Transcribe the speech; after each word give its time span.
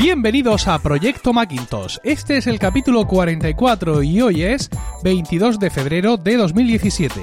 Bienvenidos 0.00 0.66
a 0.66 0.78
Proyecto 0.78 1.34
Macintosh. 1.34 1.98
Este 2.02 2.38
es 2.38 2.46
el 2.46 2.58
capítulo 2.58 3.06
44 3.06 4.02
y 4.02 4.22
hoy 4.22 4.44
es 4.44 4.70
22 5.04 5.58
de 5.58 5.68
febrero 5.68 6.16
de 6.16 6.38
2017. 6.38 7.20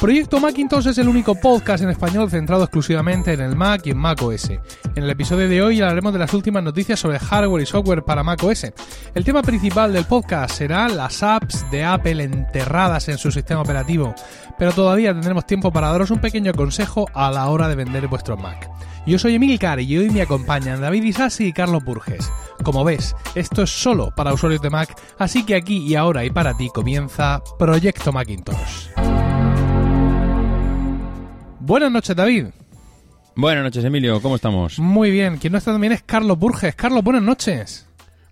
Proyecto 0.00 0.40
Macintosh 0.40 0.86
es 0.86 0.96
el 0.96 1.06
único 1.06 1.34
podcast 1.34 1.84
en 1.84 1.90
español 1.90 2.30
centrado 2.30 2.62
exclusivamente 2.62 3.34
en 3.34 3.42
el 3.42 3.54
Mac 3.56 3.82
y 3.84 3.90
en 3.90 3.98
Mac 3.98 4.22
OS. 4.22 4.48
En 4.48 5.04
el 5.04 5.10
episodio 5.10 5.50
de 5.50 5.60
hoy 5.60 5.82
hablaremos 5.82 6.14
de 6.14 6.20
las 6.20 6.32
últimas 6.32 6.64
noticias 6.64 6.98
sobre 6.98 7.18
hardware 7.18 7.64
y 7.64 7.66
software 7.66 8.02
para 8.02 8.22
Mac 8.22 8.42
OS. 8.42 8.72
El 9.14 9.24
tema 9.24 9.42
principal 9.42 9.92
del 9.92 10.06
podcast 10.06 10.56
será 10.56 10.88
las 10.88 11.22
apps 11.22 11.70
de 11.70 11.84
Apple 11.84 12.22
enterradas 12.24 13.10
en 13.10 13.18
su 13.18 13.30
sistema 13.30 13.60
operativo, 13.60 14.14
pero 14.58 14.72
todavía 14.72 15.12
tendremos 15.12 15.46
tiempo 15.46 15.70
para 15.70 15.92
daros 15.92 16.10
un 16.10 16.22
pequeño 16.22 16.54
consejo 16.54 17.06
a 17.12 17.30
la 17.30 17.48
hora 17.48 17.68
de 17.68 17.74
vender 17.74 18.08
vuestro 18.08 18.38
Mac. 18.38 18.77
Yo 19.08 19.18
soy 19.18 19.36
Emilcar 19.36 19.80
y 19.80 19.96
hoy 19.96 20.10
me 20.10 20.20
acompañan 20.20 20.82
David 20.82 21.02
Isasi 21.02 21.46
y 21.46 21.52
Carlos 21.54 21.82
Burges. 21.82 22.30
Como 22.62 22.84
ves, 22.84 23.16
esto 23.34 23.62
es 23.62 23.70
solo 23.70 24.10
para 24.14 24.34
usuarios 24.34 24.60
de 24.60 24.68
Mac, 24.68 24.94
así 25.18 25.46
que 25.46 25.54
aquí 25.54 25.78
y 25.78 25.94
ahora 25.94 26.26
y 26.26 26.30
para 26.30 26.54
ti 26.54 26.68
comienza 26.68 27.42
Proyecto 27.58 28.12
Macintosh. 28.12 28.88
Buenas 31.58 31.90
noches, 31.90 32.14
David. 32.14 32.48
Buenas 33.34 33.64
noches, 33.64 33.82
Emilio. 33.82 34.20
¿Cómo 34.20 34.34
estamos? 34.34 34.78
Muy 34.78 35.10
bien. 35.10 35.38
Quien 35.38 35.52
no 35.54 35.58
está 35.58 35.72
también 35.72 35.94
es 35.94 36.02
Carlos 36.02 36.38
Burges. 36.38 36.74
Carlos, 36.74 37.02
buenas 37.02 37.22
noches. 37.22 37.86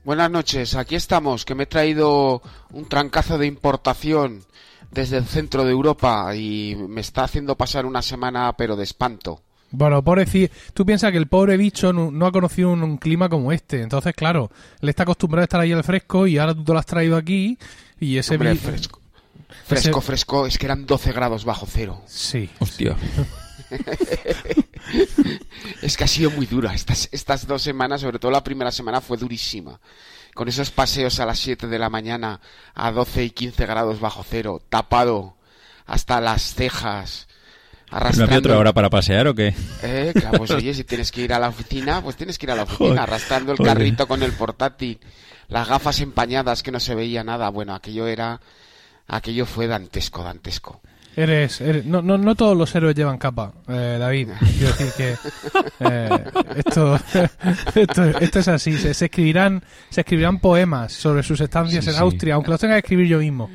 Buenas 0.04 0.30
noches. 0.30 0.74
Aquí 0.74 0.94
estamos, 0.94 1.46
que 1.46 1.54
me 1.54 1.62
he 1.62 1.66
traído 1.66 2.42
un 2.70 2.86
trancazo 2.86 3.38
de 3.38 3.46
importación 3.46 4.44
desde 4.90 5.16
el 5.16 5.24
centro 5.24 5.64
de 5.64 5.70
Europa 5.70 6.36
y 6.36 6.76
me 6.76 7.00
está 7.00 7.24
haciendo 7.24 7.56
pasar 7.56 7.86
una 7.86 8.02
semana, 8.02 8.54
pero 8.58 8.76
de 8.76 8.84
espanto. 8.84 9.40
Bueno, 9.70 10.02
pobrecito, 10.02 10.54
tú 10.74 10.86
piensas 10.86 11.12
que 11.12 11.18
el 11.18 11.26
pobre 11.26 11.56
bicho 11.56 11.92
no, 11.92 12.26
ha 12.26 12.32
conocido 12.32 12.70
un, 12.70 12.98
clima 12.98 13.28
como 13.28 13.52
este. 13.52 13.82
Entonces, 13.82 14.14
claro, 14.14 14.50
le 14.80 14.90
está 14.90 15.02
acostumbrado 15.02 15.42
a 15.42 15.44
estar 15.44 15.60
ahí 15.60 15.72
al 15.72 15.84
fresco 15.84 16.26
y 16.26 16.38
ahora 16.38 16.54
tú 16.54 16.64
te 16.64 16.72
lo 16.72 16.78
has 16.78 16.86
traído 16.86 17.16
aquí 17.16 17.58
y 17.98 18.18
ese 18.18 18.34
Hombre, 18.34 18.54
fresco. 18.56 19.00
Fresco, 19.64 20.00
fresco, 20.00 20.46
es 20.46 20.58
que 20.58 20.66
eran 20.66 20.86
12 20.86 21.12
grados 21.12 21.44
bajo 21.44 21.66
cero. 21.68 22.02
Sí. 22.06 22.48
Hostia. 22.60 22.96
es 25.82 25.96
que 25.96 26.04
ha 26.04 26.08
sido 26.08 26.30
muy 26.30 26.46
dura. 26.46 26.74
Estas, 26.74 27.08
estas 27.12 27.46
dos 27.46 27.62
semanas, 27.62 28.00
sobre 28.00 28.18
todo 28.18 28.30
la 28.30 28.44
primera 28.44 28.70
semana, 28.70 29.00
fue 29.00 29.16
durísima. 29.16 29.80
Con 30.34 30.48
esos 30.48 30.70
paseos 30.70 31.18
a 31.18 31.26
las 31.26 31.38
7 31.38 31.66
de 31.66 31.78
la 31.78 31.90
mañana 31.90 32.40
a 32.74 32.92
12 32.92 33.24
y 33.24 33.30
15 33.30 33.66
grados 33.66 34.00
bajo 34.00 34.24
cero, 34.28 34.60
tapado 34.68 35.36
hasta 35.86 36.20
las 36.20 36.54
cejas. 36.54 37.26
Arrastrando... 37.90 38.18
¿No 38.18 38.24
había 38.24 38.38
otra 38.38 38.58
hora 38.58 38.72
para 38.72 38.90
pasear 38.90 39.28
o 39.28 39.34
qué? 39.34 39.54
Eh, 39.82 40.12
claro, 40.14 40.38
pues 40.38 40.50
oye, 40.50 40.74
si 40.74 40.84
tienes 40.84 41.12
que 41.12 41.22
ir 41.22 41.32
a 41.32 41.38
la 41.38 41.48
oficina, 41.48 42.02
pues 42.02 42.16
tienes 42.16 42.38
que 42.38 42.46
ir 42.46 42.50
a 42.50 42.56
la 42.56 42.62
oficina, 42.64 43.04
arrastrando 43.04 43.52
el 43.52 43.58
carrito 43.58 44.08
con 44.08 44.22
el 44.22 44.32
portátil, 44.32 44.98
las 45.48 45.68
gafas 45.68 46.00
empañadas 46.00 46.62
que 46.62 46.72
no 46.72 46.80
se 46.80 46.94
veía 46.94 47.22
nada. 47.22 47.48
Bueno, 47.50 47.74
aquello 47.74 48.06
era 48.06 48.40
aquello 49.08 49.46
fue 49.46 49.66
dantesco, 49.66 50.22
dantesco. 50.22 50.80
Eres, 51.16 51.62
no, 51.86 52.02
no, 52.02 52.18
no 52.18 52.34
todos 52.34 52.54
los 52.54 52.74
héroes 52.74 52.94
llevan 52.94 53.16
capa, 53.16 53.54
eh, 53.68 53.96
David. 53.98 54.28
Quiero 54.58 54.74
decir 54.76 54.92
que 54.98 55.16
eh, 55.80 56.24
esto, 56.56 57.00
esto, 58.20 58.38
es 58.38 58.48
así. 58.48 58.76
Se, 58.76 58.90
escribirán, 58.90 59.64
se 59.88 60.02
escribirán 60.02 60.40
poemas 60.40 60.92
sobre 60.92 61.22
sus 61.22 61.40
estancias 61.40 61.86
en 61.86 61.96
Austria, 61.96 62.34
aunque 62.34 62.50
los 62.50 62.60
tenga 62.60 62.74
que 62.74 62.80
escribir 62.80 63.06
yo 63.06 63.18
mismo. 63.20 63.48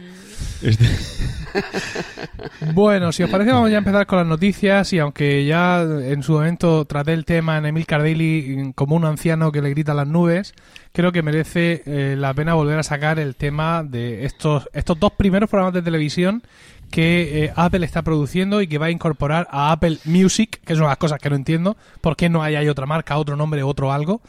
Este... 0.62 0.86
Bueno, 2.74 3.12
si 3.12 3.24
os 3.24 3.30
parece, 3.30 3.52
vamos 3.52 3.70
ya 3.70 3.78
a 3.78 3.80
empezar 3.80 4.06
con 4.06 4.20
las 4.20 4.28
noticias. 4.28 4.94
Y 4.94 5.00
aunque 5.00 5.46
ya 5.46 5.82
en 5.82 6.24
su 6.24 6.34
momento 6.34 6.86
traté 6.86 7.14
el 7.14 7.26
tema 7.26 7.58
en 7.58 7.66
Emil 7.66 7.86
Cardelli 7.86 8.72
como 8.76 8.96
un 8.96 9.06
anciano 9.06 9.52
que 9.52 9.62
le 9.62 9.70
grita 9.72 9.92
a 9.92 9.96
las 9.96 10.08
nubes, 10.08 10.54
creo 10.94 11.12
que 11.12 11.24
merece 11.24 11.84
eh, 11.86 12.16
la 12.18 12.34
pena 12.34 12.54
volver 12.54 12.80
a 12.80 12.84
sacar 12.84 13.20
el 13.20 13.36
tema 13.36 13.84
de 13.84 14.26
estos, 14.26 14.70
estos 14.74 15.00
dos 15.00 15.12
primeros 15.14 15.50
programas 15.50 15.74
de 15.74 15.82
televisión 15.82 16.44
que 16.92 17.46
eh, 17.46 17.54
Apple 17.56 17.86
está 17.86 18.02
produciendo 18.02 18.62
y 18.62 18.68
que 18.68 18.78
va 18.78 18.88
a 18.88 18.92
incorporar 18.92 19.48
a 19.50 19.72
Apple 19.72 19.98
Music, 20.06 20.60
que 20.66 20.76
son 20.76 20.88
las 20.88 20.98
cosas 20.98 21.20
que 21.20 21.30
no 21.30 21.38
entiendo, 21.38 21.78
por 22.02 22.18
qué 22.18 22.30
no 22.30 22.44
hay, 22.44 22.56
hay 22.56 22.68
otra 22.68 22.86
marca, 22.86 23.18
otro 23.18 23.38
nombre, 23.38 23.64
otro 23.64 23.94
algo, 23.94 24.22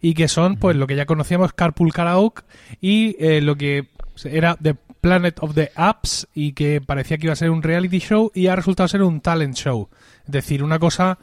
y 0.00 0.14
que 0.14 0.26
son 0.26 0.56
pues 0.56 0.76
lo 0.76 0.86
que 0.86 0.96
ya 0.96 1.04
conocíamos, 1.04 1.52
Carpool 1.52 1.92
Karaoke 1.92 2.42
y 2.80 3.16
eh, 3.20 3.42
lo 3.42 3.56
que 3.56 3.88
era 4.24 4.56
The 4.56 4.76
Planet 5.06 5.38
of 5.40 5.54
the 5.54 5.70
Apps 5.76 6.26
y 6.34 6.52
que 6.52 6.80
parecía 6.80 7.16
que 7.16 7.26
iba 7.26 7.32
a 7.32 7.36
ser 7.36 7.50
un 7.50 7.62
reality 7.62 8.00
show 8.00 8.32
y 8.34 8.48
ha 8.48 8.56
resultado 8.56 8.88
ser 8.88 9.04
un 9.04 9.20
talent 9.20 9.54
show. 9.54 9.88
Es 10.24 10.32
decir, 10.32 10.64
una 10.64 10.80
cosa 10.80 11.16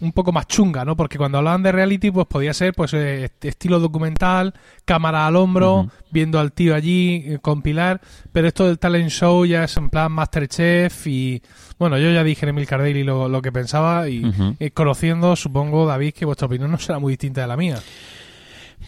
un 0.00 0.10
poco 0.10 0.32
más 0.32 0.48
chunga, 0.48 0.84
¿no? 0.84 0.96
Porque 0.96 1.16
cuando 1.16 1.38
hablaban 1.38 1.62
de 1.62 1.70
reality, 1.70 2.10
pues 2.10 2.26
podía 2.26 2.52
ser 2.52 2.74
pues 2.74 2.92
eh, 2.92 3.30
estilo 3.40 3.78
documental, 3.78 4.54
cámara 4.84 5.28
al 5.28 5.36
hombro, 5.36 5.88
viendo 6.10 6.40
al 6.40 6.50
tío 6.52 6.74
allí, 6.74 7.22
eh, 7.24 7.38
compilar, 7.40 8.00
pero 8.32 8.48
esto 8.48 8.66
del 8.66 8.80
talent 8.80 9.10
show 9.10 9.44
ya 9.44 9.62
es 9.62 9.76
en 9.76 9.90
plan 9.90 10.10
Masterchef 10.10 11.06
y 11.06 11.40
bueno, 11.78 11.98
yo 11.98 12.10
ya 12.10 12.24
dije 12.24 12.46
en 12.46 12.48
Emil 12.48 12.66
Cardelli 12.66 13.04
lo, 13.04 13.28
lo 13.28 13.42
que 13.42 13.52
pensaba 13.52 14.08
y, 14.08 14.28
y 14.58 14.70
conociendo, 14.70 15.36
supongo, 15.36 15.86
David, 15.86 16.14
que 16.14 16.24
vuestra 16.24 16.46
opinión 16.46 16.72
no 16.72 16.78
será 16.78 16.98
muy 16.98 17.12
distinta 17.12 17.42
de 17.42 17.46
la 17.46 17.56
mía. 17.56 17.78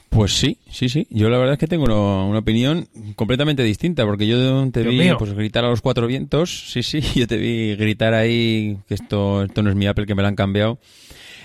Pues 0.08 0.32
sí, 0.32 0.58
sí, 0.70 0.88
sí. 0.88 1.06
Yo 1.10 1.30
la 1.30 1.38
verdad 1.38 1.54
es 1.54 1.58
que 1.58 1.66
tengo 1.66 1.84
una, 1.84 2.38
opinión 2.38 2.86
completamente 3.16 3.62
distinta, 3.62 4.04
porque 4.04 4.26
yo 4.26 4.70
te 4.70 4.82
vi 4.82 5.10
pues, 5.18 5.32
gritar 5.32 5.64
a 5.64 5.68
los 5.68 5.80
cuatro 5.80 6.06
vientos. 6.06 6.70
Sí, 6.70 6.82
sí, 6.82 7.00
yo 7.14 7.26
te 7.26 7.36
vi 7.36 7.76
gritar 7.76 8.14
ahí 8.14 8.78
que 8.86 8.94
esto, 8.94 9.42
esto 9.42 9.62
no 9.62 9.70
es 9.70 9.76
mi 9.76 9.86
Apple, 9.86 10.06
que 10.06 10.14
me 10.14 10.22
lo 10.22 10.28
han 10.28 10.36
cambiado. 10.36 10.78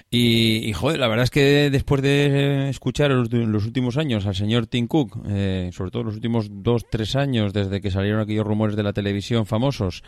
Y, 0.10 0.72
joder, 0.72 1.00
la 1.00 1.10
verdad 1.10 1.26
es 1.26 1.32
que 1.32 1.70
después 1.70 2.02
de 2.02 2.70
escuchar 2.70 3.12
los, 3.12 3.30
los 3.30 3.66
últimos 3.66 3.98
años 3.98 4.26
al 4.26 4.36
señor 4.36 4.66
Tim 4.66 4.88
Cook, 4.88 5.20
eh, 5.28 5.70
sobre 5.74 5.92
todo 5.92 6.04
los 6.04 6.16
últimos 6.16 6.48
dos, 6.50 6.86
tres 6.90 7.18
años, 7.18 7.52
desde 7.52 7.82
que 7.82 7.92
salieron 7.92 8.22
aquellos 8.22 8.48
rumores 8.48 8.78
de 8.78 8.84
la 8.84 8.94
televisión 8.94 9.46
famosos, 9.46 10.04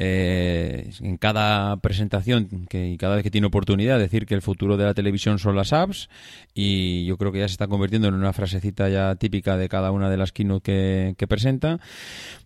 eh, 0.00 0.90
en 1.00 1.16
cada 1.16 1.76
presentación 1.78 2.66
que, 2.68 2.88
y 2.88 2.96
cada 2.96 3.16
vez 3.16 3.24
que 3.24 3.32
tiene 3.32 3.48
oportunidad, 3.48 3.98
decir 3.98 4.26
que 4.26 4.34
el 4.34 4.42
futuro 4.42 4.76
de 4.76 4.84
la 4.84 4.94
televisión 4.94 5.40
son 5.40 5.56
las 5.56 5.72
apps, 5.72 6.08
y 6.54 7.04
yo 7.04 7.16
creo 7.16 7.32
que 7.32 7.40
ya 7.40 7.48
se 7.48 7.52
está 7.52 7.66
convirtiendo 7.66 8.06
en 8.06 8.14
una 8.14 8.32
frasecita 8.32 8.88
ya 8.88 9.16
típica 9.16 9.56
de 9.56 9.68
cada 9.68 9.90
una 9.90 10.08
de 10.08 10.16
las 10.16 10.30
keynote 10.30 11.14
que, 11.18 11.26
presenta, 11.26 11.80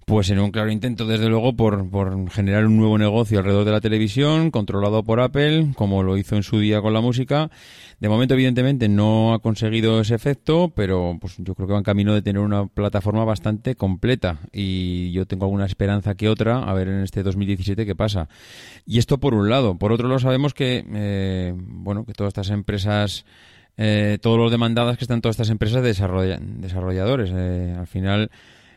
pues 0.07 0.31
en 0.31 0.41
un 0.41 0.51
claro 0.51 0.71
intento, 0.71 1.07
desde 1.07 1.29
luego, 1.29 1.55
por, 1.55 1.89
por 1.91 2.31
generar 2.31 2.67
un 2.67 2.79
nuevo 2.79 2.97
negocio 2.97 3.39
alrededor 3.39 3.67
de 3.67 3.73
la 3.73 3.81
televisión, 3.83 4.51
controlado 4.51 5.03
por 5.05 5.21
Apple, 5.21 5.73
como 5.77 6.03
lo 6.03 6.17
hizo 6.17 6.37
en 6.37 6.43
su 6.43 6.59
día 6.59 6.81
con 6.81 6.95
la 6.95 7.03
música. 7.03 7.51
De 8.03 8.09
momento, 8.09 8.35
evidentemente, 8.35 8.89
no 8.89 9.33
ha 9.33 9.39
conseguido 9.39 10.01
ese 10.01 10.17
efecto, 10.17 10.73
pero 10.75 11.17
pues 11.21 11.37
yo 11.39 11.55
creo 11.55 11.69
que 11.69 11.73
va 11.75 11.79
en 11.79 11.85
camino 11.85 12.13
de 12.13 12.21
tener 12.21 12.43
una 12.43 12.67
plataforma 12.67 13.25
bastante 13.25 13.77
completa. 13.77 14.41
Y 14.53 15.13
yo 15.13 15.25
tengo 15.25 15.45
alguna 15.45 15.67
esperanza 15.67 16.17
que 16.17 16.29
otra, 16.29 16.65
a 16.65 16.75
ver 16.75 16.89
en 16.89 17.05
este 17.05 17.23
2017 17.43 17.87
qué 17.87 17.95
pasa. 17.95 18.29
Y 18.87 18.99
esto 18.99 19.19
por 19.19 19.35
un 19.35 19.49
lado. 19.49 19.77
Por 19.77 19.93
otro 19.93 20.09
lado, 20.09 20.21
sabemos 20.21 20.55
que, 20.55 20.85
eh, 20.95 21.53
bueno, 21.57 22.05
que 22.05 22.13
todas 22.13 22.31
estas 22.31 22.51
empresas... 22.51 23.25
Eh, 23.79 24.19
todos 24.21 24.37
los 24.37 24.51
demandadas 24.51 24.99
que 24.99 25.05
están 25.05 25.23
todas 25.23 25.35
estas 25.35 25.49
empresas 25.49 25.83
de 25.83 25.95
desarrolladores. 26.59 27.31
Eh, 27.35 27.75
al 27.79 27.87
final, 27.87 28.31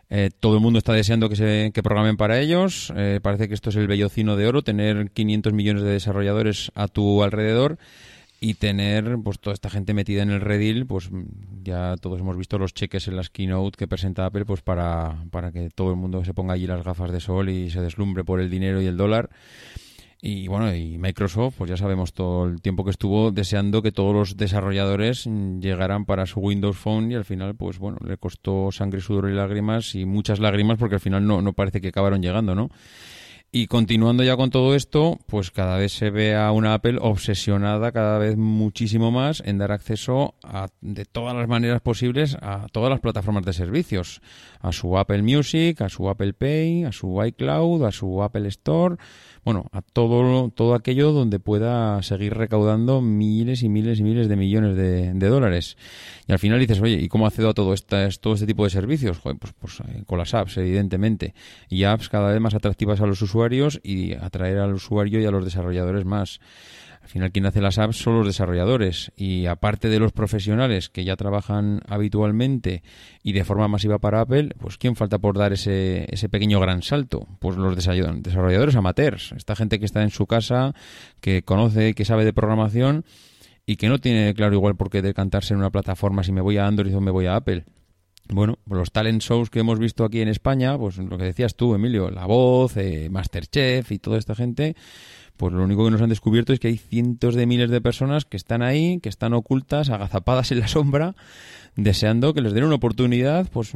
eh, 0.09 0.29
todo 0.39 0.55
el 0.55 0.61
mundo 0.61 0.77
está 0.77 0.93
deseando 0.93 1.29
que 1.29 1.35
se 1.35 1.71
que 1.73 1.83
programen 1.83 2.17
para 2.17 2.39
ellos. 2.39 2.93
Eh, 2.95 3.19
parece 3.21 3.47
que 3.47 3.53
esto 3.53 3.69
es 3.69 3.75
el 3.75 3.87
bellocino 3.87 4.35
de 4.35 4.47
oro, 4.47 4.61
tener 4.61 5.11
500 5.11 5.53
millones 5.53 5.83
de 5.83 5.91
desarrolladores 5.91 6.71
a 6.75 6.87
tu 6.87 7.23
alrededor 7.23 7.77
y 8.39 8.55
tener 8.55 9.17
pues 9.23 9.39
toda 9.39 9.53
esta 9.53 9.69
gente 9.69 9.93
metida 9.93 10.21
en 10.21 10.29
el 10.29 10.41
redil, 10.41 10.85
pues 10.85 11.09
ya 11.63 11.95
todos 11.99 12.19
hemos 12.19 12.37
visto 12.37 12.57
los 12.57 12.73
cheques 12.73 13.07
en 13.07 13.15
las 13.15 13.29
keynote 13.29 13.77
que 13.77 13.87
presenta 13.87 14.25
Apple 14.25 14.45
pues 14.45 14.61
para, 14.61 15.23
para 15.31 15.51
que 15.51 15.69
todo 15.69 15.91
el 15.91 15.95
mundo 15.95 16.23
se 16.23 16.33
ponga 16.33 16.53
allí 16.53 16.67
las 16.67 16.83
gafas 16.83 17.11
de 17.11 17.19
sol 17.19 17.49
y 17.49 17.69
se 17.71 17.81
deslumbre 17.81 18.23
por 18.23 18.39
el 18.39 18.49
dinero 18.49 18.81
y 18.81 18.85
el 18.85 18.97
dólar. 18.97 19.29
Y 20.27 20.47
bueno, 20.47 20.73
y 20.73 20.97
Microsoft, 20.97 21.55
pues 21.57 21.69
ya 21.69 21.77
sabemos 21.77 22.13
todo 22.13 22.47
el 22.47 22.59
tiempo 22.59 22.83
que 22.83 22.89
estuvo 22.89 23.29
deseando 23.31 23.83
que 23.83 23.91
todos 23.91 24.13
los 24.15 24.37
desarrolladores 24.37 25.25
llegaran 25.59 26.05
para 26.05 26.25
su 26.25 26.39
Windows 26.39 26.77
Phone 26.77 27.11
y 27.11 27.15
al 27.15 27.25
final, 27.25 27.55
pues 27.55 27.77
bueno, 27.77 27.99
le 28.03 28.17
costó 28.17 28.71
sangre, 28.71 29.01
sudor 29.01 29.29
y 29.29 29.33
lágrimas 29.33 29.93
y 29.93 30.05
muchas 30.05 30.39
lágrimas 30.39 30.79
porque 30.79 30.95
al 30.95 31.01
final 31.01 31.27
no, 31.27 31.43
no 31.43 31.53
parece 31.53 31.79
que 31.79 31.89
acabaron 31.89 32.23
llegando, 32.23 32.55
¿no? 32.55 32.71
Y 33.57 33.67
continuando 33.67 34.21
ya 34.21 34.35
con 34.35 34.49
todo 34.49 34.75
esto, 34.75 35.17
pues 35.27 35.49
cada 35.49 35.77
vez 35.77 35.93
se 35.93 36.09
ve 36.09 36.35
a 36.35 36.51
una 36.51 36.73
Apple 36.73 36.97
obsesionada 36.99 37.93
cada 37.93 38.17
vez 38.17 38.35
muchísimo 38.35 39.11
más 39.11 39.41
en 39.45 39.59
dar 39.59 39.71
acceso 39.71 40.35
a, 40.43 40.67
de 40.81 41.05
todas 41.05 41.33
las 41.33 41.47
maneras 41.47 41.79
posibles 41.79 42.35
a 42.41 42.67
todas 42.73 42.89
las 42.89 42.99
plataformas 42.99 43.45
de 43.45 43.53
servicios. 43.53 44.19
A 44.59 44.73
su 44.73 44.97
Apple 44.97 45.21
Music, 45.21 45.79
a 45.79 45.87
su 45.87 46.09
Apple 46.09 46.33
Pay, 46.33 46.83
a 46.83 46.91
su 46.91 47.23
iCloud, 47.23 47.85
a 47.85 47.93
su 47.93 48.21
Apple 48.21 48.49
Store 48.49 48.97
bueno, 49.45 49.69
a 49.71 49.83
todo, 49.83 50.49
todo 50.49 50.73
aquello 50.73 51.11
donde 51.11 51.39
pueda 51.39 52.01
seguir 52.01 52.33
recaudando 52.33 52.99
miles 52.99 53.61
y 53.61 53.69
miles 53.69 53.99
y 53.99 54.03
miles 54.03 54.27
de 54.27 54.35
millones 54.35 54.75
de, 54.75 55.29
dólares. 55.29 55.77
Y 56.27 56.31
al 56.31 56.39
final 56.39 56.59
dices, 56.59 56.81
oye, 56.81 56.95
¿y 56.95 57.07
cómo 57.07 57.27
accedo 57.27 57.49
a 57.49 57.53
todo, 57.53 57.75
esta, 57.75 58.09
todo 58.19 58.33
este 58.33 58.47
tipo 58.47 58.63
de 58.63 58.71
servicios? 58.71 59.19
pues, 59.19 59.35
pues 59.59 59.79
eh, 59.81 60.03
con 60.07 60.17
las 60.17 60.33
apps, 60.33 60.57
evidentemente. 60.57 61.35
Y 61.69 61.83
apps 61.83 62.09
cada 62.09 62.31
vez 62.31 62.41
más 62.41 62.55
atractivas 62.55 63.01
a 63.01 63.05
los 63.05 63.21
usuarios 63.21 63.79
y 63.83 64.13
atraer 64.13 64.57
al 64.57 64.73
usuario 64.73 65.21
y 65.21 65.25
a 65.25 65.31
los 65.31 65.45
desarrolladores 65.45 66.05
más. 66.05 66.39
Al 67.05 67.11
final, 67.11 67.31
quien 67.31 67.45
hace 67.45 67.61
las 67.61 67.77
apps 67.77 67.97
son 67.97 68.17
los 68.17 68.25
desarrolladores 68.25 69.11
y 69.15 69.45
aparte 69.45 69.89
de 69.89 69.99
los 69.99 70.11
profesionales 70.11 70.89
que 70.89 71.03
ya 71.03 71.15
trabajan 71.15 71.81
habitualmente 71.87 72.81
y 73.21 73.33
de 73.33 73.45
forma 73.45 73.67
masiva 73.67 73.99
para 73.99 74.21
Apple, 74.21 74.49
pues 74.57 74.79
¿quién 74.79 74.95
falta 74.95 75.19
por 75.19 75.37
dar 75.37 75.53
ese, 75.53 76.07
ese 76.09 76.29
pequeño 76.29 76.59
gran 76.59 76.81
salto? 76.81 77.27
Pues 77.37 77.57
los 77.57 77.75
desarrolladores 77.75 78.75
amateurs, 78.75 79.33
esta 79.33 79.55
gente 79.55 79.77
que 79.77 79.85
está 79.85 80.01
en 80.01 80.09
su 80.09 80.25
casa, 80.25 80.73
que 81.21 81.43
conoce, 81.43 81.93
que 81.93 82.05
sabe 82.05 82.25
de 82.25 82.33
programación 82.33 83.05
y 83.67 83.75
que 83.75 83.87
no 83.87 83.99
tiene 83.99 84.33
claro 84.33 84.55
igual 84.55 84.75
por 84.75 84.89
qué 84.89 85.03
decantarse 85.03 85.53
en 85.53 85.59
una 85.59 85.69
plataforma 85.69 86.23
si 86.23 86.31
me 86.31 86.41
voy 86.41 86.57
a 86.57 86.65
Android 86.65 86.97
o 86.97 87.01
me 87.01 87.11
voy 87.11 87.27
a 87.27 87.35
Apple. 87.35 87.65
Bueno, 88.29 88.57
pues 88.67 88.79
los 88.79 88.91
talent 88.91 89.21
shows 89.21 89.51
que 89.51 89.59
hemos 89.59 89.77
visto 89.77 90.03
aquí 90.03 90.21
en 90.21 90.27
España, 90.27 90.75
pues 90.77 90.97
lo 90.97 91.17
que 91.19 91.25
decías 91.25 91.55
tú, 91.55 91.75
Emilio, 91.75 92.09
La 92.09 92.25
Voz, 92.25 92.75
eh, 92.77 93.09
Masterchef 93.11 93.91
y 93.91 93.99
toda 93.99 94.17
esta 94.17 94.33
gente, 94.33 94.75
pues 95.37 95.53
lo 95.53 95.63
único 95.63 95.85
que 95.85 95.91
nos 95.91 96.01
han 96.01 96.09
descubierto 96.09 96.53
es 96.53 96.59
que 96.59 96.69
hay 96.69 96.77
cientos 96.77 97.35
de 97.35 97.45
miles 97.45 97.69
de 97.69 97.81
personas 97.81 98.25
que 98.25 98.37
están 98.37 98.61
ahí, 98.61 98.99
que 99.01 99.09
están 99.09 99.33
ocultas, 99.33 99.89
agazapadas 99.89 100.51
en 100.51 100.59
la 100.59 100.67
sombra, 100.67 101.15
deseando 101.75 102.33
que 102.33 102.41
les 102.41 102.53
den 102.53 102.63
una 102.63 102.75
oportunidad, 102.75 103.47
pues, 103.51 103.73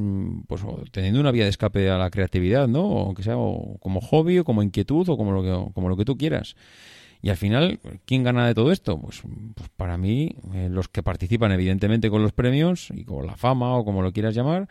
pues 0.48 0.64
teniendo 0.92 1.20
una 1.20 1.32
vía 1.32 1.44
de 1.44 1.50
escape 1.50 1.90
a 1.90 1.98
la 1.98 2.10
creatividad, 2.10 2.68
¿no? 2.68 2.86
O 2.86 3.14
que 3.14 3.24
sea 3.24 3.34
como 3.34 4.02
hobby 4.02 4.40
o 4.40 4.46
como 4.46 4.64
inquietud 4.64 5.08
o 5.10 5.18
como 5.18 5.32
lo 5.32 5.44
que, 5.44 5.74
como 5.74 5.90
lo 5.90 5.98
que 5.98 6.06
tú 6.06 6.18
quieras. 6.18 6.56
Y 7.22 7.30
al 7.30 7.38
final, 7.38 7.80
¿quién 8.06 8.24
gana 8.24 8.48
de 8.48 8.56
todo 8.56 8.72
esto? 8.72 8.98
Pues, 8.98 9.22
pues 9.54 9.70
para 9.76 9.98
mí, 9.98 10.36
eh, 10.54 10.70
los 10.72 10.88
que 10.88 11.04
participan 11.04 11.52
evidentemente 11.52 12.10
con 12.10 12.24
los 12.24 12.32
premios 12.32 12.90
y 12.96 13.04
con 13.04 13.28
la 13.28 13.36
fama 13.36 13.76
o 13.76 13.84
como 13.84 14.02
lo 14.02 14.14
quieras 14.14 14.34
llamar, 14.34 14.70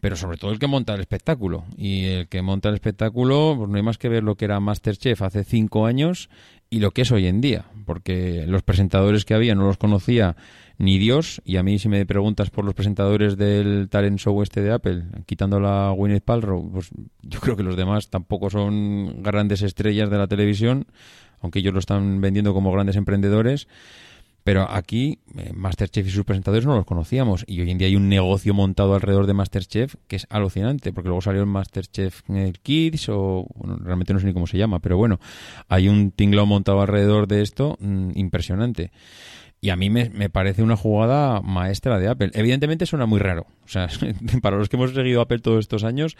pero 0.00 0.16
sobre 0.16 0.36
todo 0.36 0.50
el 0.50 0.58
que 0.58 0.66
monta 0.66 0.94
el 0.94 1.00
espectáculo. 1.00 1.64
Y 1.76 2.04
el 2.06 2.28
que 2.28 2.42
monta 2.42 2.68
el 2.68 2.74
espectáculo, 2.74 3.54
pues 3.56 3.68
no 3.68 3.76
hay 3.76 3.82
más 3.82 3.98
que 3.98 4.08
ver 4.08 4.22
lo 4.22 4.34
que 4.34 4.46
era 4.46 4.60
Masterchef 4.60 5.22
hace 5.22 5.44
cinco 5.44 5.86
años 5.86 6.30
y 6.70 6.78
lo 6.78 6.92
que 6.92 7.02
es 7.02 7.10
hoy 7.10 7.26
en 7.26 7.40
día, 7.40 7.64
porque 7.84 8.44
los 8.46 8.62
presentadores 8.62 9.24
que 9.24 9.34
había 9.34 9.54
no 9.54 9.66
los 9.66 9.76
conocía 9.76 10.36
ni 10.78 10.98
Dios, 10.98 11.42
y 11.44 11.56
a 11.56 11.62
mí 11.62 11.78
si 11.78 11.88
me 11.88 12.06
preguntas 12.06 12.48
por 12.48 12.64
los 12.64 12.74
presentadores 12.74 13.36
del 13.36 13.88
talent 13.90 14.18
show 14.18 14.40
este 14.40 14.62
de 14.62 14.72
Apple, 14.72 15.02
quitando 15.26 15.60
la 15.60 15.90
Gwyneth 15.90 16.24
Paltrow, 16.24 16.70
pues 16.72 16.90
yo 17.22 17.40
creo 17.40 17.56
que 17.56 17.64
los 17.64 17.76
demás 17.76 18.08
tampoco 18.08 18.48
son 18.48 19.22
grandes 19.22 19.60
estrellas 19.62 20.08
de 20.08 20.16
la 20.16 20.26
televisión, 20.26 20.86
aunque 21.40 21.58
ellos 21.58 21.74
lo 21.74 21.80
están 21.80 22.20
vendiendo 22.20 22.54
como 22.54 22.72
grandes 22.72 22.96
emprendedores, 22.96 23.68
pero 24.44 24.70
aquí 24.70 25.18
eh, 25.36 25.52
Masterchef 25.54 26.06
y 26.06 26.10
sus 26.10 26.24
presentadores 26.24 26.66
no 26.66 26.74
los 26.74 26.84
conocíamos 26.84 27.44
y 27.46 27.60
hoy 27.60 27.70
en 27.70 27.78
día 27.78 27.88
hay 27.88 27.96
un 27.96 28.08
negocio 28.08 28.54
montado 28.54 28.94
alrededor 28.94 29.26
de 29.26 29.34
Masterchef 29.34 29.94
que 30.06 30.16
es 30.16 30.26
alucinante, 30.30 30.92
porque 30.92 31.08
luego 31.08 31.20
salió 31.20 31.40
el 31.40 31.46
Masterchef 31.46 32.22
Kids 32.62 33.08
o 33.10 33.46
realmente 33.82 34.12
no 34.12 34.20
sé 34.20 34.26
ni 34.26 34.32
cómo 34.32 34.46
se 34.46 34.58
llama, 34.58 34.80
pero 34.80 34.96
bueno, 34.96 35.20
hay 35.68 35.88
un 35.88 36.10
tinglao 36.10 36.46
montado 36.46 36.80
alrededor 36.80 37.26
de 37.26 37.42
esto 37.42 37.76
mm, 37.80 38.12
impresionante. 38.14 38.92
Y 39.62 39.68
a 39.68 39.76
mí 39.76 39.90
me, 39.90 40.08
me, 40.08 40.30
parece 40.30 40.62
una 40.62 40.74
jugada 40.74 41.42
maestra 41.42 41.98
de 41.98 42.08
Apple. 42.08 42.30
Evidentemente 42.32 42.86
suena 42.86 43.04
muy 43.04 43.18
raro. 43.18 43.46
O 43.66 43.68
sea, 43.68 43.88
para 44.42 44.56
los 44.56 44.70
que 44.70 44.76
hemos 44.76 44.94
seguido 44.94 45.20
Apple 45.20 45.40
todos 45.40 45.60
estos 45.60 45.84
años, 45.84 46.16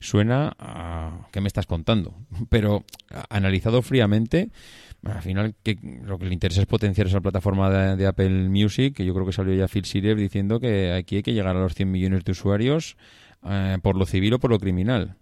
suena 0.00 0.54
a... 0.58 1.28
¿Qué 1.32 1.40
me 1.40 1.48
estás 1.48 1.66
contando? 1.66 2.14
Pero 2.48 2.84
analizado 3.30 3.82
fríamente, 3.82 4.50
al 5.04 5.22
final 5.22 5.54
que 5.62 5.78
lo 6.02 6.18
que 6.18 6.26
le 6.26 6.34
interesa 6.34 6.60
es 6.60 6.66
potenciar 6.66 7.06
esa 7.06 7.20
plataforma 7.20 7.96
de, 7.96 8.06
Apple 8.06 8.48
Music, 8.48 8.94
que 8.94 9.04
yo 9.04 9.14
creo 9.14 9.26
que 9.26 9.32
salió 9.32 9.54
ya 9.54 9.68
Phil 9.68 9.84
Schiller 9.84 10.16
diciendo 10.16 10.60
que 10.60 10.92
aquí 10.92 11.16
hay 11.16 11.22
que 11.22 11.32
llegar 11.32 11.56
a 11.56 11.60
los 11.60 11.74
100 11.74 11.90
millones 11.90 12.24
de 12.24 12.32
usuarios 12.32 12.96
eh, 13.44 13.78
por 13.82 13.96
lo 13.96 14.06
civil 14.06 14.34
o 14.34 14.38
por 14.38 14.50
lo 14.50 14.58
criminal. 14.58 15.16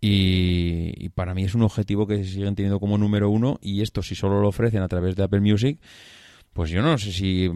Y, 0.00 1.08
para 1.10 1.34
mí 1.34 1.42
es 1.42 1.56
un 1.56 1.62
objetivo 1.62 2.06
que 2.06 2.22
siguen 2.22 2.54
teniendo 2.54 2.78
como 2.78 2.98
número 2.98 3.30
uno 3.30 3.58
y 3.60 3.82
esto 3.82 4.02
si 4.02 4.14
solo 4.14 4.40
lo 4.40 4.48
ofrecen 4.48 4.82
a 4.82 4.88
través 4.88 5.16
de 5.16 5.24
Apple 5.24 5.40
Music, 5.40 5.80
pues 6.58 6.72
yo 6.72 6.82
no 6.82 6.98
sé 6.98 7.12
si 7.12 7.48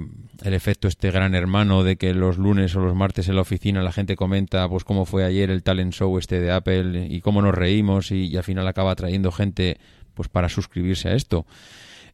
el 0.44 0.54
efecto 0.54 0.86
este 0.86 1.10
gran 1.10 1.34
hermano 1.34 1.82
de 1.82 1.96
que 1.96 2.14
los 2.14 2.38
lunes 2.38 2.76
o 2.76 2.80
los 2.80 2.94
martes 2.94 3.26
en 3.26 3.34
la 3.34 3.40
oficina 3.40 3.82
la 3.82 3.90
gente 3.90 4.14
comenta 4.14 4.68
pues 4.68 4.84
cómo 4.84 5.06
fue 5.06 5.24
ayer 5.24 5.50
el 5.50 5.64
talent 5.64 5.92
show 5.92 6.16
este 6.18 6.38
de 6.38 6.52
Apple 6.52 7.08
y 7.10 7.20
cómo 7.20 7.42
nos 7.42 7.52
reímos 7.52 8.12
y, 8.12 8.36
al 8.36 8.44
final 8.44 8.68
acaba 8.68 8.94
trayendo 8.94 9.32
gente 9.32 9.78
pues 10.14 10.28
para 10.28 10.48
suscribirse 10.48 11.08
a 11.08 11.14
esto. 11.14 11.46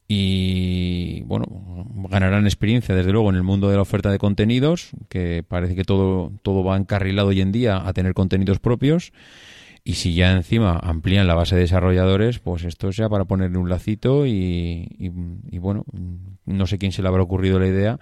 Y 0.09 1.25
bueno, 1.27 1.45
ganarán 2.09 2.47
experiencia 2.47 2.95
desde 2.95 3.13
luego 3.13 3.29
en 3.29 3.37
el 3.37 3.43
mundo 3.43 3.69
de 3.69 3.77
la 3.77 3.83
oferta 3.83 4.11
de 4.11 4.19
contenidos, 4.19 4.89
que 5.11 5.45
parece 5.47 5.75
que 5.75 5.85
todo, 5.85 6.33
todo 6.41 6.65
va 6.65 6.79
encarrilado 6.79 7.29
hoy 7.29 7.43
en 7.43 7.53
día 7.53 7.87
a 7.87 7.93
tener 7.93 8.15
contenidos 8.15 8.61
propios. 8.61 9.13
Y 9.89 9.95
si 9.95 10.13
ya 10.13 10.33
encima 10.33 10.79
amplían 10.83 11.27
la 11.27 11.35
base 11.35 11.55
de 11.55 11.63
desarrolladores, 11.63 12.41
pues 12.41 12.63
esto 12.65 12.93
sea 12.93 13.09
para 13.09 13.25
ponerle 13.25 13.57
un 13.57 13.71
lacito 13.71 14.27
y, 14.27 14.87
y, 14.99 15.59
bueno, 15.59 15.87
no 16.45 16.67
sé 16.67 16.77
quién 16.77 16.93
se 16.93 17.01
le 17.01 17.09
habrá 17.09 17.23
ocurrido 17.23 17.59
la 17.59 17.69
idea, 17.69 17.99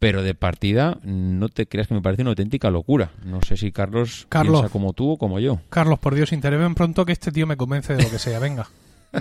pero 0.00 0.24
de 0.24 0.34
partida 0.34 0.98
no 1.04 1.48
te 1.48 1.68
creas 1.68 1.86
que 1.86 1.94
me 1.94 2.02
parece 2.02 2.22
una 2.22 2.32
auténtica 2.32 2.70
locura. 2.70 3.12
No 3.24 3.40
sé 3.42 3.56
si 3.56 3.70
Carlos, 3.70 4.26
Carlos 4.28 4.62
piensa 4.62 4.72
como 4.72 4.94
tú 4.94 5.12
o 5.12 5.16
como 5.16 5.38
yo. 5.38 5.60
Carlos, 5.68 6.00
por 6.00 6.16
Dios, 6.16 6.32
interven 6.32 6.74
pronto 6.74 7.06
que 7.06 7.12
este 7.12 7.30
tío 7.30 7.46
me 7.46 7.56
convence 7.56 7.94
de 7.94 8.02
lo 8.02 8.10
que 8.10 8.18
sea. 8.18 8.40
Venga. 8.40 8.68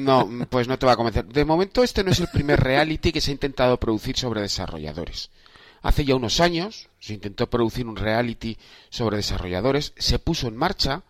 No, 0.02 0.28
pues 0.50 0.68
no 0.68 0.80
te 0.80 0.88
va 0.88 0.94
a 0.94 0.98
convencer. 0.98 1.28
De 1.28 1.46
momento 1.46 1.84
este 1.84 2.04
no 2.04 2.10
es 2.10 2.20
el 2.20 2.30
primer 2.30 2.62
reality 2.62 3.12
que 3.12 3.22
se 3.22 3.30
ha 3.30 3.34
intentado 3.34 3.80
producir 3.80 4.18
sobre 4.18 4.42
desarrolladores. 4.42 5.30
Hace 5.84 6.04
ya 6.04 6.16
unos 6.16 6.40
años 6.40 6.90
se 7.00 7.14
intentó 7.14 7.48
producir 7.48 7.86
un 7.86 7.96
reality 7.96 8.58
sobre 8.90 9.18
desarrolladores, 9.18 9.94
se 9.98 10.18
puso 10.18 10.48
en 10.48 10.58
marcha 10.58 11.04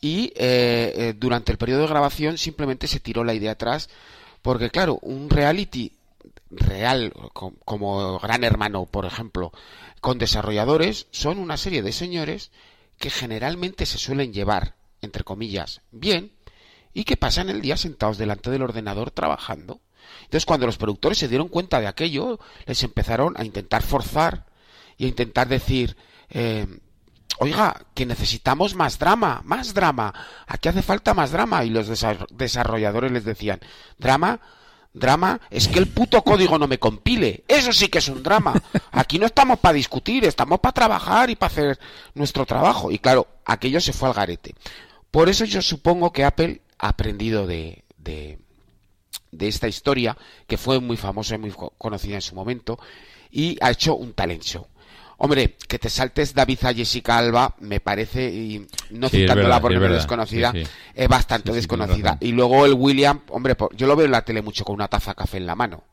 y 0.00 0.32
eh, 0.36 0.92
eh, 0.96 1.14
durante 1.16 1.52
el 1.52 1.58
periodo 1.58 1.82
de 1.82 1.88
grabación 1.88 2.38
simplemente 2.38 2.86
se 2.86 3.00
tiró 3.00 3.24
la 3.24 3.34
idea 3.34 3.52
atrás 3.52 3.90
porque 4.42 4.70
claro, 4.70 4.98
un 5.02 5.28
reality 5.28 5.92
real 6.50 7.12
como 7.64 8.18
Gran 8.18 8.44
Hermano, 8.44 8.86
por 8.86 9.06
ejemplo, 9.06 9.52
con 10.00 10.18
desarrolladores 10.18 11.06
son 11.10 11.38
una 11.38 11.56
serie 11.56 11.82
de 11.82 11.92
señores 11.92 12.50
que 12.98 13.10
generalmente 13.10 13.86
se 13.86 13.98
suelen 13.98 14.32
llevar, 14.32 14.74
entre 15.00 15.24
comillas, 15.24 15.82
bien, 15.90 16.32
y 16.92 17.04
que 17.04 17.16
pasan 17.16 17.48
el 17.48 17.60
día 17.60 17.76
sentados 17.76 18.18
delante 18.18 18.50
del 18.50 18.62
ordenador 18.62 19.10
trabajando. 19.10 19.80
Entonces, 20.22 20.44
cuando 20.44 20.66
los 20.66 20.76
productores 20.76 21.18
se 21.18 21.28
dieron 21.28 21.48
cuenta 21.48 21.80
de 21.80 21.86
aquello, 21.86 22.40
les 22.66 22.82
empezaron 22.82 23.34
a 23.36 23.44
intentar 23.44 23.82
forzar 23.82 24.46
y 24.96 25.04
a 25.04 25.08
intentar 25.08 25.48
decir, 25.48 25.96
eh, 26.30 26.66
oiga, 27.40 27.86
que 27.94 28.04
necesitamos 28.04 28.74
más 28.74 28.98
drama, 28.98 29.40
más 29.44 29.72
drama, 29.72 30.12
aquí 30.46 30.68
hace 30.68 30.82
falta 30.82 31.14
más 31.14 31.32
drama. 31.32 31.64
Y 31.64 31.70
los 31.70 31.88
desarrolladores 32.30 33.10
les 33.10 33.24
decían, 33.24 33.60
drama, 33.98 34.40
drama, 34.92 35.40
es 35.48 35.68
que 35.68 35.78
el 35.78 35.88
puto 35.88 36.22
código 36.22 36.58
no 36.58 36.68
me 36.68 36.78
compile. 36.78 37.44
Eso 37.48 37.72
sí 37.72 37.88
que 37.88 37.98
es 37.98 38.08
un 38.08 38.22
drama. 38.22 38.52
Aquí 38.92 39.18
no 39.18 39.26
estamos 39.26 39.58
para 39.58 39.72
discutir, 39.72 40.24
estamos 40.24 40.60
para 40.60 40.74
trabajar 40.74 41.30
y 41.30 41.36
para 41.36 41.50
hacer 41.50 41.78
nuestro 42.14 42.44
trabajo. 42.44 42.90
Y 42.90 42.98
claro, 42.98 43.26
aquello 43.46 43.80
se 43.80 43.94
fue 43.94 44.08
al 44.08 44.14
garete. 44.14 44.54
Por 45.10 45.30
eso 45.30 45.46
yo 45.46 45.62
supongo 45.62 46.12
que 46.12 46.24
Apple 46.24 46.60
aprendido 46.78 47.46
de, 47.46 47.84
de, 47.96 48.38
esta 49.38 49.66
historia, 49.66 50.16
que 50.46 50.58
fue 50.58 50.78
muy 50.78 50.98
famosa 50.98 51.36
y 51.36 51.38
muy 51.38 51.54
conocida 51.78 52.16
en 52.16 52.22
su 52.22 52.34
momento, 52.34 52.78
y 53.30 53.56
ha 53.62 53.70
hecho 53.70 53.96
un 53.96 54.12
talent 54.12 54.42
show. 54.42 54.66
Hombre, 55.22 55.54
que 55.68 55.78
te 55.78 55.90
saltes 55.90 56.32
David 56.34 56.64
a 56.64 56.72
Jessica 56.72 57.18
Alba, 57.18 57.54
me 57.60 57.78
parece, 57.78 58.24
y 58.30 58.66
no 58.88 59.10
citándola 59.10 59.60
porque 59.60 59.76
es 59.76 59.92
desconocida, 59.92 60.50
es 60.94 61.08
bastante 61.08 61.52
desconocida. 61.52 62.16
Y 62.20 62.32
luego 62.32 62.64
el 62.64 62.72
William, 62.72 63.20
hombre, 63.28 63.54
yo 63.76 63.86
lo 63.86 63.96
veo 63.96 64.06
en 64.06 64.12
la 64.12 64.24
tele 64.24 64.40
mucho 64.40 64.64
con 64.64 64.76
una 64.76 64.88
taza 64.88 65.10
de 65.10 65.16
café 65.16 65.36
en 65.36 65.44
la 65.44 65.54
mano. 65.54 65.84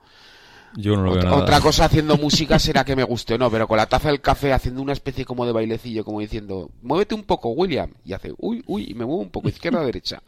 Yo 0.78 0.96
no 0.96 1.04
lo 1.04 1.12
veo 1.12 1.20
otra, 1.20 1.36
otra 1.36 1.60
cosa 1.60 1.84
haciendo 1.84 2.16
música 2.16 2.58
será 2.58 2.86
que 2.86 2.96
me 2.96 3.04
guste 3.04 3.34
o 3.34 3.38
no, 3.38 3.52
pero 3.52 3.68
con 3.68 3.76
la 3.76 3.88
taza 3.88 4.08
del 4.08 4.22
café 4.22 4.54
haciendo 4.54 4.82
una 4.82 4.94
especie 4.94 5.26
como 5.26 5.46
de 5.46 5.52
bailecillo, 5.52 6.06
como 6.06 6.22
diciendo, 6.22 6.72
muévete 6.82 7.14
un 7.14 7.24
poco, 7.24 7.50
William. 7.50 7.92
Y 8.06 8.14
hace, 8.14 8.34
uy, 8.38 8.64
uy, 8.66 8.86
y 8.92 8.94
me 8.94 9.04
muevo 9.04 9.22
un 9.22 9.30
poco 9.30 9.50
izquierda 9.50 9.84
derecha. 9.84 10.24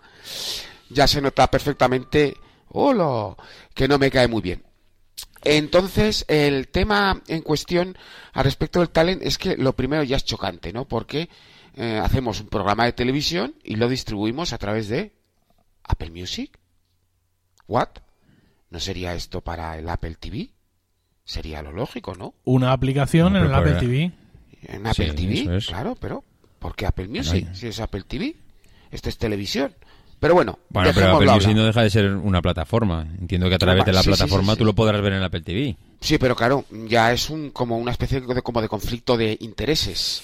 Ya 0.90 1.08
se 1.08 1.22
nota 1.22 1.50
perfectamente, 1.50 2.36
hola, 2.68 3.34
que 3.74 3.88
no 3.88 3.98
me 3.98 4.12
cae 4.12 4.28
muy 4.28 4.42
bien. 4.42 4.62
Entonces, 5.44 6.26
el 6.28 6.68
tema 6.68 7.22
en 7.28 7.42
cuestión 7.42 7.98
al 8.34 8.44
respecto 8.44 8.80
del 8.80 8.90
talent 8.90 9.22
es 9.24 9.38
que 9.38 9.56
lo 9.58 9.74
primero 9.74 10.04
ya 10.04 10.18
es 10.18 10.26
chocante, 10.26 10.74
¿no? 10.74 10.86
Porque 10.86 11.30
eh, 11.76 12.00
hacemos 12.04 12.42
un 12.42 12.48
programa 12.48 12.86
de 12.86 12.94
televisión 12.94 13.56
y 13.64 13.76
lo 13.76 13.88
distribuimos 13.88 14.54
a 14.54 14.58
través 14.58 14.90
de 14.90 15.14
Apple 15.84 16.12
Music. 16.12 16.60
¿What? 17.68 17.90
¿No 18.70 18.80
sería 18.80 19.14
esto 19.16 19.42
para 19.42 19.78
el 19.78 19.88
Apple 19.90 20.16
TV? 20.16 20.52
Sería 21.24 21.62
lo 21.62 21.72
lógico, 21.72 22.16
¿no? 22.16 22.34
Una 22.44 22.72
aplicación 22.72 23.36
en 23.36 23.44
el 23.44 23.54
Apple 23.54 23.76
TV. 23.76 24.12
En 24.64 24.86
Apple 24.86 25.14
TV, 25.14 25.60
claro, 25.66 25.96
pero 25.96 26.24
¿por 26.60 26.76
qué 26.76 26.86
Apple 26.86 27.08
Music? 27.08 27.48
Si 27.54 27.68
es 27.68 27.80
Apple 27.80 28.04
TV, 28.04 28.36
esto 28.92 29.10
es 29.10 29.18
televisión. 29.18 29.74
Pero 30.20 30.34
bueno, 30.34 30.60
bueno 30.70 30.92
pero 30.94 31.16
Apple 31.16 31.32
Music 31.32 31.56
no 31.56 31.66
deja 31.66 31.82
de 31.82 31.90
ser 31.90 32.14
una 32.14 32.42
plataforma. 32.42 33.08
Entiendo 33.20 33.48
que 33.48 33.56
a 33.56 33.60
través 33.60 33.86
de 33.86 33.94
la 33.94 34.04
plataforma 34.04 34.56
tú 34.56 34.66
lo 34.66 34.74
podrás 34.74 35.02
ver 35.02 35.14
en 35.14 35.24
Apple 35.24 35.42
TV. 35.42 35.78
Sí, 36.02 36.18
pero 36.18 36.36
claro, 36.36 36.66
ya 36.70 37.14
es 37.14 37.30
un 37.30 37.52
como 37.52 37.78
una 37.78 37.92
especie 37.92 38.22
de, 38.22 38.42
como 38.42 38.62
de 38.62 38.68
conflicto 38.68 39.16
de 39.16 39.38
intereses. 39.40 40.22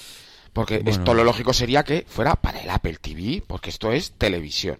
Porque 0.52 0.82
esto 0.86 1.12
lo 1.12 1.22
lógico 1.22 1.52
sería 1.52 1.82
que 1.82 2.06
fuera 2.08 2.34
para 2.34 2.60
el 2.60 2.70
Apple 2.70 2.96
TV, 3.00 3.42
porque 3.46 3.68
esto 3.68 3.92
es 3.92 4.12
televisión. 4.12 4.78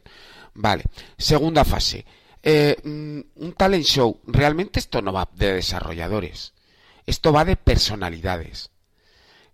Vale. 0.54 0.84
Segunda 1.18 1.64
fase. 1.64 2.06
Eh, 2.42 2.76
mm, 2.82 3.44
un 3.44 3.52
talent 3.52 3.84
show. 3.84 4.20
Realmente 4.26 4.80
esto 4.80 5.02
no 5.02 5.12
va 5.12 5.28
de 5.34 5.54
desarrolladores. 5.54 6.54
Esto 7.04 7.32
va 7.32 7.44
de 7.44 7.56
personalidades. 7.56 8.70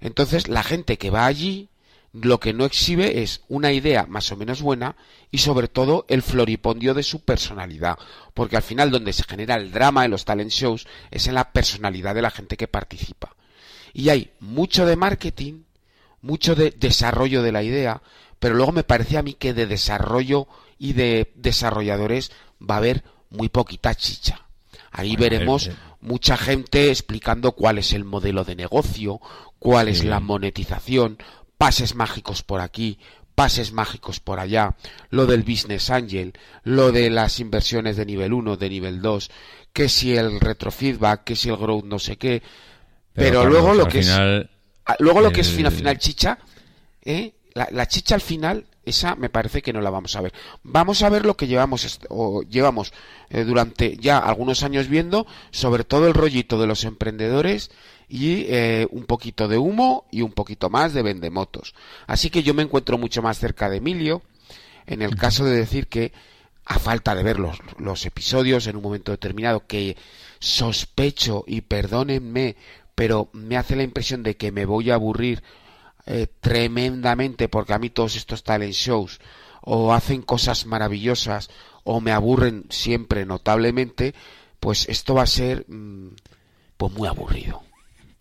Entonces, 0.01 0.49
la 0.49 0.63
gente 0.63 0.97
que 0.97 1.11
va 1.11 1.27
allí 1.27 1.71
lo 2.13 2.41
que 2.41 2.53
no 2.53 2.65
exhibe 2.65 3.23
es 3.23 3.43
una 3.49 3.73
idea 3.73 4.07
más 4.07 4.31
o 4.33 4.37
menos 4.37 4.61
buena 4.61 4.97
y 5.31 5.39
sobre 5.39 5.69
todo 5.69 6.05
el 6.09 6.23
floripondio 6.23 6.93
de 6.93 7.03
su 7.03 7.21
personalidad, 7.21 7.99
porque 8.35 8.57
al 8.57 8.63
final 8.63 8.91
donde 8.91 9.15
se 9.15 9.25
genera 9.25 9.55
el 9.55 9.73
drama 9.73 10.05
en 10.05 10.11
los 10.11 10.25
talent 10.25 10.51
shows 10.51 10.87
es 11.11 11.27
en 11.27 11.35
la 11.35 11.53
personalidad 11.53 12.15
de 12.15 12.23
la 12.23 12.31
gente 12.31 12.57
que 12.57 12.69
participa. 12.69 13.35
Y 13.95 14.11
hay 14.11 14.33
mucho 14.41 14.85
de 14.85 14.97
marketing, 14.97 15.63
mucho 16.21 16.55
de 16.55 16.71
desarrollo 16.71 17.43
de 17.43 17.53
la 17.53 17.63
idea, 17.63 18.03
pero 18.39 18.55
luego 18.55 18.73
me 18.73 18.85
parece 18.85 19.17
a 19.17 19.23
mí 19.23 19.35
que 19.35 19.55
de 19.55 19.67
desarrollo 19.67 20.49
y 20.79 20.93
de 20.93 21.33
desarrolladores 21.35 22.31
va 22.61 22.75
a 22.75 22.79
haber 22.79 23.05
muy 23.31 23.49
poquita 23.49 23.95
chicha. 23.95 24.47
Ahí 24.91 25.17
veremos 25.17 25.71
mucha 26.03 26.37
gente 26.37 26.91
explicando 26.91 27.53
cuál 27.53 27.79
es 27.79 27.95
el 27.95 28.05
modelo 28.05 28.45
de 28.45 28.57
negocio, 28.57 29.21
cuál 29.59 29.89
es 29.89 30.05
la 30.05 30.21
monetización, 30.21 31.19
pases 31.63 31.95
mágicos 31.95 32.43
por 32.43 32.61
aquí, 32.61 32.99
pases 33.37 33.71
mágicos 33.71 34.19
por 34.19 34.41
allá, 34.41 34.75
lo 35.11 35.27
del 35.27 35.45
Business 35.45 35.91
Angel, 35.91 36.33
lo 36.65 36.91
de 36.91 37.09
las 37.09 37.39
inversiones 37.39 37.97
de 37.97 38.05
nivel 38.05 38.33
1, 38.33 38.57
de 38.57 38.69
nivel 38.69 39.01
2, 39.01 39.31
que 39.73 39.89
si 39.89 40.17
el 40.17 40.41
retrofeedback, 40.41 41.23
que 41.23 41.37
si 41.37 41.51
el 41.51 41.57
growth 41.57 41.85
no 41.85 42.01
sé 42.01 42.17
qué, 42.17 42.43
pero, 43.13 43.47
luego 43.47 43.75
lo 43.75 43.87
que 43.87 44.01
es 44.01 44.11
luego 44.99 45.21
lo 45.21 45.31
que 45.31 45.43
es 45.43 45.51
final 45.51 45.71
final 45.71 45.99
chicha, 45.99 46.37
¿eh? 47.05 47.33
la, 47.55 47.87
chicha 47.87 48.17
al 48.17 48.23
final 48.23 48.67
esa 48.85 49.15
me 49.17 49.29
parece 49.29 49.63
que 49.63 49.73
no 49.73 49.81
la 49.81 49.91
vamos 49.91 50.17
a 50.17 50.21
ver. 50.21 50.33
Vamos 50.63 51.03
a 51.03 51.09
ver 51.09 51.25
lo 51.25 51.37
que 51.37 51.47
llevamos 51.47 52.01
o 52.09 52.43
llevamos 52.43 52.93
eh, 53.31 53.45
durante 53.45 53.97
ya 53.97 54.19
algunos 54.19 54.63
años 54.63 54.89
viendo, 54.89 55.27
sobre 55.51 55.85
todo 55.85 56.09
el 56.09 56.15
rollito 56.15 56.61
de 56.61 56.67
los 56.67 56.85
emprendedores 56.85 57.71
y 58.09 58.45
eh, 58.49 58.87
un 58.91 59.05
poquito 59.05 59.49
de 59.49 59.59
humo 59.59 60.07
y 60.11 60.23
un 60.23 60.33
poquito 60.33 60.69
más 60.69 60.95
de 60.95 61.03
vendemotos. 61.03 61.75
Así 62.07 62.31
que 62.31 62.43
yo 62.43 62.55
me 62.55 62.63
encuentro 62.63 62.99
mucho 62.99 63.23
más 63.23 63.39
cerca 63.39 63.71
de 63.71 63.79
Emilio 63.79 64.23
en 64.87 65.03
el 65.03 65.17
caso 65.17 65.45
de 65.45 65.57
decir 65.57 65.87
que 65.87 66.13
a 66.65 66.79
falta 66.79 67.15
de 67.15 67.23
ver 67.23 67.39
los, 67.39 67.59
los 67.79 68.05
episodios 68.07 68.67
en 68.67 68.77
un 68.77 68.83
momento 68.83 69.13
determinado 69.13 69.67
que 69.67 69.97
sospecho 70.39 71.45
y 71.47 71.61
perdónenme 71.61 72.57
pero 72.95 73.29
me 73.33 73.57
hace 73.57 73.77
la 73.77 73.83
impresión 73.83 74.23
de 74.23 74.37
que 74.37 74.53
me 74.53 74.67
voy 74.67 74.91
a 74.91 74.95
aburrir 74.95 75.43
eh, 76.07 76.27
tremendamente 76.41 77.49
porque 77.49 77.75
a 77.75 77.79
mí 77.79 77.91
todos 77.91 78.17
estos 78.17 78.43
talent 78.43 78.75
shows 78.75 79.21
o 79.61 79.93
hacen 79.93 80.23
cosas 80.23 80.67
maravillosas 80.67 81.51
o 81.85 82.01
me 82.01 82.13
aburren 82.13 82.65
siempre 82.71 83.25
notablemente 83.25 84.15
pues 84.61 84.89
esto 84.89 85.15
va 85.15 85.23
a 85.23 85.27
ser 85.27 85.65
mm, 85.69 86.09
pues 86.77 86.93
muy 86.93 87.09
aburrido 87.09 87.63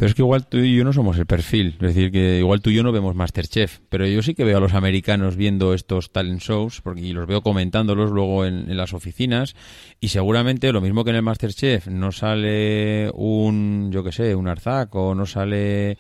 pero 0.02 0.10
es 0.10 0.16
que 0.16 0.24
igual 0.24 0.48
tú 0.48 0.58
y 0.58 0.76
yo 0.76 0.84
no 0.84 0.94
somos 0.94 1.16
el 1.20 1.28
perfil. 1.28 1.76
Es 1.80 1.94
decir, 1.94 2.12
que 2.12 2.40
igual 2.40 2.60
tú 2.62 2.72
y 2.72 2.74
yo 2.74 2.82
no 2.82 2.92
vemos 2.92 3.14
Masterchef. 3.14 3.82
Pero 3.88 4.08
yo 4.08 4.24
sí 4.24 4.34
que 4.34 4.44
veo 4.44 4.58
a 4.58 4.60
los 4.60 4.74
americanos 4.74 5.36
viendo 5.36 5.76
estos 5.76 6.12
talent 6.12 6.42
shows, 6.42 6.82
porque 6.82 7.02
y 7.02 7.14
los 7.14 7.28
veo 7.28 7.44
comentándolos 7.44 8.10
luego 8.10 8.44
en, 8.48 8.76
las 8.76 8.96
oficinas. 8.96 9.56
Y 10.00 10.08
seguramente 10.08 10.72
lo 10.72 10.82
mismo 10.82 11.04
que 11.04 11.12
en 11.12 11.18
el 11.18 11.22
Masterchef, 11.22 11.86
no 11.86 12.12
sale 12.12 13.12
un, 13.14 13.92
yo 13.92 14.04
qué 14.04 14.12
sé, 14.12 14.34
un 14.34 14.48
Arzac 14.48 14.96
o 14.96 15.14
no 15.14 15.28
sale 15.28 16.00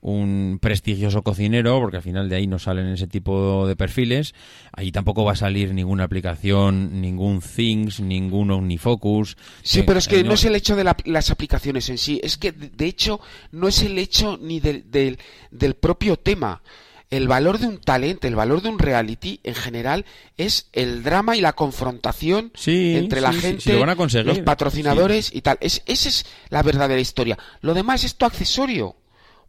un 0.00 0.58
prestigioso 0.60 1.22
cocinero, 1.22 1.80
porque 1.80 1.96
al 1.96 2.02
final 2.02 2.28
de 2.28 2.36
ahí 2.36 2.46
no 2.46 2.58
salen 2.58 2.88
ese 2.88 3.06
tipo 3.06 3.66
de 3.66 3.76
perfiles. 3.76 4.34
Allí 4.72 4.92
tampoco 4.92 5.24
va 5.24 5.32
a 5.32 5.36
salir 5.36 5.74
ninguna 5.74 6.04
aplicación, 6.04 7.00
ningún 7.00 7.40
Things, 7.40 8.00
ningún 8.00 8.50
OmniFocus. 8.50 9.36
Sí, 9.62 9.82
pero 9.82 9.98
es 9.98 10.08
que 10.08 10.22
no, 10.22 10.34
es 10.34 10.44
el 10.44 10.54
hecho 10.54 10.76
de 10.76 10.84
las 11.04 11.30
aplicaciones 11.30 11.88
en 11.88 11.98
sí, 11.98 12.20
es 12.22 12.36
que 12.36 12.52
de 12.52 12.86
hecho 12.86 13.20
no 13.52 13.68
es 13.68 13.82
el 13.82 13.98
hecho 13.98 14.38
ni 14.40 14.60
del, 14.60 14.84
del, 14.90 15.74
propio 15.74 16.16
tema. 16.16 16.62
El 17.10 17.26
valor 17.26 17.58
de 17.58 17.66
un 17.66 17.78
talento, 17.78 18.28
el 18.28 18.34
valor 18.34 18.60
de 18.60 18.68
un 18.68 18.78
reality 18.78 19.40
en 19.42 19.54
general 19.54 20.04
es 20.36 20.68
el 20.74 21.02
drama 21.02 21.36
y 21.36 21.40
la 21.40 21.54
confrontación 21.54 22.52
entre 22.66 23.22
la 23.22 23.32
gente, 23.32 23.78
los 24.24 24.40
patrocinadores 24.40 25.34
y 25.34 25.40
tal. 25.40 25.56
Es, 25.62 25.82
esa 25.86 26.08
es 26.10 26.26
la 26.50 26.62
verdadera 26.62 27.00
historia. 27.00 27.38
Lo 27.62 27.72
demás 27.72 28.04
es 28.04 28.16
tu 28.16 28.26
accesorio 28.26 28.94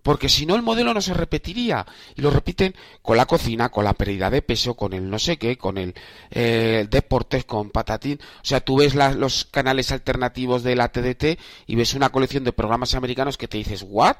porque 0.03 0.29
si 0.29 0.45
no 0.45 0.55
el 0.55 0.61
modelo 0.61 0.93
no 0.93 1.01
se 1.01 1.13
repetiría. 1.13 1.85
Y 2.15 2.21
lo 2.21 2.31
repiten 2.31 2.73
con 3.01 3.17
la 3.17 3.25
cocina, 3.25 3.69
con 3.69 3.83
la 3.83 3.93
pérdida 3.93 4.29
de 4.29 4.41
peso, 4.41 4.73
con 4.73 4.93
el 4.93 5.09
no 5.09 5.19
sé 5.19 5.37
qué, 5.37 5.57
con 5.57 5.77
el 5.77 5.93
eh, 6.31 6.87
deportes, 6.89 7.45
con 7.45 7.69
patatín, 7.69 8.19
o 8.21 8.45
sea, 8.45 8.61
tú 8.61 8.77
ves 8.77 8.95
los 8.95 9.45
canales 9.45 9.91
alternativos 9.91 10.63
de 10.63 10.75
la 10.75 10.89
TDT 10.89 11.39
y 11.67 11.75
ves 11.75 11.93
una 11.93 12.09
colección 12.09 12.43
de 12.43 12.53
programas 12.53 12.95
americanos 12.95 13.37
que 13.37 13.47
te 13.47 13.57
dices 13.57 13.85
what 13.87 14.17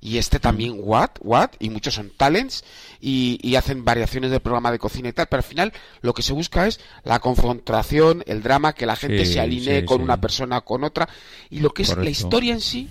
y 0.00 0.18
este 0.18 0.38
también 0.38 0.76
what 0.78 1.10
what 1.20 1.50
y 1.58 1.70
muchos 1.70 1.94
son 1.94 2.12
talents 2.16 2.64
y, 3.00 3.56
hacen 3.56 3.86
variaciones 3.86 4.30
del 4.30 4.40
programa 4.40 4.70
de 4.70 4.78
cocina 4.78 5.08
y 5.08 5.12
tal, 5.12 5.28
pero 5.28 5.38
al 5.38 5.48
final 5.48 5.72
lo 6.02 6.12
que 6.12 6.22
se 6.22 6.34
busca 6.34 6.66
es 6.66 6.78
la 7.04 7.20
confrontación, 7.20 8.22
el 8.26 8.42
drama, 8.42 8.74
que 8.74 8.84
la 8.84 8.96
gente 8.96 9.24
se 9.24 9.40
alinee 9.40 9.86
con 9.86 10.02
una 10.02 10.20
persona 10.20 10.60
con 10.60 10.84
otra. 10.84 11.08
Y 11.48 11.60
lo 11.60 11.70
que 11.70 11.82
es 11.82 11.96
la 11.96 12.10
historia 12.10 12.52
en 12.52 12.60
sí 12.60 12.90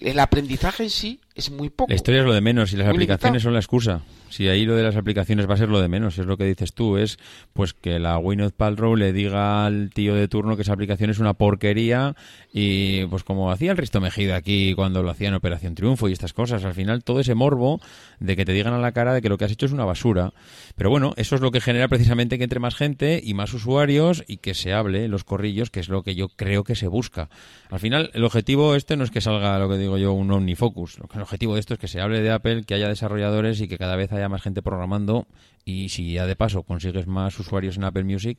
el 0.00 0.18
aprendizaje 0.18 0.84
en 0.84 0.90
sí 0.90 1.20
es 1.36 1.50
muy 1.50 1.68
poco. 1.68 1.90
La 1.90 1.96
historia 1.96 2.20
es 2.20 2.26
lo 2.26 2.32
de 2.32 2.40
menos 2.40 2.72
y 2.72 2.76
las 2.76 2.88
aplicaciones 2.88 3.42
son 3.42 3.52
la 3.52 3.58
excusa. 3.58 4.00
Si 4.30 4.48
ahí 4.48 4.64
lo 4.64 4.74
de 4.74 4.82
las 4.82 4.96
aplicaciones 4.96 5.48
va 5.48 5.54
a 5.54 5.56
ser 5.58 5.68
lo 5.68 5.80
de 5.80 5.88
menos, 5.88 6.18
es 6.18 6.26
lo 6.26 6.36
que 6.36 6.44
dices 6.44 6.72
tú, 6.72 6.96
es 6.96 7.18
pues 7.52 7.74
que 7.74 7.98
la 7.98 8.16
Gwyneth 8.16 8.54
Paltrow 8.54 8.96
le 8.96 9.12
diga 9.12 9.66
al 9.66 9.90
tío 9.94 10.14
de 10.14 10.28
turno 10.28 10.56
que 10.56 10.62
esa 10.62 10.72
aplicación 10.72 11.10
es 11.10 11.18
una 11.18 11.34
porquería 11.34 12.16
y 12.52 13.04
pues 13.06 13.22
como 13.22 13.52
hacía 13.52 13.70
el 13.70 13.76
Risto 13.76 14.00
Mejida 14.00 14.34
aquí 14.36 14.74
cuando 14.74 15.02
lo 15.02 15.10
hacía 15.10 15.28
en 15.28 15.34
Operación 15.34 15.74
Triunfo 15.74 16.08
y 16.08 16.12
estas 16.12 16.32
cosas, 16.32 16.64
al 16.64 16.74
final 16.74 17.04
todo 17.04 17.20
ese 17.20 17.34
morbo 17.34 17.80
de 18.18 18.34
que 18.34 18.44
te 18.44 18.52
digan 18.52 18.72
a 18.72 18.78
la 18.78 18.92
cara 18.92 19.12
de 19.12 19.20
que 19.22 19.28
lo 19.28 19.38
que 19.38 19.44
has 19.44 19.52
hecho 19.52 19.66
es 19.66 19.72
una 19.72 19.84
basura. 19.84 20.32
Pero 20.74 20.90
bueno, 20.90 21.12
eso 21.16 21.34
es 21.34 21.40
lo 21.40 21.50
que 21.50 21.60
genera 21.60 21.88
precisamente 21.88 22.38
que 22.38 22.44
entre 22.44 22.60
más 22.60 22.74
gente 22.74 23.20
y 23.22 23.34
más 23.34 23.52
usuarios 23.52 24.24
y 24.26 24.38
que 24.38 24.54
se 24.54 24.72
hable 24.72 25.06
los 25.08 25.24
corrillos, 25.24 25.70
que 25.70 25.80
es 25.80 25.88
lo 25.88 26.02
que 26.02 26.14
yo 26.14 26.28
creo 26.28 26.64
que 26.64 26.74
se 26.74 26.88
busca. 26.88 27.28
Al 27.70 27.78
final 27.78 28.10
el 28.14 28.24
objetivo 28.24 28.74
este 28.74 28.96
no 28.96 29.04
es 29.04 29.10
que 29.10 29.20
salga 29.20 29.58
lo 29.58 29.68
que 29.68 29.76
digo 29.76 29.98
yo 29.98 30.12
un 30.12 30.30
OmniFocus, 30.30 30.98
lo 30.98 31.06
que 31.06 31.25
objetivo 31.26 31.54
de 31.54 31.60
esto 31.60 31.74
es 31.74 31.80
que 31.80 31.88
se 31.88 32.00
hable 32.00 32.22
de 32.22 32.30
Apple, 32.30 32.64
que 32.64 32.74
haya 32.74 32.88
desarrolladores 32.88 33.60
y 33.60 33.68
que 33.68 33.78
cada 33.78 33.96
vez 33.96 34.12
haya 34.12 34.28
más 34.28 34.42
gente 34.42 34.62
programando. 34.62 35.26
Y 35.64 35.88
si 35.88 36.12
ya 36.12 36.26
de 36.26 36.36
paso 36.36 36.62
consigues 36.62 37.06
más 37.06 37.38
usuarios 37.38 37.76
en 37.76 37.84
Apple 37.84 38.04
Music, 38.04 38.38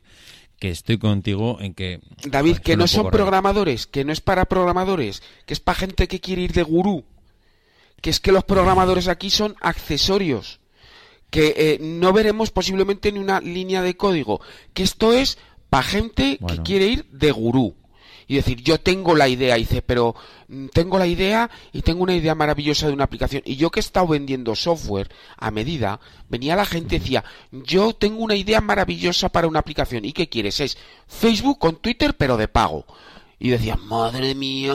que 0.58 0.70
estoy 0.70 0.98
contigo 0.98 1.58
en 1.60 1.74
que... 1.74 2.00
David, 2.24 2.58
que 2.58 2.76
no 2.76 2.88
son 2.88 3.10
programadores, 3.10 3.86
que 3.86 4.04
no 4.04 4.12
es 4.12 4.20
para 4.20 4.46
programadores, 4.46 5.22
que 5.46 5.54
es 5.54 5.60
para 5.60 5.78
gente 5.78 6.08
que 6.08 6.20
quiere 6.20 6.42
ir 6.42 6.52
de 6.52 6.62
gurú, 6.62 7.04
que 8.00 8.10
es 8.10 8.20
que 8.20 8.32
los 8.32 8.44
programadores 8.44 9.08
aquí 9.08 9.30
son 9.30 9.54
accesorios, 9.60 10.60
que 11.30 11.54
eh, 11.56 11.78
no 11.80 12.12
veremos 12.14 12.50
posiblemente 12.50 13.12
ni 13.12 13.18
una 13.18 13.40
línea 13.40 13.82
de 13.82 13.96
código, 13.96 14.40
que 14.72 14.82
esto 14.82 15.12
es 15.12 15.38
para 15.68 15.82
gente 15.82 16.38
que 16.48 16.62
quiere 16.62 16.86
ir 16.86 17.04
de 17.10 17.30
gurú 17.30 17.76
y 18.28 18.36
decir, 18.36 18.62
yo 18.62 18.78
tengo 18.78 19.16
la 19.16 19.26
idea, 19.26 19.56
y 19.56 19.62
dice, 19.62 19.80
pero 19.80 20.14
mm, 20.48 20.66
tengo 20.66 20.98
la 20.98 21.06
idea 21.06 21.50
y 21.72 21.80
tengo 21.80 22.02
una 22.02 22.14
idea 22.14 22.34
maravillosa 22.34 22.86
de 22.86 22.92
una 22.92 23.04
aplicación. 23.04 23.42
Y 23.46 23.56
yo 23.56 23.70
que 23.70 23.80
he 23.80 23.82
estado 23.82 24.06
vendiendo 24.06 24.54
software 24.54 25.08
a 25.38 25.50
medida, 25.50 25.98
venía 26.28 26.54
la 26.54 26.66
gente 26.66 26.96
y 26.96 26.98
decía, 26.98 27.24
yo 27.50 27.94
tengo 27.94 28.22
una 28.22 28.34
idea 28.34 28.60
maravillosa 28.60 29.30
para 29.30 29.48
una 29.48 29.60
aplicación. 29.60 30.04
¿Y 30.04 30.12
qué 30.12 30.28
quieres? 30.28 30.60
Es 30.60 30.76
Facebook 31.06 31.58
con 31.58 31.76
Twitter, 31.76 32.14
pero 32.16 32.36
de 32.36 32.48
pago. 32.48 32.84
Y 33.38 33.48
decía, 33.48 33.76
madre 33.76 34.34
mía, 34.34 34.74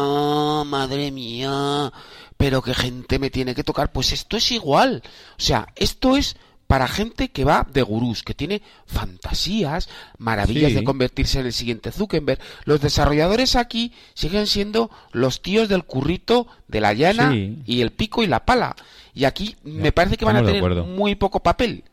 madre 0.66 1.12
mía, 1.12 1.94
pero 2.38 2.64
qué 2.64 2.74
gente 2.74 3.20
me 3.20 3.30
tiene 3.30 3.54
que 3.54 3.64
tocar. 3.64 3.92
Pues 3.92 4.14
esto 4.14 4.36
es 4.36 4.52
igual. 4.52 5.04
O 5.38 5.42
sea, 5.42 5.68
esto 5.76 6.18
es 6.18 6.38
para 6.68 6.88
gente 6.88 7.30
que 7.30 7.44
va 7.44 7.68
de 7.72 7.82
gurús, 7.82 8.24
que 8.24 8.34
tiene 8.34 8.62
fantasías, 8.86 9.90
maravillas 10.18 10.74
de 10.74 10.84
convertirse 10.84 11.40
en 11.40 11.46
el 11.46 11.54
siguiente 11.54 11.92
Zuckerberg. 11.92 12.40
Los 12.66 12.82
desarrolladores 12.82 13.56
aquí 13.56 13.92
siguen 14.14 14.48
siendo 14.48 14.90
los 15.12 15.42
tíos 15.42 15.70
del 15.70 15.84
currito 15.84 16.48
de 16.68 16.82
la 16.82 16.94
llana 16.94 17.36
y 17.36 17.82
el 17.82 17.92
pico 17.92 18.24
y 18.24 18.28
la 18.28 18.46
pala. 18.46 18.76
Y 19.14 19.26
aquí 19.26 19.56
me 19.64 19.92
parece 19.92 20.18
que 20.18 20.26
van 20.26 20.38
a 20.38 20.44
tener 20.44 20.64
muy 20.84 21.16
poco 21.16 21.42
papel. 21.42 21.84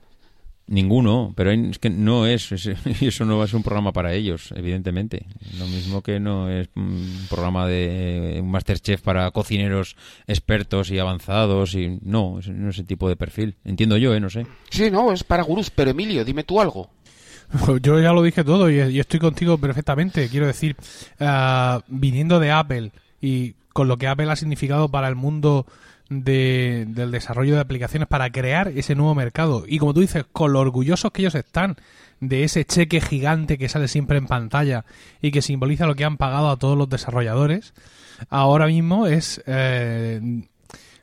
Ninguno, 0.70 1.32
pero 1.34 1.50
es 1.50 1.80
que 1.80 1.90
no 1.90 2.26
es, 2.26 2.52
eso 3.00 3.24
no 3.24 3.38
va 3.38 3.44
a 3.44 3.46
ser 3.48 3.56
un 3.56 3.64
programa 3.64 3.92
para 3.92 4.12
ellos, 4.12 4.52
evidentemente. 4.54 5.26
Lo 5.58 5.66
mismo 5.66 6.00
que 6.00 6.20
no 6.20 6.48
es 6.48 6.68
un 6.76 7.26
programa 7.28 7.66
de 7.66 8.38
un 8.40 8.52
Masterchef 8.52 9.02
para 9.02 9.28
cocineros 9.32 9.96
expertos 10.28 10.92
y 10.92 11.00
avanzados 11.00 11.74
y 11.74 11.98
no, 12.02 12.38
no 12.46 12.68
es 12.68 12.76
ese 12.76 12.84
tipo 12.84 13.08
de 13.08 13.16
perfil. 13.16 13.56
Entiendo 13.64 13.96
yo, 13.96 14.14
¿eh? 14.14 14.20
No 14.20 14.30
sé. 14.30 14.46
Sí, 14.70 14.92
no, 14.92 15.10
es 15.10 15.24
para 15.24 15.42
gurús, 15.42 15.70
pero 15.70 15.90
Emilio, 15.90 16.24
dime 16.24 16.44
tú 16.44 16.60
algo. 16.60 16.88
Yo 17.82 17.98
ya 17.98 18.12
lo 18.12 18.22
dije 18.22 18.44
todo 18.44 18.70
y, 18.70 19.00
estoy 19.00 19.18
contigo 19.18 19.58
perfectamente. 19.58 20.28
Quiero 20.28 20.46
decir, 20.46 20.76
ah, 21.18 21.82
viniendo 21.88 22.38
de 22.38 22.52
Apple 22.52 22.92
y 23.20 23.54
con 23.72 23.88
lo 23.88 23.98
que 23.98 24.06
Apple 24.06 24.30
ha 24.30 24.36
significado 24.36 24.88
para 24.88 25.08
el 25.08 25.16
mundo 25.16 25.66
del 26.10 27.10
desarrollo 27.12 27.54
de 27.54 27.60
aplicaciones 27.60 28.08
para 28.08 28.30
crear 28.30 28.68
ese 28.68 28.94
nuevo 28.94 29.14
mercado. 29.14 29.64
Y 29.66 29.78
como 29.78 29.94
tú 29.94 30.00
dices, 30.00 30.24
con 30.30 30.52
lo 30.52 30.60
orgullosos 30.60 31.12
que 31.12 31.22
ellos 31.22 31.36
están 31.36 31.76
de 32.18 32.44
ese 32.44 32.64
cheque 32.64 33.00
gigante 33.00 33.56
que 33.56 33.68
sale 33.68 33.88
siempre 33.88 34.18
en 34.18 34.26
pantalla 34.26 34.84
y 35.22 35.30
que 35.30 35.40
simboliza 35.40 35.86
lo 35.86 35.94
que 35.94 36.04
han 36.04 36.16
pagado 36.16 36.50
a 36.50 36.58
todos 36.58 36.76
los 36.76 36.88
desarrolladores, 36.88 37.72
ahora 38.28 38.66
mismo 38.66 39.06
es, 39.06 39.40
eh, 39.46 40.20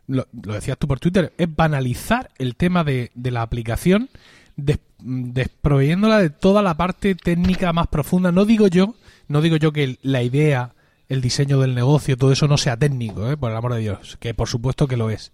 lo, 0.07 0.27
decías 0.31 0.77
tú 0.77 0.87
por 0.87 0.99
Twitter, 0.99 1.33
es 1.37 1.55
banalizar 1.55 2.29
el 2.37 2.55
tema 2.55 2.83
de, 2.83 3.11
de 3.15 3.31
la 3.31 3.41
aplicación, 3.41 4.09
des, 4.57 4.79
desproveyéndola 4.99 6.19
de 6.19 6.29
toda 6.29 6.61
la 6.61 6.75
parte 6.75 7.15
técnica 7.15 7.71
más 7.71 7.87
profunda. 7.87 8.31
No 8.33 8.45
digo 8.45 8.67
yo, 8.67 8.95
no 9.29 9.41
digo 9.41 9.55
yo 9.55 9.71
que 9.71 9.97
la 10.01 10.21
idea, 10.21 10.73
el 11.09 11.21
diseño 11.21 11.59
del 11.59 11.75
negocio, 11.75 12.17
todo 12.17 12.31
eso 12.31 12.47
no 12.47 12.57
sea 12.57 12.77
técnico, 12.77 13.29
¿eh? 13.29 13.37
por 13.37 13.51
el 13.51 13.57
amor 13.57 13.73
de 13.73 13.79
Dios, 13.79 14.17
que 14.19 14.33
por 14.33 14.47
supuesto 14.47 14.87
que 14.87 14.97
lo 14.97 15.09
es. 15.09 15.31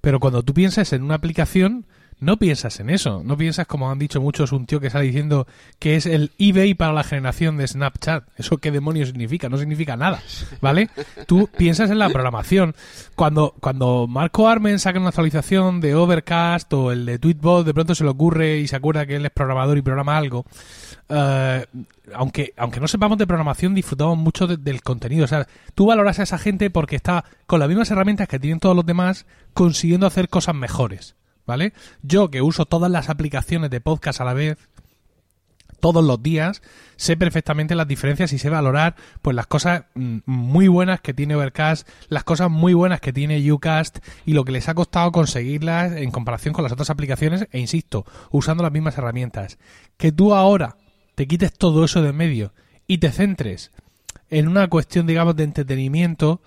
Pero 0.00 0.20
cuando 0.20 0.42
tú 0.42 0.54
piensas 0.54 0.92
en 0.92 1.02
una 1.02 1.14
aplicación, 1.14 1.86
no 2.18 2.38
piensas 2.38 2.80
en 2.80 2.88
eso, 2.88 3.22
no 3.24 3.36
piensas 3.36 3.66
como 3.66 3.90
han 3.90 3.98
dicho 3.98 4.22
muchos 4.22 4.52
un 4.52 4.64
tío 4.64 4.80
que 4.80 4.88
sale 4.88 5.04
diciendo 5.04 5.46
que 5.78 5.96
es 5.96 6.06
el 6.06 6.32
eBay 6.38 6.72
para 6.72 6.94
la 6.94 7.04
generación 7.04 7.58
de 7.58 7.68
Snapchat. 7.68 8.24
¿Eso 8.38 8.56
qué 8.56 8.70
demonios 8.70 9.08
significa? 9.08 9.50
No 9.50 9.58
significa 9.58 9.96
nada, 9.96 10.22
¿vale? 10.62 10.88
Tú 11.26 11.50
piensas 11.58 11.90
en 11.90 11.98
la 11.98 12.08
programación. 12.08 12.74
Cuando, 13.14 13.54
cuando 13.60 14.06
Marco 14.06 14.48
Armen 14.48 14.78
saca 14.78 14.98
una 14.98 15.08
actualización 15.08 15.80
de 15.80 15.94
Overcast 15.94 16.72
o 16.72 16.90
el 16.90 17.04
de 17.04 17.18
Tweetbot, 17.18 17.66
de 17.66 17.74
pronto 17.74 17.94
se 17.94 18.04
le 18.04 18.10
ocurre 18.10 18.58
y 18.58 18.66
se 18.66 18.76
acuerda 18.76 19.04
que 19.04 19.16
él 19.16 19.26
es 19.26 19.32
programador 19.32 19.76
y 19.76 19.82
programa 19.82 20.16
algo. 20.16 20.46
Eh, 21.08 21.66
aunque, 22.14 22.52
aunque 22.56 22.80
no 22.80 22.88
sepamos 22.88 23.18
de 23.18 23.26
programación, 23.26 23.74
disfrutamos 23.74 24.18
mucho 24.18 24.46
del 24.46 24.82
contenido. 24.82 25.24
O 25.24 25.28
sea, 25.28 25.46
tú 25.74 25.86
valoras 25.86 26.18
a 26.18 26.24
esa 26.24 26.38
gente 26.38 26.70
porque 26.70 26.96
está 26.96 27.24
con 27.46 27.60
las 27.60 27.68
mismas 27.68 27.90
herramientas 27.90 28.28
que 28.28 28.38
tienen 28.38 28.60
todos 28.60 28.76
los 28.76 28.86
demás 28.86 29.26
consiguiendo 29.54 30.06
hacer 30.06 30.28
cosas 30.28 30.54
mejores. 30.54 31.16
¿vale? 31.46 31.72
Yo 32.02 32.30
que 32.30 32.42
uso 32.42 32.66
todas 32.66 32.90
las 32.90 33.08
aplicaciones 33.08 33.70
de 33.70 33.80
podcast 33.80 34.20
a 34.20 34.24
la 34.24 34.34
vez, 34.34 34.58
todos 35.80 36.04
los 36.04 36.22
días, 36.22 36.62
sé 36.96 37.16
perfectamente 37.16 37.74
las 37.74 37.86
diferencias 37.86 38.32
y 38.32 38.38
sé 38.38 38.50
valorar 38.50 38.96
pues 39.22 39.36
las 39.36 39.46
cosas 39.46 39.84
mm, 39.94 40.18
muy 40.26 40.68
buenas 40.68 41.00
que 41.00 41.14
tiene 41.14 41.36
Overcast, 41.36 41.88
las 42.08 42.24
cosas 42.24 42.50
muy 42.50 42.74
buenas 42.74 43.00
que 43.00 43.12
tiene 43.12 43.52
Ucast 43.52 43.98
y 44.24 44.32
lo 44.32 44.44
que 44.44 44.52
les 44.52 44.68
ha 44.68 44.74
costado 44.74 45.12
conseguirlas 45.12 45.92
en 45.92 46.10
comparación 46.10 46.54
con 46.54 46.64
las 46.64 46.72
otras 46.72 46.90
aplicaciones 46.90 47.46
e 47.52 47.60
insisto, 47.60 48.04
usando 48.30 48.62
las 48.62 48.72
mismas 48.72 48.98
herramientas. 48.98 49.58
Que 49.96 50.12
tú 50.12 50.34
ahora 50.34 50.76
te 51.16 51.26
quites 51.26 51.52
todo 51.52 51.84
eso 51.84 52.02
de 52.02 52.12
medio 52.12 52.52
y 52.86 52.98
te 52.98 53.10
centres 53.10 53.72
en 54.30 54.46
una 54.46 54.68
cuestión 54.68 55.06
digamos 55.06 55.34
de 55.34 55.44
entretenimiento, 55.44 56.40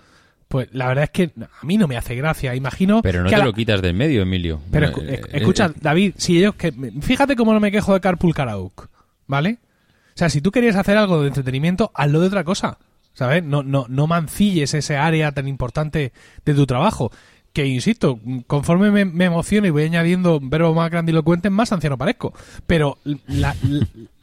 pues 0.48 0.70
la 0.72 0.88
verdad 0.88 1.06
es 1.06 1.10
que 1.10 1.32
a 1.40 1.66
mí 1.66 1.78
no 1.78 1.88
me 1.88 1.98
hace 1.98 2.16
gracia. 2.16 2.56
Imagino. 2.56 3.02
Pero 3.02 3.24
no 3.24 3.30
te 3.30 3.38
lo 3.38 3.54
quitas 3.54 3.82
del 3.82 3.94
medio, 3.94 4.22
Emilio. 4.22 4.62
Pero 4.72 4.88
eh, 5.02 5.22
escucha, 5.34 5.66
eh, 5.66 5.80
David, 5.82 6.14
si 6.18 6.38
ellos 6.38 6.56
que 6.56 6.72
fíjate 7.02 7.36
cómo 7.36 7.54
no 7.54 7.60
me 7.60 7.72
quejo 7.72 7.94
de 7.94 8.00
Carpool 8.00 8.34
Karaoke, 8.34 8.86
¿vale? 9.28 9.58
O 10.16 10.18
sea, 10.20 10.30
si 10.30 10.42
tú 10.42 10.52
querías 10.52 10.76
hacer 10.76 10.98
algo 10.98 11.22
de 11.22 11.30
entretenimiento, 11.30 11.92
hazlo 11.94 12.22
de 12.22 12.28
otra 12.28 12.44
cosa. 12.44 12.78
¿Sabes? 13.14 13.44
No, 13.44 13.64
no, 13.64 13.86
no 13.90 14.08
mancilles 14.08 14.74
ese 14.74 14.96
área 14.96 15.34
tan 15.34 15.48
importante 15.48 16.14
de 16.46 16.54
tu 16.54 16.66
trabajo 16.66 17.12
que 17.60 17.66
insisto, 17.68 18.18
conforme 18.48 18.90
me, 18.90 19.04
me, 19.04 19.26
emociono 19.26 19.68
y 19.68 19.70
voy 19.70 19.84
añadiendo 19.84 20.40
verbos 20.42 20.74
más 20.74 20.90
grandilocuentes, 20.90 21.52
más 21.52 21.74
anciano 21.74 21.98
parezco. 21.98 22.34
Pero 22.66 22.98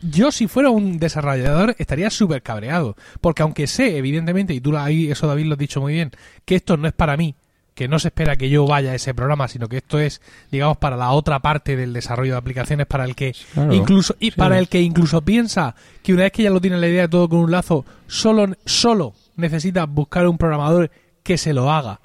yo 0.00 0.33
si 0.33 0.47
fuera 0.47 0.71
un 0.71 0.99
desarrollador 0.99 1.76
estaría 1.78 2.09
súper 2.09 2.40
cabreado. 2.40 2.97
Porque 3.21 3.43
aunque 3.43 3.66
sé, 3.66 3.99
evidentemente, 3.99 4.55
y 4.55 4.62
tú 4.62 4.75
ahí 4.75 5.11
eso 5.11 5.26
David 5.26 5.45
lo 5.45 5.52
has 5.52 5.59
dicho 5.59 5.83
muy 5.83 5.93
bien, 5.93 6.12
que 6.47 6.55
esto 6.55 6.78
no 6.78 6.88
es 6.88 6.95
para 6.95 7.19
mí, 7.19 7.35
que 7.75 7.88
no 7.88 7.99
se 7.99 8.09
espera 8.09 8.37
que 8.37 8.49
yo 8.49 8.66
vaya 8.66 8.93
a 8.93 8.95
ese 8.95 9.12
programa, 9.12 9.49
sino 9.49 9.69
que 9.69 9.76
esto 9.76 9.99
es, 9.99 10.23
digamos, 10.50 10.78
para 10.78 10.97
la 10.97 11.11
otra 11.11 11.40
parte 11.40 11.76
del 11.76 11.93
desarrollo 11.93 12.33
de 12.33 12.38
aplicaciones, 12.38 12.87
para 12.87 13.05
el 13.05 13.14
que 13.14 13.35
incluso, 13.71 14.16
y 14.19 14.31
para 14.31 14.59
el 14.59 14.71
que 14.71 14.81
incluso 14.81 15.21
piensa 15.21 15.75
que 16.02 16.14
una 16.14 16.23
vez 16.23 16.33
que 16.33 16.45
ya 16.45 16.50
lo 16.50 16.62
tiene 16.62 16.78
la 16.78 16.88
idea 16.88 17.02
de 17.02 17.09
todo 17.09 17.28
con 17.28 17.40
un 17.40 17.50
lazo, 17.50 17.85
solo, 18.07 18.47
solo 18.64 19.12
necesita 19.37 19.85
buscar 19.85 20.27
un 20.27 20.38
programador 20.38 20.90
que 21.22 21.37
se 21.37 21.53
lo 21.53 21.70
haga 21.70 22.01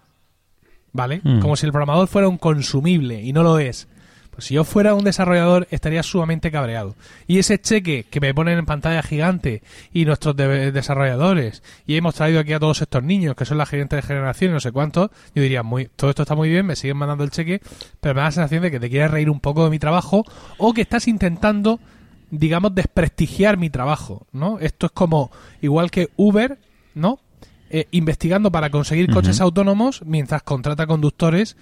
¿vale? 0.93 1.21
Mm. 1.23 1.39
Como 1.39 1.56
si 1.56 1.65
el 1.65 1.71
programador 1.71 2.08
fuera 2.08 2.27
un 2.27 2.38
consumible 2.38 3.21
y 3.21 3.34
no 3.34 3.43
lo 3.43 3.60
es. 3.60 3.88
Pues 4.32 4.45
si 4.45 4.54
yo 4.54 4.63
fuera 4.63 4.95
un 4.95 5.04
desarrollador 5.04 5.67
estaría 5.71 6.04
sumamente 6.04 6.51
cabreado. 6.51 6.95
Y 7.27 7.39
ese 7.39 7.60
cheque 7.60 8.06
que 8.10 8.21
me 8.21 8.34
ponen 8.34 8.60
en 8.60 8.65
pantalla 8.65 9.04
gigante 9.04 9.62
y 9.91 10.06
nuestros 10.06 10.36
desarrolladores 10.38 11.62
y 11.86 11.97
hemos 11.97 12.15
traído 12.15 12.39
aquí 12.39 12.54
a 12.54 12.60
todos 12.60 12.82
estos 12.82 13.04
niños 13.04 13.36
que 13.36 13.45
son 13.45 13.58
la 13.58 13.65
gerente 13.65 13.97
de 13.97 14.01
generación 14.01 14.51
y 14.51 14.54
no 14.54 14.60
sé 14.62 14.71
cuánto, 14.71 15.12
yo 15.36 15.43
diría, 15.43 15.63
muy, 15.63 15.89
todo 15.95 16.10
esto 16.10 16.21
está 16.23 16.36
muy 16.36 16.49
bien, 16.49 16.65
me 16.65 16.77
siguen 16.77 16.97
mandando 16.97 17.25
el 17.25 17.32
cheque, 17.32 17.62
pero 17.99 18.15
me 18.15 18.21
da 18.21 18.27
la 18.27 18.32
sensación 18.32 18.63
de 18.63 18.71
que 18.71 18.80
te 18.80 18.89
quieres 18.89 19.12
reír 19.12 19.30
un 19.30 19.41
poco 19.41 19.65
de 19.65 19.69
mi 19.69 19.80
trabajo 19.80 20.23
o 20.58 20.73
que 20.73 20.82
estás 20.82 21.08
intentando 21.10 21.80
digamos 22.32 22.73
desprestigiar 22.73 23.58
mi 23.58 23.69
trabajo, 23.69 24.25
¿no? 24.32 24.58
Esto 24.60 24.88
es 24.88 24.91
como 24.93 25.32
igual 25.62 25.91
que 25.91 26.10
Uber, 26.15 26.58
¿no? 26.95 27.19
Eh, 27.73 27.88
investigando 27.91 28.51
para 28.51 28.69
conseguir 28.69 29.10
coches 29.10 29.39
autónomos 29.39 30.01
mientras 30.05 30.43
contrata 30.43 30.88
conductores 30.88 31.55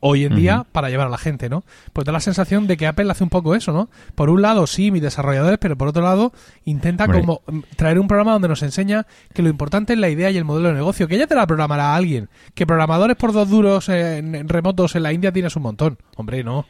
hoy 0.00 0.24
en 0.24 0.34
día 0.34 0.66
para 0.72 0.90
llevar 0.90 1.06
a 1.06 1.10
la 1.10 1.18
gente, 1.18 1.48
¿no? 1.48 1.62
Pues 1.92 2.04
da 2.04 2.10
la 2.10 2.18
sensación 2.18 2.66
de 2.66 2.76
que 2.76 2.88
Apple 2.88 3.08
hace 3.08 3.22
un 3.22 3.30
poco 3.30 3.54
eso, 3.54 3.72
¿no? 3.72 3.88
Por 4.16 4.28
un 4.28 4.42
lado, 4.42 4.66
sí, 4.66 4.90
mis 4.90 5.02
desarrolladores, 5.02 5.60
pero 5.60 5.78
por 5.78 5.86
otro 5.86 6.02
lado, 6.02 6.32
intenta 6.64 7.06
como 7.06 7.42
mm, 7.46 7.60
traer 7.76 8.00
un 8.00 8.08
programa 8.08 8.32
donde 8.32 8.48
nos 8.48 8.64
enseña 8.64 9.06
que 9.32 9.42
lo 9.42 9.50
importante 9.50 9.92
es 9.92 10.00
la 10.00 10.08
idea 10.08 10.32
y 10.32 10.36
el 10.36 10.44
modelo 10.44 10.70
de 10.70 10.74
negocio, 10.74 11.06
que 11.06 11.16
ya 11.16 11.28
te 11.28 11.36
la 11.36 11.46
programará 11.46 11.94
alguien, 11.94 12.28
que 12.54 12.66
programadores 12.66 13.16
por 13.16 13.32
dos 13.32 13.48
duros 13.48 13.88
en 13.88 14.48
remotos 14.48 14.96
en 14.96 15.04
la 15.04 15.12
India 15.12 15.30
tienes 15.30 15.54
un 15.54 15.62
montón. 15.62 15.96
Hombre, 16.16 16.42
no. 16.42 16.66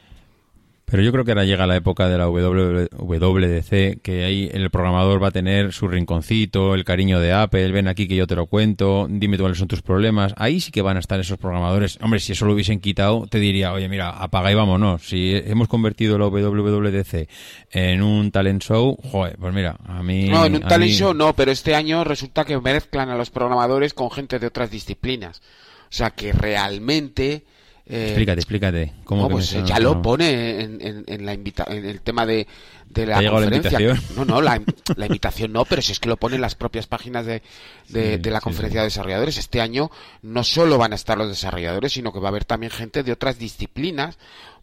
Pero 0.92 1.02
yo 1.04 1.10
creo 1.10 1.24
que 1.24 1.30
ahora 1.30 1.46
llega 1.46 1.66
la 1.66 1.76
época 1.76 2.06
de 2.06 2.18
la 2.18 2.28
WWDC, 2.28 4.02
que 4.02 4.24
ahí 4.24 4.50
el 4.52 4.68
programador 4.68 5.22
va 5.22 5.28
a 5.28 5.30
tener 5.30 5.72
su 5.72 5.88
rinconcito, 5.88 6.74
el 6.74 6.84
cariño 6.84 7.18
de 7.18 7.32
Apple, 7.32 7.72
ven 7.72 7.88
aquí 7.88 8.06
que 8.06 8.14
yo 8.14 8.26
te 8.26 8.36
lo 8.36 8.44
cuento, 8.44 9.06
dime 9.08 9.38
cuáles 9.38 9.56
son 9.56 9.68
tus 9.68 9.80
problemas. 9.80 10.34
Ahí 10.36 10.60
sí 10.60 10.70
que 10.70 10.82
van 10.82 10.98
a 10.98 11.00
estar 11.00 11.18
esos 11.18 11.38
programadores. 11.38 11.98
Hombre, 12.02 12.20
si 12.20 12.32
eso 12.32 12.44
lo 12.44 12.52
hubiesen 12.52 12.78
quitado, 12.78 13.26
te 13.26 13.38
diría, 13.38 13.72
oye, 13.72 13.88
mira, 13.88 14.10
apaga 14.10 14.52
y 14.52 14.54
vámonos. 14.54 15.08
Si 15.08 15.32
hemos 15.34 15.66
convertido 15.66 16.18
la 16.18 16.26
WWDC 16.26 17.26
en 17.70 18.02
un 18.02 18.30
talent 18.30 18.62
show, 18.62 18.98
joder, 19.02 19.38
pues 19.38 19.54
mira, 19.54 19.78
a 19.86 20.02
mí... 20.02 20.28
No, 20.28 20.44
en 20.44 20.56
un 20.56 20.60
talent 20.60 20.92
show 20.92 21.14
no, 21.14 21.34
pero 21.34 21.52
este 21.52 21.74
año 21.74 22.04
resulta 22.04 22.44
que 22.44 22.60
mezclan 22.60 23.08
a 23.08 23.16
los 23.16 23.30
programadores 23.30 23.94
con 23.94 24.10
gente 24.10 24.38
de 24.38 24.48
otras 24.48 24.70
disciplinas. 24.70 25.40
O 25.84 25.94
sea 25.94 26.10
que 26.10 26.34
realmente 26.34 27.44
eh, 27.92 28.06
explícate, 28.06 28.40
explícate. 28.40 28.92
¿Cómo 29.04 29.28
pues 29.28 29.50
ya 29.66 29.78
lo 29.78 30.00
pone 30.00 30.62
en, 30.62 31.04
en, 31.06 31.26
la 31.26 31.34
en 31.34 31.84
el 31.84 32.00
tema 32.00 32.24
de, 32.24 32.46
de 32.88 33.04
la 33.04 33.22
conferencia. 33.30 33.78
no, 34.16 34.24
no, 34.24 34.40
la, 34.40 34.56
invitación 34.56 35.52
no, 35.52 35.66
pero 35.66 35.82
si 35.82 35.92
es 35.92 36.00
que 36.00 36.08
lo 36.08 36.16
pone 36.16 36.36
en 36.36 36.40
las 36.40 36.54
propias 36.54 36.86
páginas 36.86 37.26
de, 37.26 37.42
de, 37.90 38.30
la 38.30 38.40
conferencia 38.40 38.80
de 38.80 38.86
desarrolladores. 38.86 39.36
Este 39.36 39.60
año 39.60 39.90
no 40.22 40.42
solo 40.42 40.78
van 40.78 40.92
a 40.92 40.94
estar 40.94 41.18
los 41.18 41.28
desarrolladores, 41.28 41.92
sino 41.92 42.14
que 42.14 42.18
va 42.18 42.28
a 42.28 42.30
haber 42.30 42.46
también 42.46 42.72
gente 42.72 43.02
de 43.02 43.12
otras 43.12 43.38
disciplinas 43.38 44.16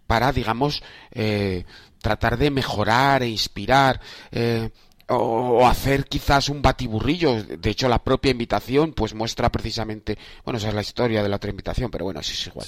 para, 0.07 0.31
digamos, 0.31 0.81
eh, 1.11 1.65
tratar 2.01 2.39
de 2.39 2.49
mejorar 2.49 3.21
e 3.21 3.29
inspirar. 3.29 4.01
Eh, 4.31 4.71
o 5.09 5.67
hacer 5.67 6.05
quizás 6.05 6.49
un 6.49 6.61
batiburrillo. 6.61 7.43
De 7.43 7.69
hecho, 7.69 7.89
la 7.89 8.03
propia 8.03 8.31
invitación 8.31 8.93
pues 8.93 9.13
muestra 9.13 9.51
precisamente, 9.51 10.17
bueno, 10.45 10.57
esa 10.57 10.69
es 10.69 10.73
la 10.73 10.81
historia 10.81 11.23
de 11.23 11.29
la 11.29 11.37
otra 11.37 11.49
invitación, 11.49 11.89
pero 11.89 12.05
bueno, 12.05 12.21
sí 12.21 12.33
es 12.33 12.47
igual. 12.47 12.67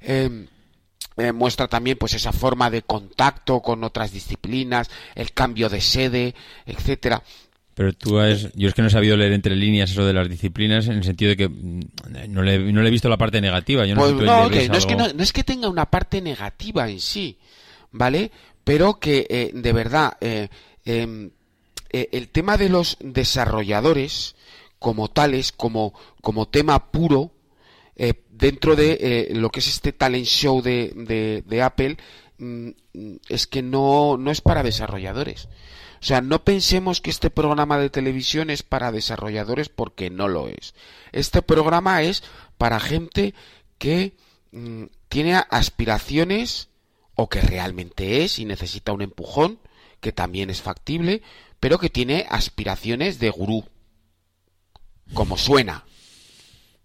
Em, 0.00 0.46
eh, 1.16 1.32
muestra 1.32 1.66
también 1.66 1.98
pues 1.98 2.14
esa 2.14 2.32
forma 2.32 2.70
de 2.70 2.82
contacto 2.82 3.60
con 3.60 3.82
otras 3.82 4.12
disciplinas, 4.12 4.88
el 5.14 5.32
cambio 5.32 5.68
de 5.68 5.80
sede, 5.80 6.34
etcétera. 6.64 7.22
Pero 7.74 7.92
tú 7.92 8.18
has, 8.18 8.52
yo 8.54 8.68
es 8.68 8.74
que 8.74 8.82
no 8.82 8.88
he 8.88 8.90
sabido 8.90 9.16
leer 9.16 9.32
entre 9.32 9.56
líneas 9.56 9.90
eso 9.90 10.04
de 10.04 10.12
las 10.12 10.28
disciplinas 10.28 10.86
en 10.86 10.98
el 10.98 11.04
sentido 11.04 11.30
de 11.30 11.36
que 11.36 11.48
mm, 11.48 11.80
no 12.28 12.42
le, 12.42 12.72
no 12.72 12.82
le 12.82 12.88
he 12.88 12.92
visto 12.92 13.08
la 13.08 13.16
parte 13.16 13.40
negativa. 13.40 13.86
Yo 13.86 13.94
no, 13.94 14.02
pues 14.02 14.14
no, 14.14 14.48
es 14.48 14.86
que 14.86 14.96
no, 14.96 15.06
es 15.06 15.32
que 15.32 15.44
tenga 15.44 15.68
una 15.68 15.86
parte 15.86 16.20
negativa 16.20 16.88
en 16.88 17.00
sí, 17.00 17.38
¿vale? 17.90 18.30
Pero 18.62 18.98
que 19.00 19.26
eh, 19.28 19.50
de 19.54 19.72
verdad 19.72 20.12
eh, 20.20 20.48
em, 20.84 21.30
eh, 21.92 22.08
el 22.12 22.28
tema 22.28 22.56
de 22.56 22.68
los 22.68 22.96
desarrolladores 23.00 24.36
como 24.78 25.08
tales, 25.08 25.52
como, 25.52 25.92
como 26.22 26.48
tema 26.48 26.90
puro, 26.90 27.32
eh, 27.96 28.14
dentro 28.30 28.76
de 28.76 28.98
eh, 29.00 29.34
lo 29.34 29.50
que 29.50 29.60
es 29.60 29.68
este 29.68 29.92
talent 29.92 30.24
show 30.24 30.62
de, 30.62 31.42
de, 31.46 31.62
Apple, 31.62 31.98
mm, 32.38 32.70
es 33.28 33.46
que 33.46 33.62
no, 33.62 34.16
no 34.16 34.30
es 34.30 34.40
para 34.40 34.62
desarrolladores. 34.62 35.48
O 36.00 36.04
sea, 36.04 36.22
no 36.22 36.44
pensemos 36.44 37.02
que 37.02 37.10
este 37.10 37.28
programa 37.28 37.78
de 37.78 37.90
televisión 37.90 38.48
es 38.48 38.62
para 38.62 38.90
desarrolladores 38.90 39.68
porque 39.68 40.08
no 40.08 40.28
lo 40.28 40.48
es. 40.48 40.74
Este 41.12 41.42
programa 41.42 42.02
es 42.02 42.22
para 42.56 42.80
gente 42.80 43.34
que 43.76 44.16
mm, 44.52 44.84
tiene 45.10 45.34
aspiraciones 45.50 46.70
o 47.14 47.28
que 47.28 47.42
realmente 47.42 48.24
es 48.24 48.38
y 48.38 48.46
necesita 48.46 48.92
un 48.92 49.02
empujón, 49.02 49.58
que 50.00 50.12
también 50.12 50.48
es 50.48 50.62
factible, 50.62 51.20
pero 51.60 51.78
que 51.78 51.90
tiene 51.90 52.26
aspiraciones 52.28 53.18
de 53.20 53.30
gurú, 53.30 53.64
como 55.14 55.36
suena. 55.36 55.84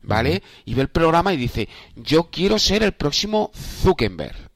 ¿Vale? 0.02 0.44
Y 0.66 0.76
ve 0.76 0.84
el 0.84 0.90
programa 0.90 1.34
y 1.34 1.38
dice, 1.38 1.68
yo 1.96 2.30
quiero 2.30 2.60
ser 2.60 2.84
el 2.84 2.92
próximo 2.92 3.50
Zuckerberg. 3.56 4.52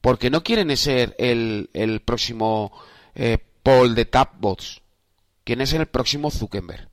Porque 0.00 0.30
no 0.30 0.42
quieren 0.42 0.74
ser 0.78 1.14
el, 1.18 1.68
el 1.74 2.00
próximo 2.00 2.72
eh, 3.14 3.36
Paul 3.62 3.94
de 3.94 4.06
Tapbots. 4.06 4.80
¿Quién 5.44 5.60
es 5.60 5.74
el 5.74 5.86
próximo 5.86 6.30
Zuckerberg? 6.30 6.89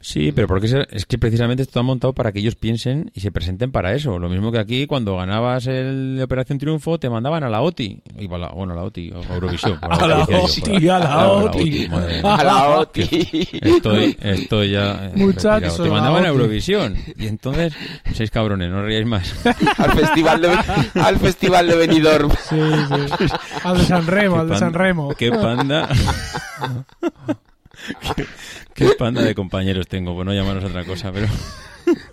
Sí, 0.00 0.32
pero 0.32 0.48
porque 0.48 0.86
es 0.90 1.04
que 1.04 1.18
precisamente 1.18 1.62
esto 1.62 1.78
ha 1.78 1.82
montado 1.82 2.14
para 2.14 2.32
que 2.32 2.38
ellos 2.38 2.54
piensen 2.54 3.10
y 3.14 3.20
se 3.20 3.30
presenten 3.30 3.70
para 3.70 3.94
eso. 3.94 4.18
Lo 4.18 4.30
mismo 4.30 4.50
que 4.50 4.58
aquí, 4.58 4.86
cuando 4.86 5.16
ganabas 5.16 5.66
el 5.66 6.18
Operación 6.22 6.58
Triunfo, 6.58 6.98
te 6.98 7.10
mandaban 7.10 7.44
a 7.44 7.50
la 7.50 7.60
OTI. 7.60 8.02
bueno, 8.28 8.72
a 8.72 8.76
la 8.76 8.82
OTI, 8.84 9.12
a 9.12 9.34
Eurovisión. 9.34 9.78
a, 9.82 10.06
la 10.06 10.24
OTI, 10.24 10.88
a 10.88 10.98
la 10.98 11.28
OTI, 11.28 11.88
a 12.22 12.44
la 12.44 12.78
OTI. 12.78 13.48
Estoy, 13.60 14.16
estoy 14.20 14.70
ya... 14.70 15.06
Eh, 15.06 15.12
Muchachos. 15.16 15.76
Te 15.76 15.90
mandaban 15.90 16.24
a 16.24 16.28
Eurovisión. 16.28 16.96
Y 17.18 17.26
entonces, 17.26 17.74
seis 18.14 18.30
cabrones, 18.30 18.70
no 18.70 18.82
ríais 18.82 19.06
más. 19.06 19.34
al, 19.76 19.92
festival 19.92 20.40
de, 20.40 20.48
al 20.94 21.18
festival 21.18 21.66
de 21.68 21.76
Benidorm. 21.76 22.30
Sí, 22.30 22.56
sí. 22.58 23.26
Al 23.64 23.78
de 23.78 23.84
San 23.84 24.06
Remo, 24.06 24.40
al 24.40 24.48
de 24.48 24.56
San 24.56 24.72
Remo. 24.72 25.14
Qué 25.14 25.30
panda. 25.30 25.88
qué, 28.74 28.86
panda 28.98 29.22
de 29.22 29.34
compañeros 29.34 29.88
tengo, 29.88 30.14
por 30.14 30.24
no 30.26 30.32
llamarnos 30.32 30.64
otra 30.64 30.84
cosa, 30.84 31.12
pero... 31.12 31.28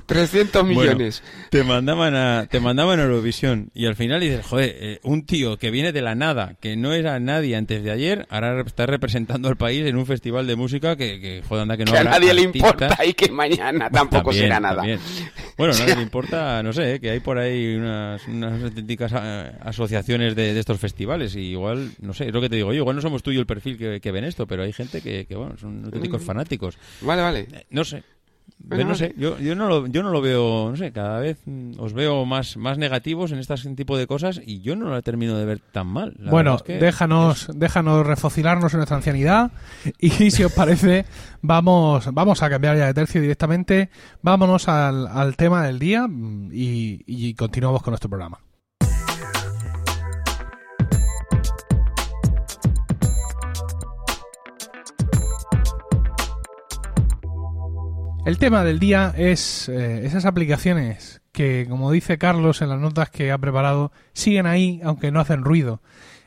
300 0.07 0.65
millones. 0.65 1.21
te 1.49 1.63
mandaban 1.63 2.15
a 2.15 2.47
te 2.49 2.59
mandaban 2.59 2.99
a 2.99 3.03
Eurovisión 3.03 3.69
y 3.73 3.85
al 3.85 3.95
final 3.95 4.21
dices, 4.21 4.45
joder, 4.45 4.75
eh, 4.79 4.99
un 5.03 5.25
tío 5.25 5.57
que 5.57 5.69
viene 5.69 5.91
de 5.91 6.01
la 6.01 6.15
nada, 6.15 6.55
que 6.59 6.77
no 6.77 6.93
era 6.93 7.19
nadie 7.19 7.55
antes 7.55 7.83
de 7.83 7.91
ayer, 7.91 8.25
ahora 8.29 8.61
está 8.61 8.85
representando 8.85 9.49
al 9.49 9.57
país 9.57 9.85
en 9.85 9.97
un 9.97 10.05
festival 10.05 10.47
de 10.47 10.55
música 10.55 10.95
que, 10.95 11.19
que 11.19 11.43
joder, 11.47 11.63
anda 11.63 11.77
que 11.77 11.85
no 11.85 11.91
que 11.91 11.97
a 11.97 12.03
nadie 12.05 12.33
le 12.33 12.41
importa 12.41 12.97
y 13.05 13.13
que 13.13 13.29
mañana 13.31 13.89
tampoco 13.89 14.31
será 14.31 14.59
nada. 14.59 14.83
Bueno, 15.57 15.73
a 15.73 15.77
nadie 15.77 15.95
le 15.95 16.01
importa, 16.07 16.63
no 16.63 16.71
sé, 16.71 16.99
que 17.01 17.09
hay 17.09 17.19
por 17.19 17.37
ahí 17.37 17.75
unas, 17.75 18.25
unas 18.27 18.63
auténticas 18.63 19.11
eh, 19.13 19.51
asociaciones 19.61 20.35
de, 20.35 20.57
estos 20.57 20.79
festivales 20.79 21.35
y 21.35 21.51
igual, 21.51 21.91
no 22.01 22.13
sé, 22.13 22.27
es 22.27 22.33
lo 22.33 22.41
que 22.41 22.49
te 22.49 22.55
digo 22.55 22.71
yo, 22.71 22.79
igual 22.79 22.95
no 22.95 23.01
somos 23.01 23.21
tú 23.21 23.31
y 23.31 23.37
el 23.37 23.45
perfil 23.45 23.77
que, 23.77 23.99
que 23.99 24.11
ven 24.11 24.23
esto, 24.23 24.47
pero 24.47 24.63
hay 24.63 24.71
gente 24.71 25.01
que, 25.01 25.25
que 25.25 25.35
bueno, 25.35 25.57
son 25.57 25.83
auténticos 25.83 26.23
fanáticos. 26.23 26.77
Vale, 27.01 27.21
vale. 27.21 27.39
Eh, 27.51 27.65
no 27.69 27.83
sé, 27.83 28.03
no 28.69 28.95
sé, 28.95 29.13
yo, 29.17 29.37
yo, 29.39 29.55
no 29.55 29.67
lo, 29.67 29.87
yo 29.87 30.03
no 30.03 30.09
lo 30.09 30.21
veo, 30.21 30.69
no 30.69 30.75
sé, 30.75 30.91
cada 30.91 31.19
vez 31.19 31.39
mm, 31.45 31.79
os 31.79 31.93
veo 31.93 32.25
más, 32.25 32.57
más 32.57 32.77
negativos 32.77 33.31
en 33.31 33.39
este 33.39 33.55
tipo 33.75 33.97
de 33.97 34.07
cosas 34.07 34.41
y 34.43 34.61
yo 34.61 34.75
no 34.75 34.89
la 34.89 35.01
termino 35.01 35.37
de 35.37 35.45
ver 35.45 35.59
tan 35.71 35.87
mal. 35.87 36.15
bueno, 36.19 36.57
déjanos, 36.67 37.47
déjanos 37.53 38.05
refocilarnos 38.05 38.73
en 38.73 38.77
nuestra 38.79 38.97
ancianidad 38.97 39.51
y 39.99 40.09
si 40.31 40.43
os 40.43 40.51
parece, 40.51 41.05
vamos, 41.41 42.13
vamos 42.13 42.43
a 42.43 42.49
cambiar 42.49 42.77
ya 42.77 42.87
de 42.87 42.93
tercio 42.93 43.21
directamente, 43.21 43.89
vámonos 44.21 44.67
al, 44.67 45.07
al 45.07 45.35
tema 45.35 45.63
del 45.63 45.79
día 45.79 46.07
mm, 46.07 46.49
y, 46.53 47.03
y 47.05 47.33
continuamos 47.35 47.81
con 47.81 47.91
nuestro 47.91 48.09
programa. 48.09 48.39
El 58.27 58.39
tema 58.39 58.65
del 58.65 58.77
día 58.77 59.13
es 59.15 59.69
eh, 59.69 60.05
esas 60.05 60.25
aplicaciones 60.25 61.21
que, 61.31 61.65
como 61.69 61.93
dice 61.93 62.17
Carlos 62.17 62.61
en 62.61 62.67
las 62.67 62.77
notas 62.77 63.09
que 63.09 63.31
ha 63.31 63.37
preparado, 63.37 63.93
siguen 64.11 64.45
ahí 64.45 64.81
aunque 64.83 65.13
no 65.13 65.21
hacen 65.21 65.45
ruido. 65.45 65.81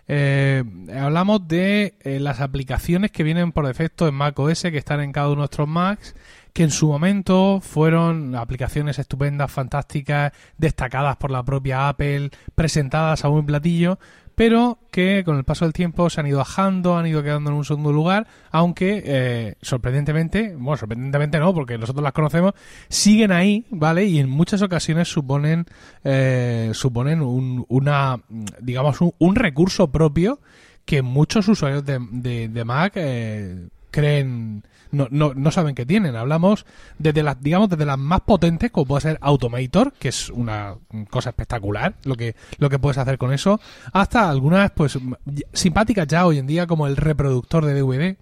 Eh, 0.08 0.64
hablamos 0.98 1.46
de 1.46 1.98
eh, 2.00 2.18
las 2.18 2.40
aplicaciones 2.40 3.10
que 3.10 3.22
vienen 3.22 3.52
por 3.52 3.66
defecto 3.66 4.08
en 4.08 4.14
Mac 4.14 4.38
OS, 4.38 4.62
que 4.62 4.78
están 4.78 5.00
en 5.00 5.12
cada 5.12 5.26
uno 5.26 5.34
de 5.34 5.40
nuestros 5.40 5.68
Macs, 5.68 6.14
que 6.54 6.62
en 6.62 6.70
su 6.70 6.88
momento 6.88 7.60
fueron 7.60 8.34
aplicaciones 8.34 8.98
estupendas, 8.98 9.52
fantásticas, 9.52 10.32
destacadas 10.56 11.16
por 11.16 11.30
la 11.30 11.42
propia 11.42 11.90
Apple, 11.90 12.30
presentadas 12.54 13.26
a 13.26 13.28
un 13.28 13.44
platillo, 13.44 13.98
pero 14.40 14.78
que 14.90 15.22
con 15.22 15.36
el 15.36 15.44
paso 15.44 15.66
del 15.66 15.74
tiempo 15.74 16.08
se 16.08 16.18
han 16.18 16.26
ido 16.26 16.38
bajando, 16.38 16.96
han 16.96 17.06
ido 17.06 17.22
quedando 17.22 17.50
en 17.50 17.56
un 17.58 17.64
segundo 17.66 17.92
lugar, 17.92 18.26
aunque 18.50 19.02
eh, 19.04 19.54
sorprendentemente, 19.60 20.54
bueno, 20.56 20.78
sorprendentemente 20.78 21.38
no, 21.38 21.52
porque 21.52 21.76
nosotros 21.76 22.02
las 22.02 22.14
conocemos, 22.14 22.54
siguen 22.88 23.32
ahí, 23.32 23.66
¿vale? 23.68 24.06
Y 24.06 24.18
en 24.18 24.30
muchas 24.30 24.62
ocasiones 24.62 25.08
suponen, 25.08 25.66
eh, 26.04 26.70
suponen 26.72 27.20
un, 27.20 27.66
una, 27.68 28.18
digamos, 28.62 28.96
un, 29.18 29.36
recurso 29.36 29.92
propio 29.92 30.40
que 30.86 31.02
muchos 31.02 31.46
usuarios 31.46 31.84
de, 31.84 31.98
de, 32.48 32.64
Mac 32.64 32.94
eh, 32.96 33.68
creen 33.90 34.64
no, 34.92 35.08
no, 35.10 35.34
no 35.34 35.50
saben 35.50 35.74
que 35.74 35.86
tienen. 35.86 36.16
Hablamos 36.16 36.66
desde 36.98 37.22
las, 37.22 37.40
digamos, 37.40 37.68
desde 37.68 37.86
las 37.86 37.98
más 37.98 38.20
potentes, 38.22 38.70
como 38.70 38.86
puede 38.86 39.02
ser 39.02 39.18
Automator, 39.20 39.92
que 39.92 40.08
es 40.08 40.30
una 40.30 40.76
cosa 41.10 41.30
espectacular, 41.30 41.94
lo 42.04 42.16
que, 42.16 42.34
lo 42.58 42.68
que 42.68 42.78
puedes 42.78 42.98
hacer 42.98 43.18
con 43.18 43.32
eso, 43.32 43.60
hasta 43.92 44.28
algunas, 44.28 44.70
pues, 44.72 44.98
simpáticas 45.52 46.06
ya 46.06 46.26
hoy 46.26 46.38
en 46.38 46.46
día, 46.46 46.66
como 46.66 46.86
el 46.86 46.96
reproductor 46.96 47.64
de 47.64 47.80
DVD 47.80 48.16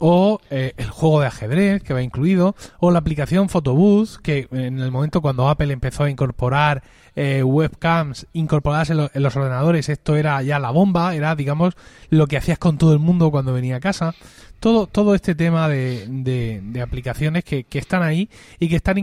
o 0.00 0.40
eh, 0.50 0.74
el 0.76 0.90
juego 0.90 1.20
de 1.20 1.26
ajedrez 1.26 1.82
que 1.82 1.92
va 1.92 2.02
incluido, 2.02 2.54
o 2.78 2.92
la 2.92 3.00
aplicación 3.00 3.48
Photobooth, 3.48 4.18
que 4.22 4.46
en 4.52 4.78
el 4.78 4.92
momento 4.92 5.20
cuando 5.20 5.48
Apple 5.48 5.72
empezó 5.72 6.04
a 6.04 6.10
incorporar 6.10 6.84
eh, 7.16 7.42
webcams 7.42 8.28
incorporadas 8.32 8.90
en, 8.90 8.96
los 8.96 9.36
ordenadores, 9.36 9.88
esto 9.88 10.14
era 10.14 10.40
ya 10.42 10.60
la 10.60 10.70
bomba, 10.70 11.16
era, 11.16 11.34
digamos, 11.34 11.74
lo 12.10 12.28
que 12.28 12.36
hacías 12.36 12.58
con 12.58 12.78
todo 12.78 12.92
el 12.92 13.00
mundo 13.00 13.32
cuando 13.32 13.52
venía 13.52 13.76
a 13.76 13.80
casa 13.80 14.14
todo, 14.60 14.86
todo 14.86 15.14
este 15.14 15.34
tema 15.34 15.68
de, 15.68 16.06
de, 16.08 16.82
aplicaciones 16.82 17.44
que, 17.44 17.64
que, 17.64 17.78
están 17.78 18.02
ahí 18.02 18.28
y 18.58 18.68
que 18.68 18.76
están 18.76 18.98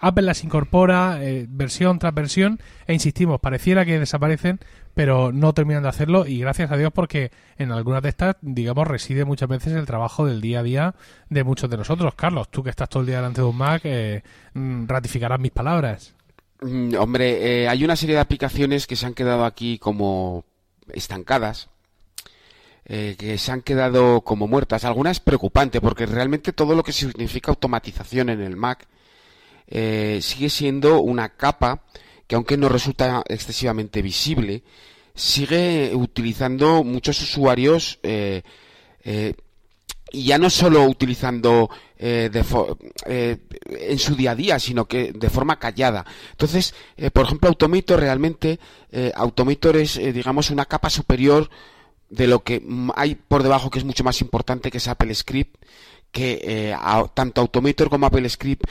Apple 0.00 0.22
las 0.22 0.44
incorpora 0.44 1.18
eh, 1.22 1.46
versión 1.48 1.98
tras 1.98 2.14
versión 2.14 2.60
e 2.86 2.94
insistimos, 2.94 3.40
pareciera 3.40 3.84
que 3.84 3.98
desaparecen, 3.98 4.60
pero 4.94 5.32
no 5.32 5.54
terminan 5.54 5.82
de 5.82 5.88
hacerlo 5.88 6.26
y 6.26 6.40
gracias 6.40 6.70
a 6.70 6.76
Dios 6.76 6.92
porque 6.94 7.30
en 7.56 7.72
algunas 7.72 8.02
de 8.02 8.10
estas, 8.10 8.36
digamos, 8.42 8.86
reside 8.86 9.24
muchas 9.24 9.48
veces 9.48 9.72
el 9.72 9.86
trabajo 9.86 10.26
del 10.26 10.40
día 10.40 10.60
a 10.60 10.62
día 10.62 10.94
de 11.30 11.44
muchos 11.44 11.70
de 11.70 11.78
nosotros. 11.78 12.14
Carlos, 12.14 12.50
tú 12.50 12.62
que 12.62 12.70
estás 12.70 12.88
todo 12.88 13.00
el 13.00 13.06
día 13.06 13.16
delante 13.16 13.40
de 13.40 13.46
un 13.46 13.56
Mac, 13.56 13.82
eh, 13.84 14.22
mm, 14.54 14.86
ratificarás 14.86 15.40
mis 15.40 15.52
palabras. 15.52 16.14
Mm, 16.60 16.94
hombre, 16.98 17.62
eh, 17.62 17.68
hay 17.68 17.84
una 17.84 17.96
serie 17.96 18.14
de 18.16 18.20
aplicaciones 18.20 18.86
que 18.86 18.96
se 18.96 19.06
han 19.06 19.14
quedado 19.14 19.44
aquí 19.44 19.78
como 19.78 20.44
estancadas 20.92 21.71
eh, 22.84 23.14
que 23.16 23.38
se 23.38 23.52
han 23.52 23.62
quedado 23.62 24.22
como 24.22 24.48
muertas. 24.48 24.84
Alguna 24.84 25.12
es 25.12 25.20
preocupante 25.20 25.80
porque 25.80 26.04
realmente 26.04 26.52
todo 26.52 26.74
lo 26.74 26.82
que 26.82 26.92
significa 26.92 27.52
automatización 27.52 28.28
en 28.28 28.40
el 28.40 28.56
Mac 28.56 28.88
eh, 29.68 30.18
sigue 30.20 30.50
siendo 30.50 31.00
una 31.00 31.28
capa 31.28 31.84
que 32.26 32.34
aunque 32.34 32.56
no 32.56 32.68
resulta 32.68 33.22
excesivamente 33.28 34.02
visible, 34.02 34.64
sigue 35.14 35.92
utilizando 35.94 36.82
muchos 36.82 37.22
usuarios 37.22 38.00
eh, 38.02 38.42
y 40.10 40.24
ya 40.24 40.38
no 40.38 40.50
solo 40.50 40.84
utilizando 40.84 41.70
en 41.98 43.98
su 43.98 44.16
día 44.16 44.32
a 44.32 44.34
día, 44.34 44.58
sino 44.58 44.86
que 44.86 45.12
de 45.12 45.30
forma 45.30 45.58
callada. 45.58 46.04
Entonces, 46.32 46.74
por 47.12 47.26
ejemplo, 47.26 47.48
Automator 47.48 48.00
realmente, 48.00 48.58
Automator 49.14 49.76
es, 49.76 49.94
digamos, 50.12 50.50
una 50.50 50.64
capa 50.64 50.90
superior 50.90 51.48
de 52.12 52.26
lo 52.26 52.44
que 52.44 52.62
hay 52.94 53.14
por 53.14 53.42
debajo 53.42 53.70
que 53.70 53.78
es 53.78 53.84
mucho 53.84 54.04
más 54.04 54.20
importante 54.20 54.70
que 54.70 54.76
es 54.76 54.86
Apple 54.86 55.14
Script 55.14 55.56
que 56.10 56.40
eh, 56.44 56.76
tanto 57.14 57.40
Automator 57.40 57.88
como 57.88 58.06
Apple 58.06 58.28
Script 58.28 58.68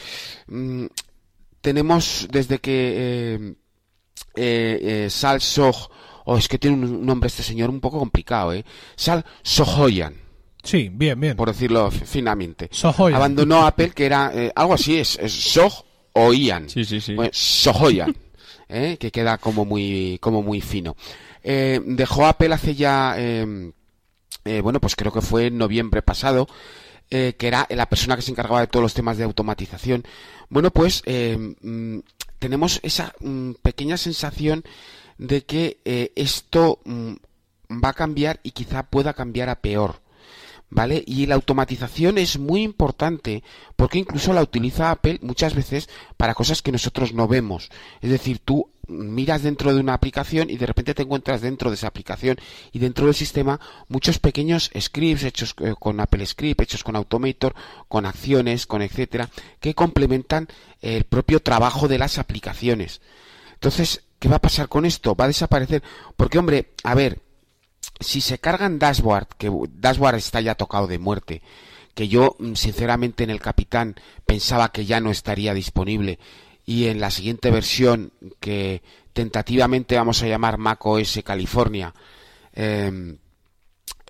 mm, 0.48 0.86
tenemos 1.60 2.28
desde 2.32 2.60
que 2.60 3.56
eh, 4.36 4.80
eh, 5.06 5.08
Sal 5.10 5.42
Sog 5.42 5.76
o 6.26 6.34
oh, 6.34 6.38
es 6.38 6.48
que 6.48 6.60
tiene 6.60 6.78
un 6.78 7.04
nombre 7.04 7.28
este 7.28 7.42
señor 7.42 7.72
un 7.72 7.80
poco 7.80 7.98
complicado 7.98 8.54
eh 8.54 8.64
Sal 8.96 9.26
Sohoyan 9.42 10.14
sí 10.62 10.90
bien 10.94 11.20
bien. 11.20 11.36
por 11.36 11.48
decirlo 11.48 11.90
finamente. 11.90 12.70
Abandonó 13.12 13.66
Apple 13.66 13.90
que 13.90 14.06
era 14.06 14.32
algo 14.56 14.76
así 14.76 15.00
es, 15.00 15.18
es 15.20 15.34
Sog 15.34 15.84
o 16.14 16.32
Ian 16.32 16.70
sí. 16.70 16.86
Sí 16.86 17.02
sí 17.02 17.16
Sohoyan 17.32 18.16
que 18.70 19.12
queda 19.12 19.40
como 19.40 19.66
muy 19.66 20.20
como 20.22 20.44
muy 20.44 20.62
fino 20.62 20.96
eh, 21.44 21.82
dejó 21.86 22.26
Apple 22.26 22.54
hace 22.54 22.76
ya, 22.76 23.16
eh, 23.18 23.72
eh, 24.46 24.62
bueno, 24.62 24.80
pues 24.80 24.96
creo 24.96 25.12
que 25.12 25.22
fue 25.22 25.48
en 25.48 25.58
noviembre 25.58 26.02
pasado, 26.02 26.48
que 27.10 27.36
era 27.42 27.68
la 27.70 27.90
persona 27.90 28.16
que 28.16 28.22
se 28.22 28.32
encargaba 28.32 28.62
de 28.62 28.68
todos 28.68 28.84
los 28.84 28.94
temas 28.94 29.18
de 29.18 29.26
automatización. 29.26 30.06
Bueno, 30.48 30.72
pues 30.72 31.04
mm, 31.06 32.00
tenemos 32.40 32.80
esa 32.84 33.14
mm, 33.20 33.52
pequeña 33.62 33.98
sensación 33.98 34.64
de 35.18 35.44
que 35.44 35.82
esto 36.16 36.80
mm, 36.86 37.16
va 37.84 37.90
a 37.90 37.94
cambiar 37.94 38.40
y 38.44 38.52
quizá 38.52 38.84
pueda 38.84 39.14
cambiar 39.14 39.50
a 39.50 39.60
peor. 39.60 40.00
¿Vale? 40.74 41.04
Y 41.06 41.26
la 41.26 41.36
automatización 41.36 42.18
es 42.18 42.40
muy 42.40 42.64
importante 42.64 43.44
porque 43.76 44.00
incluso 44.00 44.32
la 44.32 44.42
utiliza 44.42 44.90
Apple 44.90 45.20
muchas 45.22 45.54
veces 45.54 45.90
para 46.16 46.34
cosas 46.34 46.62
que 46.62 46.72
nosotros 46.72 47.12
no 47.12 47.28
vemos. 47.28 47.70
Es 48.00 48.10
decir, 48.10 48.40
tú 48.40 48.71
miras 48.92 49.44
dentro 49.44 49.74
de 49.74 49.80
una 49.80 49.94
aplicación 49.94 50.50
y 50.50 50.58
de 50.58 50.66
repente 50.66 50.94
te 50.94 51.04
encuentras 51.04 51.42
dentro 51.42 51.70
de 51.70 51.76
esa 51.76 51.88
aplicación 51.88 52.38
y 52.72 52.80
dentro 52.80 53.06
del 53.06 53.16
sistema 53.16 53.60
muchos 53.88 54.20
pequeños 54.20 54.70
scripts 54.80 55.24
hechos 55.24 55.56
eh, 55.60 55.74
con 55.80 56.00
Apple 56.00 56.26
Script, 56.26 56.62
hechos 56.62 56.84
con 56.84 56.96
Automator, 56.96 57.56
con 57.88 58.06
acciones, 58.06 58.66
con 58.66 58.82
etcétera, 58.82 59.30
que 59.60 59.74
complementan 59.74 60.48
el 60.82 61.06
propio 61.06 61.42
trabajo 61.42 61.88
de 61.88 61.98
las 61.98 62.18
aplicaciones. 62.18 63.02
Entonces, 63.54 64.04
¿qué 64.20 64.28
va 64.28 64.38
a 64.38 64.42
pasar 64.42 64.68
con 64.68 64.86
esto? 64.86 65.16
¿Va 65.16 65.26
a 65.26 65.30
desaparecer? 65.30 65.84
Porque, 66.18 66.40
hombre, 66.40 66.72
a 66.84 66.96
ver, 66.96 67.20
si 68.00 68.22
se 68.22 68.40
cargan 68.40 68.80
Dashboard, 68.80 69.28
que 69.38 69.52
Dashboard 69.74 70.16
está 70.16 70.42
ya 70.42 70.56
tocado 70.56 70.88
de 70.88 71.00
muerte, 71.00 71.42
que 71.94 72.08
yo 72.08 72.36
mm, 72.40 72.54
sinceramente 72.54 73.24
en 73.24 73.30
el 73.30 73.40
Capitán 73.40 73.96
pensaba 74.26 74.72
que 74.72 74.86
ya 74.86 75.00
no 75.00 75.12
estaría 75.12 75.54
disponible 75.54 76.20
y 76.66 76.86
en 76.88 77.00
la 77.00 77.12
siguiente 77.12 77.52
versión 77.52 78.12
que 78.40 78.82
tentativamente 79.14 79.96
vamos 79.96 80.22
a 80.24 80.28
llamar 80.28 80.58
Mac 80.58 80.86
OS 80.86 81.22
California 81.24 81.94
em, 82.54 83.18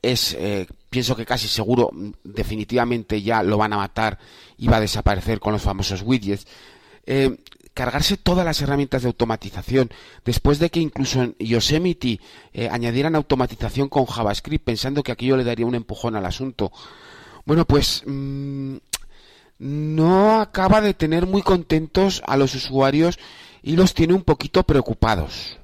es 0.02 0.36
eh, 0.40 0.68
pienso 0.90 1.16
que 1.16 1.26
casi 1.26 1.48
seguro 1.48 1.90
mm, 1.92 2.12
definitivamente 2.24 3.22
ya 3.22 3.44
lo 3.44 3.58
van 3.58 3.74
a 3.74 3.78
matar 3.78 4.20
y 4.58 4.68
va 4.68 4.78
a 4.78 4.82
desaparecer 4.82 5.40
con 5.40 5.54
los 5.54 5.62
famosos 5.62 6.02
widgets 6.04 6.46
em, 7.06 7.38
cargarse 7.74 8.18
todas 8.18 8.46
las 8.46 8.62
herramientas 8.62 9.02
de 9.02 9.08
automatización, 9.08 9.90
después 10.26 10.60
de 10.60 10.70
que 10.70 10.80
incluso 10.80 11.22
en 11.22 11.36
Yosemite 11.40 12.20
eh, 12.54 12.70
añadieran 12.70 13.16
automatización 13.16 13.88
con 13.90 14.06
JavaScript, 14.06 14.66
pensando 14.66 15.04
que 15.04 15.12
aquello 15.12 15.38
le 15.38 15.44
daría 15.44 15.66
un 15.66 15.76
empujón 15.76 16.16
al 16.16 16.26
asunto. 16.26 16.72
Bueno, 17.46 17.66
pues 17.66 18.04
mm, 18.06 18.76
no 19.62 20.42
acaba 20.42 20.82
de 20.82 20.96
tener 20.96 21.28
muy 21.28 21.44
contentos 21.44 22.24
a 22.26 22.36
los 22.36 22.56
usuarios 22.56 23.20
y 23.62 23.76
los 23.76 23.94
tiene 23.94 24.14
un 24.14 24.24
poquito 24.24 24.64
preocupados. 24.64 25.60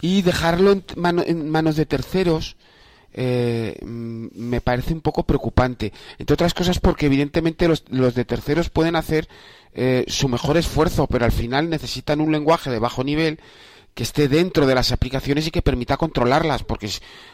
Y 0.00 0.22
dejarlo 0.22 0.72
en 0.72 1.50
manos 1.50 1.76
de 1.76 1.86
terceros 1.86 2.56
eh, 3.12 3.76
mm, 3.84 4.28
me 4.34 4.60
parece 4.60 4.94
un 4.94 5.00
poco 5.00 5.24
preocupante. 5.24 5.92
Entre 6.18 6.34
otras 6.34 6.54
cosas 6.54 6.78
porque 6.78 7.06
evidentemente 7.06 7.68
los, 7.68 8.14
de 8.14 8.24
terceros 8.24 8.70
pueden 8.70 8.96
hacer 8.96 9.28
eh, 9.74 10.04
su 10.08 10.28
mejor 10.28 10.56
esfuerzo, 10.56 11.06
pero 11.06 11.24
al 11.24 11.32
final 11.32 11.68
necesitan 11.68 12.20
un 12.20 12.32
lenguaje 12.32 12.70
de 12.70 12.78
bajo 12.78 13.04
nivel 13.04 13.40
que 13.98 14.04
esté 14.04 14.28
dentro 14.28 14.64
de 14.64 14.76
las 14.76 14.92
aplicaciones 14.92 15.48
y 15.48 15.50
que 15.50 15.60
permita 15.60 15.96
controlarlas, 15.96 16.62
porque 16.62 16.88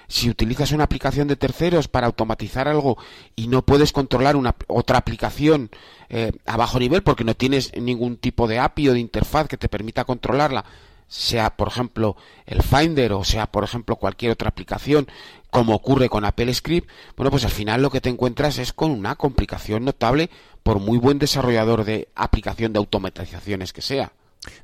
si 0.08 0.30
utilizas 0.30 0.72
una 0.72 0.84
aplicación 0.84 1.28
de 1.28 1.36
terceros 1.36 1.88
para 1.88 2.06
automatizar 2.06 2.68
algo 2.68 2.96
y 3.36 3.48
no 3.48 3.60
puedes 3.66 3.92
controlar 3.92 4.34
una 4.34 4.54
otra 4.68 4.96
aplicación 4.96 5.68
eh, 6.08 6.32
a 6.46 6.56
bajo 6.56 6.78
nivel 6.78 7.02
porque 7.02 7.22
no 7.22 7.34
tienes 7.34 7.70
ningún 7.76 8.16
tipo 8.16 8.48
de 8.48 8.60
API 8.60 8.88
o 8.88 8.92
de 8.94 9.00
interfaz 9.00 9.46
que 9.46 9.58
te 9.58 9.68
permita 9.68 10.06
controlarla, 10.06 10.64
sea 11.06 11.54
por 11.54 11.68
ejemplo 11.68 12.16
el 12.46 12.62
Finder 12.62 13.12
o 13.12 13.24
sea 13.24 13.46
por 13.46 13.62
ejemplo 13.62 13.96
cualquier 13.96 14.32
otra 14.32 14.48
aplicación 14.48 15.06
como 15.50 15.74
ocurre 15.74 16.08
con 16.08 16.24
Apple 16.24 16.54
Script, 16.54 16.88
bueno, 17.14 17.30
pues 17.30 17.44
al 17.44 17.50
final 17.50 17.82
lo 17.82 17.90
que 17.90 18.00
te 18.00 18.08
encuentras 18.08 18.56
es 18.56 18.72
con 18.72 18.90
una 18.90 19.16
complicación 19.16 19.84
notable 19.84 20.30
por 20.62 20.78
muy 20.80 20.96
buen 20.96 21.18
desarrollador 21.18 21.84
de 21.84 22.08
aplicación 22.14 22.72
de 22.72 22.78
automatizaciones 22.78 23.74
que 23.74 23.82
sea. 23.82 24.12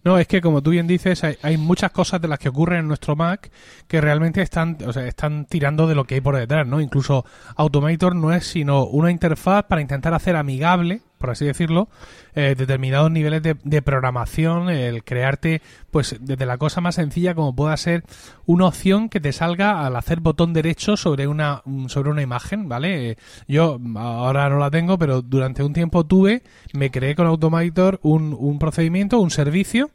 No, 0.05 0.19
es 0.19 0.27
que 0.27 0.41
como 0.41 0.63
tú 0.63 0.71
bien 0.71 0.87
dices, 0.87 1.23
hay, 1.25 1.57
muchas 1.57 1.91
cosas 1.91 2.21
de 2.21 2.29
las 2.29 2.39
que 2.39 2.49
ocurren 2.49 2.81
en 2.81 2.89
nuestro 2.89 3.17
Mac 3.17 3.51
que 3.87 4.01
realmente 4.01 4.43
están, 4.43 4.79
o 4.87 4.93
sea, 4.93 5.07
están 5.07 5.47
tirando 5.47 5.87
de 5.87 5.95
lo 5.95 6.05
que 6.05 6.17
hay 6.17 6.21
por 6.21 6.37
detrás, 6.37 6.67
¿no? 6.67 6.81
Incluso 6.81 7.25
Automator 7.57 8.15
no 8.15 8.33
es 8.33 8.47
sino 8.47 8.85
una 8.87 9.11
interfaz 9.11 9.65
para 9.65 9.81
intentar 9.81 10.15
hacer 10.15 10.37
amigable 10.37 11.03
por 11.21 11.29
así 11.29 11.45
decirlo, 11.45 11.89
eh, 12.35 12.55
determinados 12.57 13.11
niveles 13.11 13.43
de, 13.43 13.83
programación, 13.83 14.71
el 14.71 15.05
crearte, 15.05 15.61
pues 15.91 16.17
desde 16.19 16.47
la 16.47 16.57
cosa 16.57 16.81
más 16.81 16.95
sencilla 16.95 17.35
como 17.35 17.55
pueda 17.55 17.77
ser 17.77 18.05
una 18.47 18.67
opción 18.67 19.11
que 19.11 19.21
te 19.21 19.33
salga 19.33 19.85
al 19.85 19.97
hacer 19.97 20.21
botón 20.21 20.55
derecho 20.55 20.97
sobre 20.97 21.27
una, 21.27 21.63
sobre 21.89 22.09
una 22.09 22.23
imagen, 22.23 22.71
¿vale? 22.71 23.19
Yo 23.47 23.79
ahora 23.97 24.49
no 24.49 24.59
la 24.59 24.71
tengo, 24.71 24.97
pero 24.99 25.21
durante 25.21 25.63
un 25.63 25.75
tiempo 25.75 26.07
tuve, 26.07 26.43
me 26.73 26.91
creé 26.91 27.15
con 27.15 27.27
Automator 27.27 28.01
un, 28.03 28.35
un 28.39 28.59
procedimiento, 28.59 29.21
un 29.21 29.31
servicio, 29.31 29.91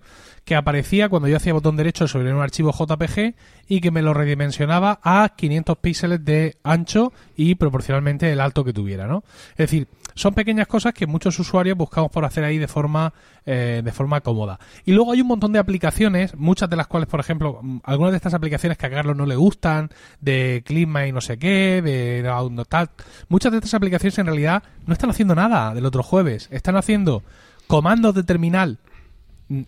que 0.46 0.56
aparecía 0.56 1.10
cuando 1.10 1.28
yo 1.28 1.38
hacía 1.38 1.54
botón 1.54 1.76
derecho 1.76 2.08
sobre 2.08 2.32
un 2.32 2.40
archivo 2.40 2.72
JPG 2.72 3.34
y 3.68 3.82
que 3.82 3.90
me 3.90 4.04
lo 4.04 4.14
redimensionaba 4.14 5.00
a 5.02 5.34
500 5.36 5.78
píxeles 5.80 6.24
de 6.24 6.58
ancho 6.64 7.12
y 7.36 7.56
proporcionalmente 7.56 8.32
el 8.32 8.40
alto 8.40 8.64
que 8.64 8.72
tuviera, 8.72 9.08
¿no? 9.08 9.24
Es 9.52 9.58
decir, 9.58 9.88
son 10.15 10.34
pequeñas 10.34 10.67
cosas 10.67 10.93
que 10.93 11.06
muchos 11.06 11.38
usuarios 11.39 11.78
buscamos 11.78 12.10
por 12.10 12.23
hacer 12.23 12.43
ahí 12.45 12.58
de 12.58 12.67
forma, 12.67 13.13
eh, 13.45 13.82
de 13.84 13.91
forma 13.91 14.21
cómoda. 14.21 14.60
Y 14.86 14.93
luego 14.93 15.12
hay 15.12 15.21
un 15.21 15.28
montón 15.28 15.51
de 15.51 15.60
aplicaciones, 15.60 16.36
muchas 16.36 16.69
de 16.69 16.78
las 16.78 16.88
cuales, 16.88 17.08
por 17.08 17.19
ejemplo, 17.19 17.60
mm, 17.62 17.80
algunas 17.84 18.13
de 18.13 18.17
estas 18.17 18.34
aplicaciones 18.34 18.78
que 18.78 18.86
a 18.86 18.89
Carlos 18.89 19.15
no 19.15 19.25
le 19.25 19.36
gustan, 19.36 19.89
de 20.21 20.63
Clima 20.65 21.06
y 21.06 21.12
no 21.12 21.21
sé 21.21 21.38
qué, 21.38 21.82
de 21.82 22.23
tal, 22.67 22.89
muchas 23.28 23.51
de 23.51 23.58
estas 23.58 23.73
aplicaciones 23.73 24.17
en 24.17 24.25
realidad 24.25 24.63
no 24.86 24.93
están 24.93 25.10
haciendo 25.10 25.36
nada 25.36 25.73
del 25.73 25.86
otro 25.86 26.01
jueves, 26.01 26.47
están 26.51 26.78
haciendo 26.78 27.23
comandos 27.67 28.15
de 28.15 28.23
terminal 28.23 28.80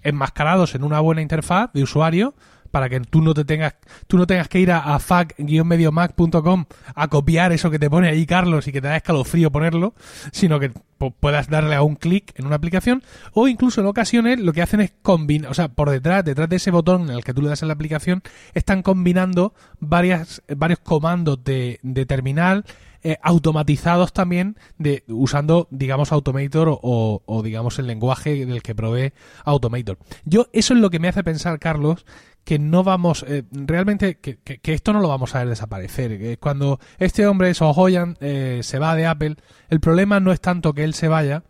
enmascarados 0.03 0.75
en 0.75 0.83
una 0.83 0.99
buena 0.99 1.21
interfaz 1.21 1.71
de 1.73 1.83
usuario 1.83 2.33
para 2.67 2.89
que 2.89 2.99
tú 2.99 3.21
no 3.21 3.33
te 3.33 3.45
tengas 3.45 3.75
tú 4.07 4.17
no 4.17 4.27
tengas 4.27 4.47
que 4.47 4.59
ir 4.59 4.71
a, 4.71 4.95
a 4.95 4.99
fac-mediomac.com 4.99 6.65
a 6.95 7.07
copiar 7.07 7.51
eso 7.51 7.71
que 7.71 7.79
te 7.79 7.89
pone 7.89 8.09
ahí 8.09 8.25
Carlos 8.25 8.67
y 8.67 8.71
que 8.71 8.81
te 8.81 8.87
da 8.87 8.97
escalofrío 8.97 9.51
ponerlo, 9.51 9.93
sino 10.31 10.59
que 10.59 10.71
puedas 11.19 11.49
darle 11.49 11.75
a 11.75 11.83
un 11.83 11.95
clic 11.95 12.33
en 12.35 12.45
una 12.45 12.55
aplicación 12.55 13.03
o 13.33 13.47
incluso 13.47 13.81
en 13.81 13.87
ocasiones 13.87 14.39
lo 14.39 14.53
que 14.53 14.61
hacen 14.61 14.81
es 14.81 14.93
combinar, 15.01 15.51
o 15.51 15.53
sea, 15.53 15.69
por 15.69 15.89
detrás, 15.89 16.25
detrás 16.25 16.49
de 16.49 16.55
ese 16.55 16.71
botón 16.71 17.09
en 17.09 17.15
el 17.15 17.23
que 17.23 17.33
tú 17.33 17.41
le 17.41 17.49
das 17.49 17.61
en 17.61 17.67
la 17.67 17.75
aplicación, 17.75 18.23
están 18.53 18.81
combinando 18.81 19.53
varias, 19.79 20.41
varios 20.55 20.79
comandos 20.79 21.43
de, 21.43 21.79
de 21.83 22.05
terminal 22.05 22.65
eh, 23.03 23.17
automatizados 23.21 24.11
también 24.11 24.57
de 24.79 25.03
usando 25.07 25.67
digamos 25.69 26.11
Automator 26.11 26.67
o, 26.69 27.21
o, 27.25 27.43
digamos 27.43 27.77
el 27.79 27.87
lenguaje 27.87 28.45
del 28.45 28.63
que 28.63 28.75
provee 28.75 29.13
Automator. 29.45 29.99
Yo 30.25 30.47
eso 30.51 30.73
es 30.73 30.79
lo 30.79 30.89
que 30.89 30.99
me 30.99 31.07
hace 31.07 31.23
pensar 31.23 31.59
Carlos 31.59 32.05
que 32.47 32.59
no 32.59 32.81
vamos, 32.81 33.25
eh, 33.27 33.43
realmente, 33.51 34.19
que, 34.19 34.37
que, 34.37 34.73
esto 34.73 34.93
no 34.93 35.01
lo 35.01 35.09
vamos 35.09 35.35
a 35.35 35.39
ver 35.39 35.49
desaparecer. 35.49 36.39
Cuando 36.39 36.79
este 36.97 37.27
hombre, 37.27 37.53
Sohoyan, 37.53 38.15
eh, 38.21 38.61
se 38.63 38.79
va 38.79 38.95
de 38.95 39.05
Apple, 39.05 39.35
el 39.67 39.81
problema 39.81 40.21
no 40.21 40.31
es 40.31 40.39
tanto 40.39 40.71
que 40.71 40.85
él 40.85 40.93
se 40.93 41.09
vaya, 41.09 41.43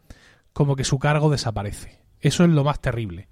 como 0.54 0.76
que 0.76 0.84
su 0.84 0.98
cargo 0.98 1.30
desaparece. 1.30 2.00
Eso 2.20 2.46
es 2.46 2.50
lo 2.50 2.64
más 2.64 2.80
terrible. 2.82 3.28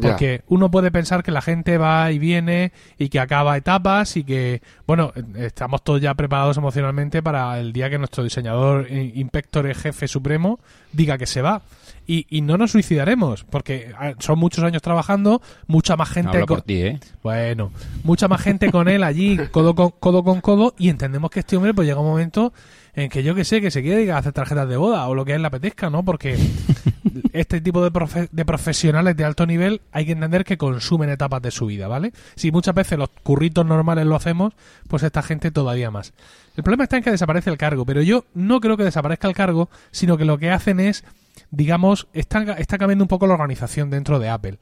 Porque 0.00 0.44
uno 0.46 0.70
puede 0.70 0.90
pensar 0.90 1.22
que 1.22 1.30
la 1.30 1.42
gente 1.42 1.76
va 1.76 2.10
y 2.10 2.18
viene 2.18 2.72
y 2.96 3.10
que 3.10 3.20
acaba 3.20 3.56
etapas 3.56 4.16
y 4.16 4.24
que, 4.24 4.62
bueno, 4.86 5.12
estamos 5.36 5.84
todos 5.84 6.00
ya 6.00 6.14
preparados 6.14 6.56
emocionalmente 6.56 7.22
para 7.22 7.58
el 7.60 7.74
día 7.74 7.90
que 7.90 7.98
nuestro 7.98 8.24
diseñador 8.24 8.86
eh, 8.88 9.12
inspector 9.14 9.66
jefe 9.74 10.08
supremo 10.08 10.58
diga 10.92 11.18
que 11.18 11.26
se 11.26 11.42
va. 11.42 11.60
Y, 12.06 12.26
y, 12.28 12.40
no 12.40 12.56
nos 12.56 12.72
suicidaremos, 12.72 13.44
porque 13.44 13.92
son 14.18 14.38
muchos 14.38 14.64
años 14.64 14.82
trabajando, 14.82 15.40
mucha 15.68 15.96
más 15.96 16.08
gente... 16.08 16.44
con... 16.44 16.62
ti, 16.62 16.82
¿eh? 16.82 17.00
Bueno, 17.22 17.70
mucha 18.02 18.26
más 18.26 18.40
gente 18.40 18.70
con 18.72 18.88
él 18.88 19.04
allí, 19.04 19.38
codo 19.52 19.76
con, 19.76 19.90
codo 20.00 20.24
con 20.24 20.40
codo, 20.40 20.74
y 20.76 20.88
entendemos 20.88 21.30
que 21.30 21.40
este 21.40 21.56
hombre 21.56 21.72
pues 21.72 21.86
llega 21.86 22.00
un 22.00 22.08
momento 22.08 22.52
en 22.94 23.08
que 23.08 23.22
yo 23.22 23.34
que 23.34 23.44
sé, 23.44 23.60
que 23.60 23.70
se 23.70 23.82
quiere 23.82 24.10
hacer 24.12 24.32
tarjetas 24.32 24.68
de 24.68 24.76
boda 24.76 25.06
o 25.06 25.14
lo 25.14 25.24
que 25.24 25.34
él 25.34 25.42
le 25.42 25.48
apetezca, 25.48 25.90
¿no? 25.90 26.04
Porque 26.04 26.36
este 27.32 27.60
tipo 27.60 27.88
de, 27.88 28.28
de 28.30 28.44
profesionales 28.44 29.16
de 29.16 29.24
alto 29.24 29.46
nivel 29.46 29.80
hay 29.92 30.06
que 30.06 30.12
entender 30.12 30.44
que 30.44 30.58
consumen 30.58 31.10
etapas 31.10 31.42
de 31.42 31.50
su 31.50 31.66
vida, 31.66 31.88
¿vale? 31.88 32.12
Si 32.34 32.50
muchas 32.50 32.74
veces 32.74 32.98
los 32.98 33.10
curritos 33.22 33.64
normales 33.64 34.06
lo 34.06 34.16
hacemos, 34.16 34.54
pues 34.88 35.02
esta 35.02 35.22
gente 35.22 35.50
todavía 35.50 35.90
más. 35.90 36.12
El 36.56 36.64
problema 36.64 36.84
está 36.84 36.96
en 36.96 37.02
que 37.02 37.10
desaparece 37.10 37.50
el 37.50 37.58
cargo, 37.58 37.86
pero 37.86 38.02
yo 38.02 38.24
no 38.34 38.60
creo 38.60 38.76
que 38.76 38.84
desaparezca 38.84 39.28
el 39.28 39.34
cargo, 39.34 39.70
sino 39.90 40.16
que 40.16 40.24
lo 40.24 40.38
que 40.38 40.50
hacen 40.50 40.80
es, 40.80 41.04
digamos, 41.50 42.08
está, 42.12 42.42
está 42.54 42.78
cambiando 42.78 43.04
un 43.04 43.08
poco 43.08 43.26
la 43.26 43.34
organización 43.34 43.90
dentro 43.90 44.18
de 44.18 44.28
Apple 44.28 44.58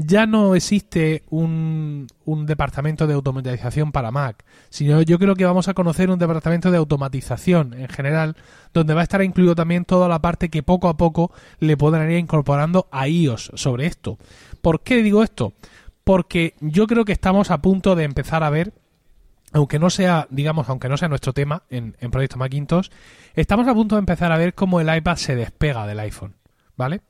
ya 0.00 0.26
no 0.26 0.54
existe 0.54 1.24
un, 1.28 2.06
un, 2.24 2.46
departamento 2.46 3.08
de 3.08 3.14
automatización 3.14 3.90
para 3.90 4.12
Mac, 4.12 4.44
sino 4.70 5.02
yo 5.02 5.18
creo 5.18 5.34
que 5.34 5.44
vamos 5.44 5.66
a 5.66 5.74
conocer 5.74 6.08
un 6.08 6.20
departamento 6.20 6.70
de 6.70 6.78
automatización 6.78 7.74
en 7.74 7.88
general, 7.88 8.36
donde 8.72 8.94
va 8.94 9.00
a 9.00 9.02
estar 9.02 9.24
incluido 9.24 9.56
también 9.56 9.84
toda 9.84 10.06
la 10.06 10.20
parte 10.20 10.50
que 10.50 10.62
poco 10.62 10.88
a 10.88 10.96
poco 10.96 11.32
le 11.58 11.76
podrán 11.76 12.12
ir 12.12 12.18
incorporando 12.18 12.86
a 12.92 13.08
iOS 13.08 13.50
sobre 13.54 13.86
esto. 13.86 14.18
¿Por 14.62 14.82
qué 14.82 15.02
digo 15.02 15.24
esto? 15.24 15.54
Porque 16.04 16.54
yo 16.60 16.86
creo 16.86 17.04
que 17.04 17.12
estamos 17.12 17.50
a 17.50 17.60
punto 17.60 17.96
de 17.96 18.04
empezar 18.04 18.44
a 18.44 18.50
ver 18.50 18.72
aunque 19.52 19.78
no 19.78 19.90
sea, 19.90 20.26
digamos, 20.30 20.68
aunque 20.68 20.88
no 20.88 20.96
sea 20.96 21.08
nuestro 21.08 21.32
tema 21.32 21.62
en, 21.70 21.96
en 22.00 22.10
Proyecto 22.10 22.38
Macintosh, 22.38 22.88
estamos 23.34 23.66
a 23.68 23.74
punto 23.74 23.96
de 23.96 24.00
empezar 24.00 24.32
a 24.32 24.38
ver 24.38 24.54
cómo 24.54 24.80
el 24.80 24.94
iPad 24.94 25.16
se 25.16 25.34
despega 25.34 25.86
del 25.86 26.00
iPhone, 26.00 26.34
¿vale? 26.76 27.00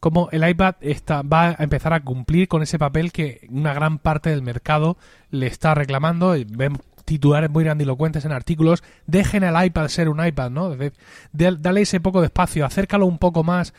cómo 0.00 0.28
el 0.32 0.48
iPad 0.48 0.76
está, 0.80 1.22
va 1.22 1.48
a 1.48 1.64
empezar 1.64 1.92
a 1.92 2.00
cumplir 2.00 2.48
con 2.48 2.62
ese 2.62 2.78
papel 2.78 3.12
que 3.12 3.46
una 3.50 3.74
gran 3.74 3.98
parte 3.98 4.30
del 4.30 4.42
mercado 4.42 4.96
le 5.30 5.46
está 5.46 5.74
reclamando. 5.74 6.34
Vemos 6.48 6.80
titulares 7.06 7.48
muy 7.48 7.64
grandilocuentes 7.64 8.24
en 8.24 8.32
artículos, 8.32 8.82
dejen 9.06 9.44
al 9.44 9.64
iPad 9.64 9.88
ser 9.88 10.08
un 10.10 10.24
iPad, 10.24 10.50
¿no? 10.50 10.76
dale 11.32 11.80
ese 11.80 12.00
poco 12.00 12.20
de 12.20 12.26
espacio, 12.26 12.66
acércalo 12.66 13.06
un 13.06 13.18
poco 13.18 13.44
más, 13.44 13.72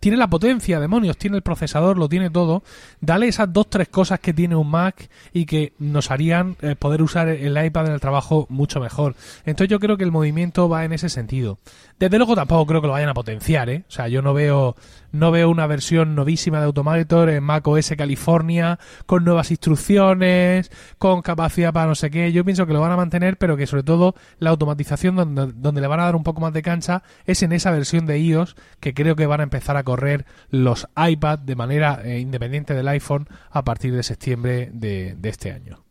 tiene 0.00 0.18
la 0.18 0.28
potencia, 0.28 0.80
demonios, 0.80 1.16
tiene 1.16 1.36
el 1.36 1.42
procesador, 1.42 1.96
lo 1.96 2.08
tiene 2.08 2.28
todo, 2.28 2.64
dale 3.00 3.28
esas 3.28 3.52
dos, 3.52 3.70
tres 3.70 3.88
cosas 3.88 4.20
que 4.20 4.34
tiene 4.34 4.56
un 4.56 4.68
Mac 4.68 5.08
y 5.32 5.46
que 5.46 5.74
nos 5.78 6.10
harían 6.10 6.56
eh, 6.60 6.74
poder 6.74 7.02
usar 7.02 7.28
el 7.28 7.64
iPad 7.64 7.86
en 7.86 7.92
el 7.92 8.00
trabajo 8.00 8.46
mucho 8.50 8.80
mejor. 8.80 9.14
Entonces 9.44 9.70
yo 9.70 9.78
creo 9.78 9.96
que 9.96 10.04
el 10.04 10.10
movimiento 10.10 10.68
va 10.68 10.84
en 10.84 10.92
ese 10.92 11.08
sentido. 11.08 11.58
Desde 11.98 12.18
luego 12.18 12.34
tampoco 12.34 12.66
creo 12.66 12.80
que 12.82 12.88
lo 12.88 12.92
vayan 12.92 13.08
a 13.08 13.14
potenciar, 13.14 13.70
¿eh? 13.70 13.84
O 13.88 13.90
sea, 13.90 14.08
yo 14.08 14.20
no 14.20 14.34
veo 14.34 14.76
no 15.12 15.30
veo 15.30 15.48
una 15.48 15.66
versión 15.66 16.14
novísima 16.14 16.58
de 16.58 16.66
Automator 16.66 17.30
en 17.30 17.42
Mac 17.42 17.66
OS 17.66 17.94
California 17.96 18.78
con 19.06 19.24
nuevas 19.24 19.50
instrucciones, 19.50 20.70
con 20.98 21.22
capacidad 21.22 21.72
para 21.72 21.86
no 21.86 21.94
sé 21.94 22.10
qué. 22.10 22.32
Yo 22.32 22.44
pienso 22.44 22.66
que 22.66 22.74
lo 22.74 22.80
van 22.80 22.92
a 22.92 22.96
mantener, 22.96 23.38
pero 23.38 23.56
que 23.56 23.66
sobre 23.66 23.82
todo 23.82 24.14
la 24.38 24.50
automatización 24.50 25.16
donde, 25.16 25.52
donde 25.54 25.80
le 25.80 25.86
van 25.86 26.00
a 26.00 26.04
dar 26.04 26.16
un 26.16 26.22
poco 26.22 26.40
más 26.42 26.52
de 26.52 26.62
cancha 26.62 27.02
es 27.24 27.42
en 27.42 27.52
esa 27.52 27.70
versión 27.70 28.04
de 28.04 28.18
iOS 28.18 28.56
que 28.80 28.92
creo 28.92 29.16
que 29.16 29.26
van 29.26 29.40
a 29.40 29.44
empezar 29.44 29.76
a 29.76 29.84
correr 29.84 30.26
los 30.50 30.86
iPad 30.96 31.38
de 31.38 31.56
manera 31.56 32.00
eh, 32.04 32.18
independiente 32.18 32.74
del 32.74 32.88
iPhone 32.88 33.28
a 33.50 33.64
partir 33.64 33.94
de 33.94 34.02
septiembre 34.02 34.70
de, 34.72 35.16
este 35.22 35.52
año. 35.52 35.85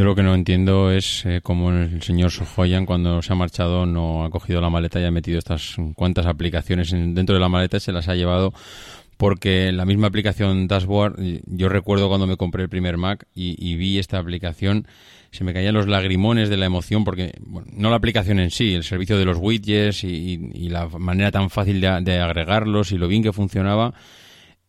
Yo 0.00 0.06
lo 0.06 0.14
que 0.14 0.22
no 0.22 0.34
entiendo 0.34 0.90
es 0.90 1.26
eh, 1.26 1.40
cómo 1.42 1.70
el 1.72 2.00
señor 2.00 2.30
Sohoyan 2.30 2.86
cuando 2.86 3.20
se 3.20 3.34
ha 3.34 3.36
marchado 3.36 3.84
no 3.84 4.24
ha 4.24 4.30
cogido 4.30 4.62
la 4.62 4.70
maleta 4.70 4.98
y 4.98 5.04
ha 5.04 5.10
metido 5.10 5.38
estas 5.38 5.76
cuantas 5.94 6.24
aplicaciones 6.24 6.90
dentro 6.90 7.34
de 7.34 7.38
la 7.38 7.50
maleta 7.50 7.76
y 7.76 7.80
se 7.80 7.92
las 7.92 8.08
ha 8.08 8.14
llevado 8.14 8.54
porque 9.18 9.72
la 9.72 9.84
misma 9.84 10.06
aplicación 10.06 10.68
Dashboard, 10.68 11.16
yo 11.44 11.68
recuerdo 11.68 12.08
cuando 12.08 12.26
me 12.26 12.38
compré 12.38 12.62
el 12.62 12.70
primer 12.70 12.96
Mac 12.96 13.26
y, 13.34 13.76
vi 13.76 13.98
esta 13.98 14.18
aplicación, 14.18 14.86
se 15.32 15.44
me 15.44 15.52
caían 15.52 15.74
los 15.74 15.86
lagrimones 15.86 16.48
de 16.48 16.56
la 16.56 16.64
emoción 16.64 17.04
porque, 17.04 17.34
no 17.70 17.90
la 17.90 17.96
aplicación 17.96 18.38
en 18.38 18.50
sí, 18.50 18.72
el 18.72 18.84
servicio 18.84 19.18
de 19.18 19.26
los 19.26 19.36
widgets 19.36 20.02
y, 20.02 20.70
la 20.70 20.88
manera 20.88 21.30
tan 21.30 21.50
fácil 21.50 21.78
de, 21.78 22.20
agregarlos 22.20 22.92
y 22.92 22.96
lo 22.96 23.06
bien 23.06 23.22
que 23.22 23.34
funcionaba. 23.34 23.92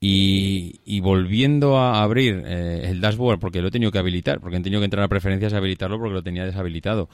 Y, 0.03 0.99
volviendo 1.01 1.77
a 1.77 2.01
abrir 2.01 2.41
eh, 2.45 2.89
el 2.89 3.01
dashboard, 3.01 3.39
porque 3.39 3.61
lo 3.61 3.67
he 3.67 3.71
tenido 3.71 3.91
que 3.91 3.99
habilitar, 3.99 4.39
porque 4.39 4.57
he 4.57 4.61
tenido 4.61 4.81
que 4.81 4.85
entrar 4.85 5.03
a 5.03 5.07
preferencias 5.07 5.53
y 5.53 5.55
habilitarlo 5.55 5.99
porque 5.99 6.15
lo 6.15 6.23
tenía 6.23 6.43
deshabilitado. 6.43 7.07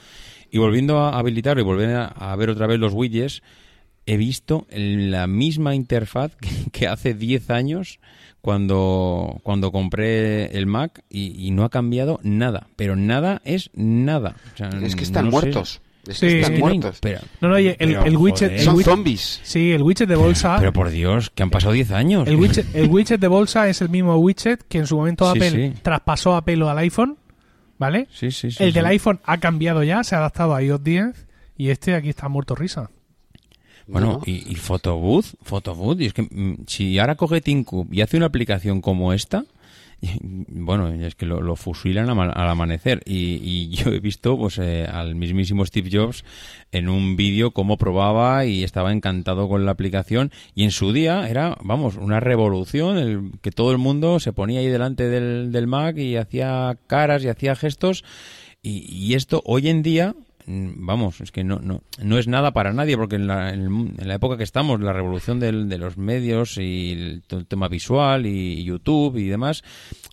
Y 0.50 0.58
volviendo 0.58 0.98
a 1.00 1.20
habilitarlo 1.20 1.62
y 1.62 1.66
volver 1.66 2.10
a 2.16 2.36
ver 2.38 2.50
otra 2.50 2.66
vez 2.66 2.80
los 2.80 2.94
widgets, 2.94 3.42
he 4.08 4.18
visto 4.18 4.66
la 4.72 5.28
misma 5.28 5.76
interfaz 5.76 6.36
que, 6.72 6.88
hace 6.88 7.14
10 7.14 7.50
años 7.52 8.00
cuando, 8.42 9.40
cuando 9.44 9.72
compré 9.72 10.58
el 10.58 10.66
Mac 10.66 11.04
y, 11.10 11.52
no 11.52 11.64
ha 11.64 11.70
cambiado 11.70 12.20
nada. 12.24 12.68
Pero 12.78 12.96
nada 12.96 13.42
es 13.44 13.70
nada. 13.76 14.36
es 14.82 14.96
que 14.96 15.04
están 15.04 15.30
muertos. 15.30 15.82
Sí, 16.12 16.28
están 16.28 16.60
muertos. 16.60 17.00
no, 17.42 17.50
no, 17.50 17.58
el, 17.58 18.18
widget, 18.18 18.60
Son 18.60 18.82
zombies. 18.84 19.42
Sí, 19.44 19.72
el 19.72 19.84
widget 19.84 20.08
de 20.08 20.16
bolsa. 20.16 20.58
Pero, 20.60 20.74
por 20.74 20.90
Dios, 20.90 21.30
que 21.30 21.44
han 21.44 21.50
pasado 21.50 21.74
10 21.74 21.92
años. 21.92 22.28
El 22.28 22.36
widget, 22.36 22.76
el 22.76 22.88
widget 22.90 23.20
de 23.20 23.28
bolsa 23.28 23.68
es 23.70 23.82
el 23.82 23.90
mismo 23.90 24.16
widget 24.18 24.64
que 24.68 24.80
en 24.80 24.88
su 24.88 24.98
momento 24.98 25.28
Apple 25.28 25.74
traspasó 25.82 26.36
a 26.36 26.44
pelo 26.44 26.70
al 26.70 26.78
iPhone. 26.80 27.18
¿Vale? 27.80 28.08
Sí, 28.12 28.32
sí, 28.32 28.50
El 28.58 28.74
del 28.74 28.88
iPhone 28.88 29.20
ha 29.24 29.38
cambiado 29.38 29.84
ya, 29.84 30.04
se 30.04 30.16
ha 30.16 30.18
adaptado 30.18 30.56
a 30.56 30.64
iOS 30.64 30.84
10 30.84 31.28
y 31.58 31.70
este 31.70 31.94
aquí 31.94 32.10
está 32.10 32.28
muerto 32.28 32.56
risa. 32.56 32.90
Bueno, 33.86 34.22
y, 34.26 34.52
y 34.52 34.56
Photobooth, 34.56 35.26
Photobooth, 35.44 36.02
y 36.02 36.08
es 36.08 36.14
que 36.14 36.24
mm, 36.24 36.66
si 36.68 37.00
ahora 37.00 37.16
coge 37.16 37.40
TeamCube 37.40 37.88
y 37.96 38.02
hace 38.02 38.18
una 38.18 38.26
aplicación 38.26 38.82
como 38.82 39.14
esta, 39.14 39.46
bueno, 40.22 40.90
es 40.90 41.16
que 41.16 41.26
lo, 41.26 41.56
fusilan 41.56 42.10
al 42.10 42.50
amanecer. 42.50 43.02
Y, 43.06 43.70
yo 43.76 43.92
he 43.92 44.00
visto 44.00 44.38
pues 44.38 44.58
eh, 44.60 44.86
al 44.86 45.16
mismísimo 45.16 45.66
Steve 45.66 45.90
Jobs 45.92 46.24
en 46.72 46.90
un 46.90 47.16
vídeo 47.16 47.52
cómo 47.52 47.78
probaba 47.78 48.46
y 48.46 48.64
estaba 48.64 48.92
encantado 48.92 49.48
con 49.50 49.66
la 49.66 49.72
aplicación. 49.72 50.32
Y 50.56 50.64
en 50.64 50.72
su 50.72 50.94
día 50.94 51.28
era, 51.30 51.58
vamos, 51.64 51.96
una 51.98 52.20
revolución, 52.20 52.98
el, 52.98 53.32
que 53.42 53.52
todo 53.52 53.72
el 53.72 53.78
mundo 53.78 54.20
se 54.20 54.34
ponía 54.34 54.60
ahí 54.60 54.68
delante 54.68 55.10
del, 55.10 55.52
del 55.52 55.68
Mac 55.68 55.98
y 55.98 56.16
hacía 56.16 56.78
caras 56.88 57.24
y 57.24 57.30
hacía 57.30 57.56
gestos. 57.56 58.04
Y, 58.62 58.86
y 58.92 59.14
esto 59.14 59.42
hoy 59.46 59.70
en 59.70 59.84
día 59.84 60.16
vamos, 60.48 61.20
es 61.20 61.32
que 61.32 61.44
no, 61.44 61.60
no, 61.60 61.84
no 62.02 62.18
es 62.18 62.28
nada 62.28 62.52
para 62.52 62.72
nadie, 62.72 62.96
porque 62.96 63.18
en 63.18 63.28
la, 63.28 63.54
en, 63.54 63.96
la 63.98 64.16
época 64.16 64.38
que 64.38 64.44
estamos, 64.44 64.80
la 64.80 64.94
revolución 64.94 65.40
del, 65.40 65.68
de 65.68 65.78
los 65.78 65.98
medios 65.98 66.58
y 66.58 66.94
el, 66.94 67.46
tema 67.48 67.68
visual 67.68 68.26
y, 68.26 68.64
YouTube 68.64 69.18
y 69.18 69.28
demás, 69.28 69.64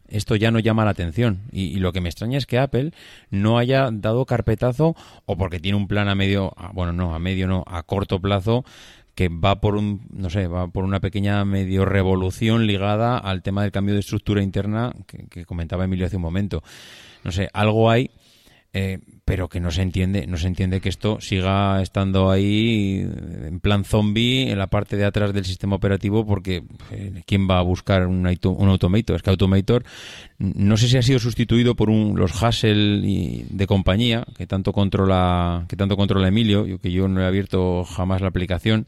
esto 0.09 0.35
ya 0.35 0.51
no 0.51 0.59
llama 0.59 0.85
la 0.85 0.91
atención. 0.91 1.43
Y, 1.53 1.77
lo 1.77 1.93
que 1.93 2.01
me 2.01 2.09
extraña 2.09 2.37
es 2.37 2.47
que 2.47 2.59
Apple 2.59 2.91
no 3.31 3.59
haya 3.59 3.91
dado 3.93 4.27
carpetazo 4.27 4.97
o 5.25 5.37
porque 5.37 5.61
tiene 5.61 5.79
un 5.79 5.87
plan 5.87 6.09
a 6.09 6.17
medio, 6.17 6.53
bueno, 6.73 6.93
no, 6.93 7.15
a 7.15 7.19
medio 7.21 7.47
no, 7.47 7.63
a 7.67 7.85
corto 7.85 8.21
plazo 8.21 8.65
que 9.15 9.29
va 9.29 9.61
por 9.61 9.77
un, 9.77 10.09
no 10.11 10.29
sé, 10.31 10.49
va 10.49 10.67
por 10.67 10.83
una 10.83 10.99
pequeña 10.99 11.45
medio 11.45 11.85
revolución 11.85 12.67
ligada 12.67 13.17
al 13.17 13.43
tema 13.43 13.63
del 13.63 13.71
cambio 13.71 13.95
de 13.95 14.01
estructura 14.01 14.43
interna 14.43 14.93
que, 15.07 15.47
comentaba 15.47 15.85
Emilio 15.85 16.07
hace 16.07 16.17
un 16.17 16.23
momento. 16.23 16.65
No 17.23 17.31
sé, 17.31 17.49
algo 17.53 17.89
hay 17.89 18.11
eh, 18.73 18.99
pero 19.25 19.49
que 19.49 19.61
no 19.61 19.71
se 19.71 19.83
entiende, 19.83 20.27
no 20.27 20.37
se 20.37 20.47
entiende 20.47 20.81
que 20.81 20.89
esto 20.89 21.21
siga 21.21 21.81
estando 21.81 22.31
ahí 22.31 23.09
en 23.45 23.59
plan 23.61 23.85
zombie 23.85 24.51
en 24.51 24.59
la 24.59 24.67
parte 24.67 24.97
de 24.97 25.05
atrás 25.05 25.33
del 25.33 25.45
sistema 25.45 25.77
operativo 25.77 26.27
porque 26.27 26.65
eh, 26.91 27.23
quién 27.27 27.49
va 27.49 27.59
a 27.59 27.63
buscar 27.63 28.07
un, 28.07 28.27
Automator, 28.27 29.17
es 29.17 29.23
que 29.23 29.31
Automator 29.31 29.85
no 30.39 30.77
sé 30.77 30.89
si 30.89 30.99
ha 30.99 31.03
sido 31.03 31.19
sustituido 31.19 31.75
por 31.75 31.89
un, 31.89 32.19
los 32.19 32.43
Hassel 32.43 33.47
de 33.49 33.67
compañía 33.67 34.27
que 34.37 34.47
tanto 34.47 34.73
controla 34.73 35.65
que 35.69 35.77
tanto 35.77 35.97
controla 35.97 36.29
Emilio, 36.29 36.67
yo 36.67 36.79
que 36.79 36.93
yo 36.93 37.09
no 37.09 37.23
he 37.23 37.27
abierto 37.27 37.85
jamás 37.85 38.21
la 38.21 38.29
aplicación 38.29 38.87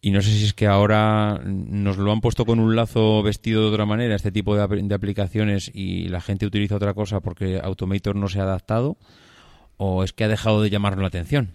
y 0.00 0.10
no 0.10 0.22
sé 0.22 0.30
si 0.30 0.44
es 0.44 0.54
que 0.54 0.66
ahora 0.66 1.40
nos 1.44 1.96
lo 1.96 2.12
han 2.12 2.20
puesto 2.20 2.44
con 2.44 2.60
un 2.60 2.76
lazo 2.76 3.22
vestido 3.22 3.62
de 3.62 3.68
otra 3.68 3.86
manera, 3.86 4.14
este 4.14 4.30
tipo 4.30 4.54
de, 4.54 4.94
aplicaciones, 4.94 5.70
y 5.74 6.08
la 6.08 6.20
gente 6.20 6.46
utiliza 6.46 6.76
otra 6.76 6.94
cosa 6.94 7.20
porque 7.20 7.58
Automator 7.62 8.14
no 8.14 8.28
se 8.28 8.38
ha 8.38 8.44
adaptado, 8.44 8.98
o 9.76 10.04
es 10.04 10.12
que 10.12 10.24
ha 10.24 10.28
dejado 10.28 10.62
de 10.62 10.70
llamarnos 10.70 11.02
la 11.02 11.08
atención. 11.08 11.50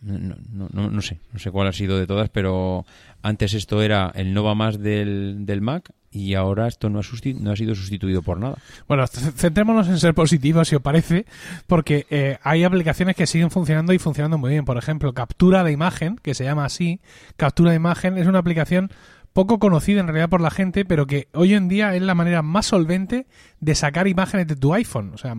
No, 0.00 0.18
no, 0.18 0.68
no, 0.70 0.90
no, 0.90 1.00
sé, 1.00 1.18
no 1.32 1.38
sé 1.38 1.50
cuál 1.50 1.66
ha 1.66 1.72
sido 1.72 1.98
de 1.98 2.06
todas, 2.06 2.28
pero 2.28 2.84
antes 3.22 3.54
esto 3.54 3.80
era 3.80 4.12
el 4.14 4.34
no 4.34 4.44
va 4.44 4.54
más 4.54 4.78
del, 4.78 5.46
del 5.46 5.62
Mac 5.62 5.92
y 6.14 6.34
ahora 6.34 6.68
esto 6.68 6.90
no 6.90 7.00
ha, 7.00 7.02
no 7.40 7.50
ha 7.50 7.56
sido 7.56 7.74
sustituido 7.74 8.22
por 8.22 8.38
nada. 8.38 8.56
Bueno, 8.86 9.06
centrémonos 9.06 9.88
en 9.88 9.98
ser 9.98 10.14
positivos, 10.14 10.68
si 10.68 10.76
os 10.76 10.82
parece, 10.82 11.26
porque 11.66 12.06
eh, 12.08 12.38
hay 12.42 12.62
aplicaciones 12.62 13.16
que 13.16 13.26
siguen 13.26 13.50
funcionando 13.50 13.92
y 13.92 13.98
funcionando 13.98 14.38
muy 14.38 14.50
bien. 14.50 14.64
Por 14.64 14.76
ejemplo, 14.76 15.12
captura 15.12 15.64
de 15.64 15.72
imagen, 15.72 16.16
que 16.22 16.34
se 16.34 16.44
llama 16.44 16.66
así, 16.66 17.00
captura 17.36 17.70
de 17.70 17.76
imagen, 17.76 18.16
es 18.16 18.28
una 18.28 18.38
aplicación 18.38 18.90
poco 19.34 19.58
conocida 19.58 20.00
en 20.00 20.06
realidad 20.06 20.30
por 20.30 20.40
la 20.40 20.50
gente, 20.50 20.84
pero 20.84 21.06
que 21.06 21.28
hoy 21.34 21.54
en 21.54 21.68
día 21.68 21.94
es 21.94 22.02
la 22.02 22.14
manera 22.14 22.40
más 22.40 22.66
solvente 22.66 23.26
de 23.60 23.74
sacar 23.74 24.06
imágenes 24.06 24.46
de 24.46 24.54
tu 24.56 24.72
iPhone. 24.72 25.10
O 25.12 25.18
sea, 25.18 25.34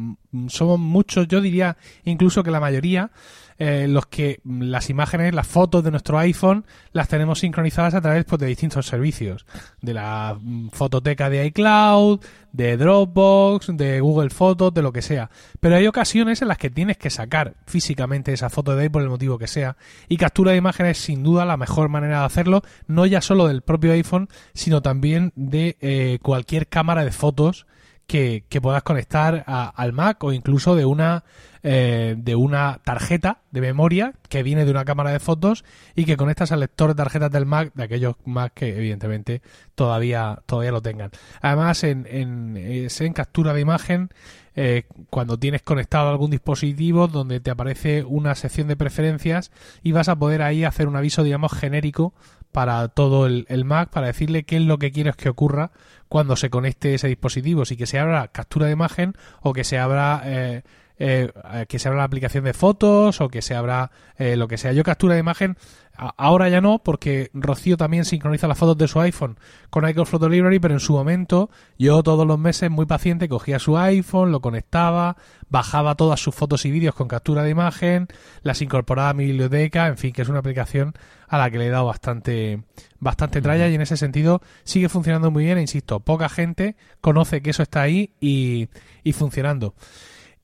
somos 0.48 0.78
muchos, 0.80 1.30
yo 1.30 1.40
diría 1.42 1.78
incluso 2.04 2.44
que 2.44 2.52
la 2.52 2.60
mayoría, 2.60 3.12
eh, 3.58 3.88
los 3.88 4.08
que 4.08 4.42
las 4.44 4.90
imágenes, 4.90 5.34
las 5.34 5.48
fotos 5.48 5.84
de 5.84 5.92
nuestro 5.92 6.20
iPhone 6.20 6.66
las 6.92 7.08
tenemos 7.08 7.40
sincronizadas 7.40 7.94
a 7.94 8.02
través 8.02 8.26
pues, 8.26 8.40
de 8.40 8.48
distintos 8.48 8.86
servicios, 8.86 9.46
de 9.82 9.94
la 9.94 10.38
mm, 10.40 10.70
fototeca 10.70 11.30
de 11.30 11.46
iCloud, 11.46 12.20
de 12.52 12.76
Dropbox, 12.76 13.76
de 13.78 14.00
Google 14.02 14.30
Fotos, 14.30 14.74
de 14.74 14.82
lo 14.82 14.92
que 14.92 15.02
sea. 15.02 15.30
Pero 15.60 15.76
hay 15.76 15.88
ocasiones 15.88 16.42
en 16.42 16.50
las 16.50 16.58
que 16.58 16.70
tienes 16.70 16.98
que 16.98 17.10
sacar 17.10 17.56
físicamente 17.66 18.34
esa 18.34 18.50
foto 18.50 18.76
de 18.76 18.84
ahí 18.84 18.90
por 18.90 19.02
el 19.02 19.10
motivo 19.10 19.38
que 19.38 19.48
sea. 19.48 19.78
Y 20.10 20.18
captura 20.18 20.52
de 20.52 20.58
imágenes 20.58 20.98
es 20.98 21.04
sin 21.04 21.24
duda 21.24 21.46
la 21.46 21.58
mejor 21.58 21.90
manera 21.90 22.20
de 22.20 22.26
hacerlo, 22.26 22.62
no 22.88 23.06
ya 23.06 23.22
solo 23.22 23.48
del 23.48 23.62
propio 23.62 23.94
iPhone, 23.94 24.28
sino 24.54 24.82
también 24.82 25.32
de 25.36 25.78
eh, 25.82 26.20
cualquier 26.22 26.68
cámara 26.68 27.06
de 27.06 27.12
fotos 27.12 27.66
que, 28.08 28.44
puedas 28.62 28.84
conectar 28.84 29.44
al 29.48 29.94
Mac 29.94 30.24
o 30.24 30.32
incluso 30.32 30.76
de 30.76 30.86
una 30.86 31.24
eh, 31.68 32.14
de 32.18 32.36
una 32.36 32.80
tarjeta 32.84 33.40
de 33.50 33.60
memoria 33.60 34.14
que 34.30 34.44
viene 34.44 34.66
de 34.66 34.72
una 34.72 34.86
cámara 34.86 35.12
de 35.12 35.20
fotos 35.20 35.66
y 35.96 36.06
que 36.06 36.16
conectas 36.16 36.52
al 36.52 36.60
lector 36.60 36.90
de 36.90 36.96
tarjetas 36.96 37.32
del 37.32 37.48
Mac, 37.48 37.72
de 37.74 37.84
aquellos 37.84 38.16
Mac 38.24 38.54
que 38.54 38.78
evidentemente 38.78 39.42
todavía, 39.74 40.44
todavía 40.46 40.72
lo 40.72 40.84
tengan. 40.84 41.10
Además, 41.42 41.84
en, 41.84 42.06
en, 42.08 42.56
en 42.56 43.14
captura 43.14 43.54
de 43.54 43.62
imagen, 43.62 44.10
eh, 44.56 44.84
cuando 45.10 45.38
tienes 45.38 45.64
conectado 45.64 46.10
algún 46.10 46.32
dispositivo 46.32 47.08
donde 47.08 47.40
te 47.40 47.52
aparece 47.52 48.04
una 48.04 48.36
sección 48.36 48.68
de 48.68 48.78
preferencias 48.78 49.52
y 49.84 49.92
vas 49.92 50.08
a 50.08 50.16
poder 50.16 50.44
ahí 50.44 50.64
hacer 50.64 50.88
un 50.88 50.96
aviso, 50.96 51.24
digamos, 51.24 51.52
genérico 51.52 52.14
para 52.56 52.88
todo 52.88 53.26
el, 53.26 53.66
Mac 53.66 53.90
para 53.90 54.08
decirle 54.08 54.46
qué 54.46 54.56
es 54.56 54.62
lo 54.62 54.80
que 54.80 54.94
quieres 54.94 55.18
que 55.18 55.28
ocurra 55.28 55.72
cuando 56.08 56.38
se 56.38 56.50
conecte 56.50 56.94
ese 56.94 57.10
dispositivo, 57.10 57.66
si 57.66 57.76
que 57.76 57.86
se 57.86 58.00
abra 58.00 58.30
captura 58.30 58.68
de 58.68 58.72
imagen 58.72 59.14
o 59.42 59.52
que 59.52 59.66
se 59.66 59.78
abra 59.78 60.22
eh, 60.24 60.62
eh, 60.98 61.34
que 61.68 61.80
se 61.80 61.90
abra 61.90 61.98
la 61.98 62.06
aplicación 62.06 62.46
de 62.46 62.54
fotos 62.54 63.20
o 63.20 63.28
que 63.28 63.42
se 63.42 63.56
abra 63.56 63.92
eh, 64.18 64.38
lo 64.38 64.48
que 64.48 64.58
sea. 64.58 64.72
Yo 64.72 64.86
captura 64.86 65.16
de 65.16 65.20
imagen, 65.20 65.58
ahora 65.98 66.50
ya 66.50 66.62
no, 66.62 66.80
porque 66.80 67.30
Rocío 67.34 67.78
también 67.78 68.06
sincroniza 68.06 68.48
las 68.48 68.58
fotos 68.58 68.78
de 68.78 68.88
su 68.88 69.00
iPhone 69.00 69.38
con 69.70 69.88
iCloud 69.88 70.08
Photo 70.08 70.30
Library, 70.30 70.60
pero 70.60 70.74
en 70.74 70.80
su 70.80 70.94
momento 70.94 71.50
yo 71.78 72.02
todos 72.04 72.26
los 72.28 72.40
meses 72.40 72.70
muy 72.70 72.86
paciente 72.86 73.30
cogía 73.30 73.60
su 73.60 73.78
iPhone, 73.78 74.32
lo 74.32 74.42
conectaba, 74.42 75.18
bajaba 75.50 75.96
todas 75.96 76.20
sus 76.20 76.36
fotos 76.36 76.66
y 76.66 76.72
vídeos 76.72 76.96
con 76.96 77.08
captura 77.08 77.44
de 77.44 77.50
imagen, 77.50 78.08
las 78.42 78.62
incorporaba 78.62 79.10
a 79.10 79.14
mi 79.14 79.26
biblioteca, 79.26 79.88
en 79.88 79.98
fin, 79.98 80.14
que 80.14 80.22
es 80.22 80.30
una 80.30 80.40
aplicación 80.40 80.94
a 81.28 81.38
la 81.38 81.50
que 81.50 81.58
le 81.58 81.68
he 81.68 81.70
dado 81.70 81.86
bastante 81.86 82.64
bastante 83.00 83.42
tralla 83.42 83.68
y 83.68 83.76
en 83.76 83.82
ese 83.82 83.98
sentido 83.98 84.42
sigue 84.64 84.90
funcionando 84.90 85.32
muy 85.32 85.46
bien, 85.46 85.58
e 85.58 85.62
insisto, 85.62 86.00
poca 86.00 86.30
gente 86.30 86.76
conoce 87.02 87.42
que 87.42 87.52
eso 87.52 87.64
está 87.64 87.82
ahí 87.82 88.12
y, 88.20 88.70
y 89.04 89.14
funcionando. 89.14 89.76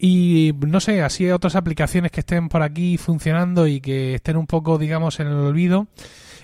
Y 0.04 0.56
no 0.66 0.80
sé, 0.80 1.04
así 1.04 1.30
otras 1.30 1.56
aplicaciones 1.56 2.10
que 2.12 2.22
estén 2.22 2.49
por 2.49 2.64
aquí 2.64 2.97
funcionando 2.97 3.68
y 3.68 3.80
que 3.80 4.16
estén 4.16 4.36
un 4.36 4.47
poco, 4.47 4.80
digamos, 4.80 5.20
en 5.20 5.28
el 5.28 5.36
olvido. 5.36 5.86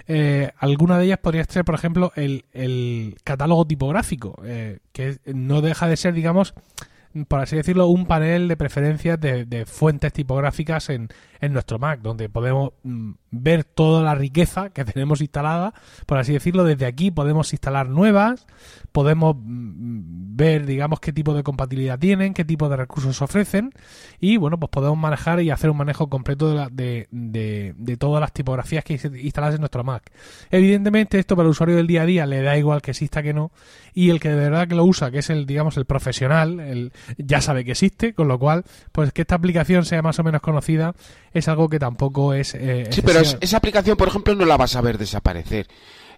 Eh, 0.07 0.51
alguna 0.59 0.99
de 0.99 1.05
ellas 1.05 1.17
podría 1.17 1.43
ser, 1.45 1.65
por 1.65 1.73
ejemplo, 1.73 2.11
el, 2.15 2.45
el 2.53 3.17
catálogo 3.23 3.65
tipográfico, 3.65 4.39
eh, 4.45 4.77
que 4.91 5.17
no 5.33 5.61
deja 5.61 5.87
de 5.87 5.97
ser, 5.97 6.13
digamos, 6.13 6.53
por 7.25 7.39
así 7.39 7.55
decirlo, 7.55 7.87
un 7.87 8.05
panel 8.05 8.47
de 8.47 8.57
preferencias 8.57 9.19
de, 9.19 9.65
fuentes 9.65 10.13
tipográficas 10.13 10.89
en, 10.89 11.09
en, 11.39 11.53
nuestro 11.53 11.79
Mac, 11.79 12.01
donde 12.01 12.29
podemos 12.29 12.73
mm, 12.83 13.11
ver 13.31 13.63
toda 13.63 14.03
la 14.03 14.15
riqueza 14.15 14.69
que 14.69 14.85
tenemos 14.85 15.21
instalada, 15.21 15.73
por 16.05 16.17
así 16.17 16.33
decirlo, 16.33 16.63
desde 16.63 16.85
aquí 16.85 17.11
podemos 17.11 17.51
instalar 17.53 17.89
nuevas, 17.89 18.45
podemos 18.91 19.35
mm, 19.37 20.35
ver, 20.35 20.65
digamos, 20.65 20.99
qué 20.99 21.13
tipo 21.13 21.33
de 21.33 21.43
compatibilidad 21.43 21.99
tienen, 21.99 22.33
qué 22.33 22.45
tipo 22.45 22.69
de 22.69 22.77
recursos 22.77 23.21
ofrecen 23.21 23.71
y, 24.19 24.37
bueno, 24.37 24.59
pues 24.59 24.69
podemos 24.69 24.97
manejar 24.97 25.41
y 25.41 25.49
hacer 25.49 25.69
un 25.69 25.77
manejo 25.77 26.09
completo 26.09 26.69
de, 26.69 27.07
de, 27.11 27.73
de, 27.77 27.97
todas 27.97 28.21
las 28.21 28.33
tipografías 28.33 28.83
que 28.83 28.93
instalas 28.93 29.55
en 29.55 29.61
nuestro 29.61 29.83
Mac. 29.83 30.11
Evidentemente, 30.51 31.19
esto 31.19 31.35
para 31.35 31.47
el 31.47 31.51
usuario 31.51 31.75
del 31.75 31.87
día 31.87 32.03
a 32.03 32.05
día 32.05 32.25
le 32.25 32.41
da 32.41 32.57
igual 32.57 32.81
que 32.81 32.91
exista 32.91 33.23
que 33.23 33.33
no 33.33 33.51
y 33.93 34.11
el 34.11 34.19
que 34.19 34.29
de 34.29 34.35
verdad 34.35 34.67
que 34.67 34.75
lo 34.75 34.85
usa, 34.85 35.09
que 35.09 35.19
es 35.19 35.29
el, 35.29 35.45
digamos, 35.45 35.75
el 35.77 35.85
profesional, 35.85 36.59
el, 36.59 36.91
ya 37.17 37.41
sabe 37.41 37.65
que 37.65 37.71
existe, 37.71 38.13
con 38.13 38.27
lo 38.27 38.39
cual, 38.39 38.63
pues 38.91 39.11
que 39.13 39.21
esta 39.21 39.35
aplicación 39.35 39.85
sea 39.85 40.01
más 40.01 40.19
o 40.19 40.23
menos 40.23 40.41
conocida 40.41 40.95
es 41.33 41.47
algo 41.47 41.69
que 41.69 41.79
tampoco 41.79 42.33
es... 42.33 42.55
Eh, 42.55 42.87
sí, 42.89 43.01
pero 43.01 43.19
esa 43.19 43.57
aplicación, 43.57 43.97
por 43.97 44.07
ejemplo, 44.07 44.35
no 44.35 44.45
la 44.45 44.57
vas 44.57 44.75
a 44.75 44.81
ver 44.81 44.97
desaparecer. 44.97 45.67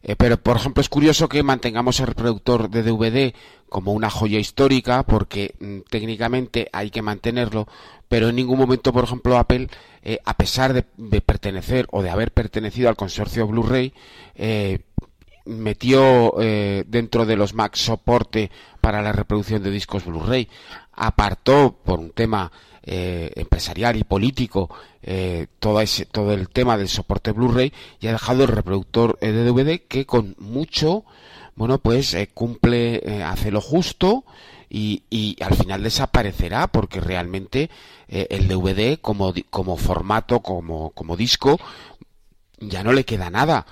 Eh, 0.02 0.16
pero, 0.16 0.38
por 0.38 0.58
ejemplo, 0.58 0.82
es 0.82 0.90
curioso 0.90 1.28
que 1.28 1.44
mantengamos 1.44 2.00
el 2.00 2.08
reproductor 2.08 2.70
de 2.70 2.84
DVD 2.84 3.34
como 3.68 3.92
una 3.94 4.10
joya 4.10 4.40
histórica, 4.40 5.04
porque 5.04 5.56
mm, 5.60 5.80
técnicamente 5.90 6.70
hay 6.72 6.90
que 6.90 7.02
mantenerlo, 7.02 7.68
pero 8.08 8.30
en 8.30 8.36
ningún 8.36 8.58
momento, 8.58 8.94
por 8.94 9.04
ejemplo, 9.04 9.38
Apple, 9.38 9.68
eh, 10.02 10.20
a 10.26 10.36
pesar 10.36 10.74
de, 10.74 10.84
pertenecer 11.22 11.88
o 11.92 12.02
de 12.02 12.10
haber 12.10 12.32
pertenecido 12.32 12.90
al 12.90 12.96
consorcio 12.96 13.48
Blu-ray, 13.48 13.94
eh, 14.36 14.80
metió 15.46 16.34
dentro 16.86 17.26
de 17.26 17.36
los 17.36 17.54
Mac 17.54 17.76
soporte 17.76 18.52
para 18.82 19.02
la 19.02 19.12
reproducción 19.12 19.64
de 19.64 19.72
discos 19.72 20.06
Blu-ray. 20.06 20.48
Apartó 20.94 21.78
por 21.84 22.00
un 22.00 22.12
tema 22.12 22.52
eh, 22.92 23.32
empresarial 23.36 23.98
y 23.98 24.04
político 24.04 24.68
eh, 25.04 25.46
todo, 25.60 25.80
ese, 25.80 26.06
todo 26.06 26.34
el 26.34 26.50
tema 26.50 26.76
del 26.76 26.88
soporte 26.88 27.34
Blu-ray 27.34 27.72
y 28.00 28.08
ha 28.08 28.14
dejado 28.14 28.44
el 28.44 28.48
reproductor 28.48 29.18
eh, 29.22 29.32
de 29.32 29.44
DVD 29.44 29.82
que 29.88 30.08
con 30.08 30.36
mucho, 30.40 31.04
bueno, 31.56 31.78
pues 31.78 32.18
cumple, 32.34 33.22
hace 33.24 33.52
lo 33.52 33.62
justo 33.62 34.24
y, 34.70 35.04
y, 35.10 35.36
al 35.44 35.56
final 35.56 35.84
desaparecerá 35.84 36.68
porque 36.68 37.00
realmente 37.00 37.70
el 38.08 38.48
DVD 38.48 38.98
como, 39.00 39.34
como 39.52 39.78
formato, 39.78 40.40
como, 40.40 40.92
como 40.92 41.16
disco, 41.16 41.60
ya 42.60 42.84
no 42.84 42.94
le 42.94 43.04
queda 43.04 43.30
nada 43.30 43.68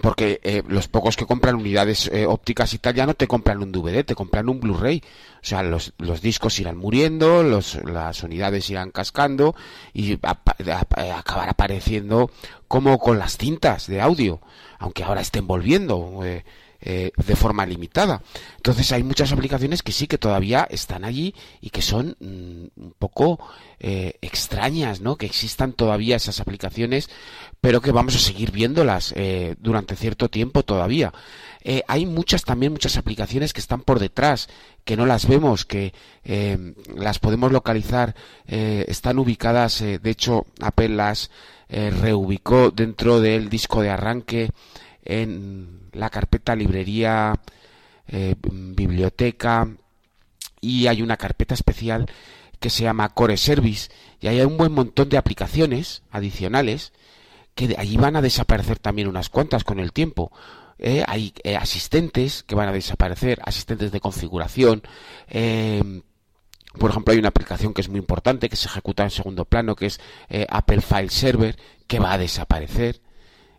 porque 0.00 0.40
eh, 0.42 0.62
los 0.66 0.88
pocos 0.88 1.16
que 1.16 1.26
compran 1.26 1.56
unidades 1.56 2.10
eh, 2.12 2.26
ópticas 2.26 2.72
y 2.74 2.78
tal 2.78 2.94
ya 2.94 3.06
no 3.06 3.14
te 3.14 3.26
compran 3.26 3.62
un 3.62 3.72
DVD, 3.72 4.04
te 4.04 4.14
compran 4.14 4.48
un 4.48 4.60
Blu-ray. 4.60 5.02
O 5.42 5.44
sea, 5.44 5.62
los, 5.62 5.94
los, 5.98 6.20
discos 6.20 6.58
irán 6.58 6.76
muriendo, 6.76 7.42
los, 7.42 7.76
las 7.84 8.22
unidades 8.22 8.68
irán 8.70 8.90
cascando 8.90 9.54
y 9.92 10.18
acabar 10.22 11.48
apareciendo 11.48 12.30
como 12.68 12.98
con 12.98 13.18
las 13.18 13.38
cintas 13.38 13.86
de 13.86 14.00
audio, 14.00 14.40
aunque 14.78 15.02
ahora 15.02 15.20
estén 15.20 15.46
volviendo. 15.46 16.20
Eh, 16.24 16.44
eh, 16.82 17.12
de 17.26 17.36
forma 17.36 17.66
limitada. 17.66 18.22
Entonces 18.56 18.90
hay 18.92 19.02
muchas 19.02 19.30
aplicaciones 19.32 19.82
que 19.82 19.92
sí 19.92 20.06
que 20.06 20.16
todavía 20.16 20.66
están 20.70 21.04
allí 21.04 21.34
y 21.60 21.68
que 21.68 21.82
son 21.82 22.16
mm, 22.18 22.80
un 22.80 22.94
poco 22.98 23.38
eh, 23.78 24.14
extrañas, 24.22 25.02
¿no? 25.02 25.16
Que 25.16 25.26
existan 25.26 25.74
todavía 25.74 26.16
esas 26.16 26.40
aplicaciones, 26.40 27.10
pero 27.60 27.82
que 27.82 27.92
vamos 27.92 28.16
a 28.16 28.18
seguir 28.18 28.50
viéndolas 28.50 29.12
eh, 29.14 29.56
durante 29.58 29.94
cierto 29.94 30.30
tiempo 30.30 30.62
todavía. 30.62 31.12
hay 31.86 32.06
muchas 32.06 32.44
también 32.44 32.72
muchas 32.72 32.96
aplicaciones 32.96 33.52
que 33.52 33.60
están 33.60 33.82
por 33.82 33.98
detrás, 33.98 34.48
que 34.84 34.96
no 34.96 35.04
las 35.04 35.28
vemos, 35.28 35.66
que 35.66 35.92
las 36.96 37.18
podemos 37.18 37.52
localizar, 37.52 38.14
están 38.46 39.18
ubicadas, 39.18 39.80
de 39.80 40.10
hecho 40.10 40.46
Apple 40.62 40.88
las 40.88 41.30
reubicó 41.68 42.70
dentro 42.70 43.20
del 43.20 43.50
disco 43.50 43.82
de 43.82 43.90
arranque 43.90 44.50
en 45.04 45.88
la 45.92 46.10
carpeta 46.10 46.54
librería, 46.54 47.34
eh, 48.08 48.34
biblioteca 48.42 49.68
y 50.60 50.86
hay 50.86 51.02
una 51.02 51.16
carpeta 51.16 51.54
especial 51.54 52.06
que 52.58 52.70
se 52.70 52.82
llama 52.82 53.08
Core 53.10 53.36
Service 53.36 53.90
y 54.20 54.26
hay 54.26 54.40
un 54.40 54.56
buen 54.56 54.72
montón 54.72 55.08
de 55.08 55.16
aplicaciones 55.16 56.02
adicionales 56.10 56.92
que 57.54 57.74
allí 57.78 57.96
van 57.96 58.16
a 58.16 58.22
desaparecer 58.22 58.78
también 58.78 59.08
unas 59.08 59.28
cuantas 59.28 59.64
con 59.64 59.80
el 59.80 59.92
tiempo. 59.92 60.32
Eh, 60.78 61.04
hay 61.06 61.34
eh, 61.44 61.56
asistentes 61.56 62.42
que 62.42 62.54
van 62.54 62.68
a 62.68 62.72
desaparecer, 62.72 63.40
asistentes 63.44 63.92
de 63.92 64.00
configuración. 64.00 64.82
por 66.78 66.90
ejemplo, 66.90 67.12
hay 67.12 67.18
una 67.18 67.28
aplicación 67.28 67.74
que 67.74 67.80
es 67.80 67.88
muy 67.88 67.98
importante 67.98 68.48
que 68.48 68.56
se 68.56 68.68
ejecuta 68.68 69.02
en 69.02 69.10
segundo 69.10 69.44
plano, 69.44 69.76
que 69.76 69.86
es 69.86 70.00
Apple 70.48 70.80
File 70.80 71.10
Server, 71.10 71.56
que 71.86 71.98
va 71.98 72.12
a 72.12 72.18
desaparecer. 72.18 73.00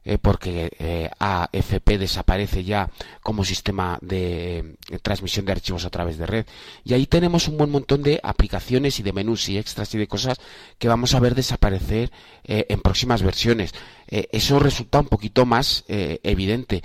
Eh, 0.04 0.18
porque 0.18 0.72
eh, 0.80 1.12
AFP 1.20 2.00
desaparece 2.00 2.64
ya 2.64 2.90
como 3.22 3.46
sistema 3.46 4.00
de, 4.02 4.76
transmisión 5.04 5.46
de 5.46 5.52
archivos 5.52 5.86
a 5.86 5.92
través 5.92 6.18
de 6.18 6.26
red. 6.26 6.46
Y 6.84 6.96
ahí 6.96 7.06
tenemos 7.06 7.48
un 7.48 7.58
buen 7.58 7.70
montón 7.70 8.02
de 8.02 8.20
aplicaciones 8.24 9.00
y 9.00 9.04
de 9.04 9.14
menús 9.14 9.48
y 9.50 9.60
extras 9.60 9.94
y 9.94 10.00
de 10.00 10.08
cosas 10.08 10.40
que 10.80 10.88
vamos 10.88 11.14
a 11.14 11.20
ver 11.20 11.36
desaparecer 11.36 12.12
eh, 12.44 12.66
en 12.70 12.82
próximas 12.82 13.22
versiones. 13.22 13.74
eso 14.08 14.60
resulta 14.60 15.00
un 15.00 15.08
poquito 15.08 15.46
más 15.46 15.86
evidente. 15.88 16.84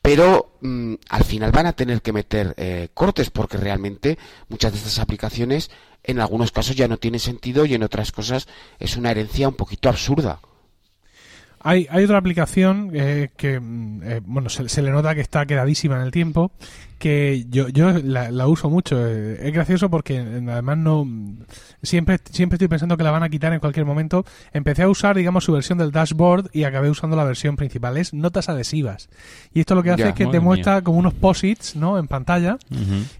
Pero 0.00 0.52
mm, 0.60 0.94
al 1.08 1.24
final 1.24 1.50
van 1.50 1.66
a 1.66 1.72
tener 1.72 2.02
que 2.02 2.12
meter 2.12 2.54
cortes 2.94 3.30
porque 3.30 3.56
realmente 3.56 4.16
muchas 4.48 4.72
de 4.72 4.78
estas 4.78 4.98
aplicaciones 5.00 5.70
en 6.04 6.20
algunos 6.20 6.52
casos 6.52 6.76
ya 6.76 6.88
no 6.88 6.98
tienen 6.98 7.20
sentido 7.20 7.66
y 7.66 7.74
en 7.74 7.82
otras 7.82 8.12
cosas 8.12 8.46
es 8.78 8.96
una 8.96 9.10
herencia 9.10 9.48
un 9.48 9.54
poquito 9.54 9.88
absurda. 9.88 10.40
Hay, 11.66 11.86
hay 11.90 12.04
otra 12.04 12.18
aplicación 12.18 12.90
eh, 12.92 13.30
que, 13.38 13.58
mm, 13.58 14.02
eh, 14.04 14.20
bueno, 14.22 14.50
se, 14.50 14.82
le 14.82 14.90
nota 14.90 15.14
que 15.14 15.22
está 15.22 15.46
quedadísima 15.46 15.96
en 15.96 16.02
el 16.02 16.10
tiempo, 16.10 16.52
que 17.04 17.44
yo, 17.50 17.68
yo 17.68 17.92
la, 18.02 18.46
uso 18.46 18.70
mucho. 18.70 18.96
Eh, 19.06 19.36
es 19.46 19.52
gracioso 19.52 19.90
porque 19.90 20.18
además 20.18 20.78
no 20.78 21.06
siempre 21.82 22.18
siempre 22.30 22.54
estoy 22.54 22.68
pensando 22.68 22.96
que 22.96 23.04
la 23.04 23.10
van 23.10 23.22
a 23.22 23.28
quitar 23.28 23.52
en 23.52 23.60
cualquier 23.60 23.84
momento. 23.84 24.24
Empecé 24.54 24.84
a 24.84 24.88
usar, 24.88 25.14
digamos, 25.14 25.44
su 25.44 25.52
versión 25.52 25.76
del 25.76 25.92
dashboard 25.92 26.48
y 26.54 26.64
acabé 26.64 26.88
usando 26.88 27.14
la 27.14 27.24
versión 27.24 27.56
principal. 27.56 27.98
Es 27.98 28.14
notas 28.14 28.48
adhesivas. 28.48 29.10
Y 29.52 29.60
esto 29.60 29.74
lo 29.74 29.82
que 29.82 29.90
hace 29.90 30.08
es 30.08 30.14
que 30.14 30.24
te 30.24 30.40
muestra 30.40 30.80
como 30.80 30.96
unos 30.96 31.12
posits, 31.12 31.76
¿no? 31.76 31.98
En 31.98 32.08
pantalla. 32.08 32.56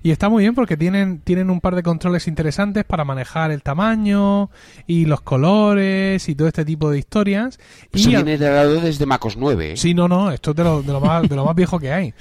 Y 0.02 0.12
está 0.12 0.30
muy 0.30 0.44
bien 0.44 0.54
porque 0.54 0.78
tienen, 0.78 1.18
tienen 1.18 1.50
un 1.50 1.60
par 1.60 1.74
de 1.74 1.82
controles 1.82 2.26
interesantes 2.26 2.86
para 2.86 3.04
manejar 3.04 3.50
el 3.50 3.62
tamaño 3.62 4.48
y 4.86 5.04
los 5.04 5.20
colores 5.20 6.26
y 6.26 6.34
todo 6.34 6.48
este 6.48 6.64
tipo 6.64 6.90
de 6.90 7.00
historias. 7.00 7.58
Eso 7.92 8.08
y 8.08 8.14
viene 8.14 8.38
dado 8.38 8.80
desde 8.80 9.04
MacOS 9.04 9.36
9. 9.36 9.72
¿eh? 9.72 9.76
Sí, 9.76 9.92
no, 9.92 10.08
no. 10.08 10.30
Esto 10.30 10.52
es 10.52 10.56
de 10.56 10.64
lo, 10.64 10.82
de 10.82 10.90
lo, 10.90 11.02
más, 11.02 11.28
de 11.28 11.36
lo 11.36 11.44
más 11.44 11.54
viejo 11.54 11.78
que 11.78 11.92
hay. 11.92 12.14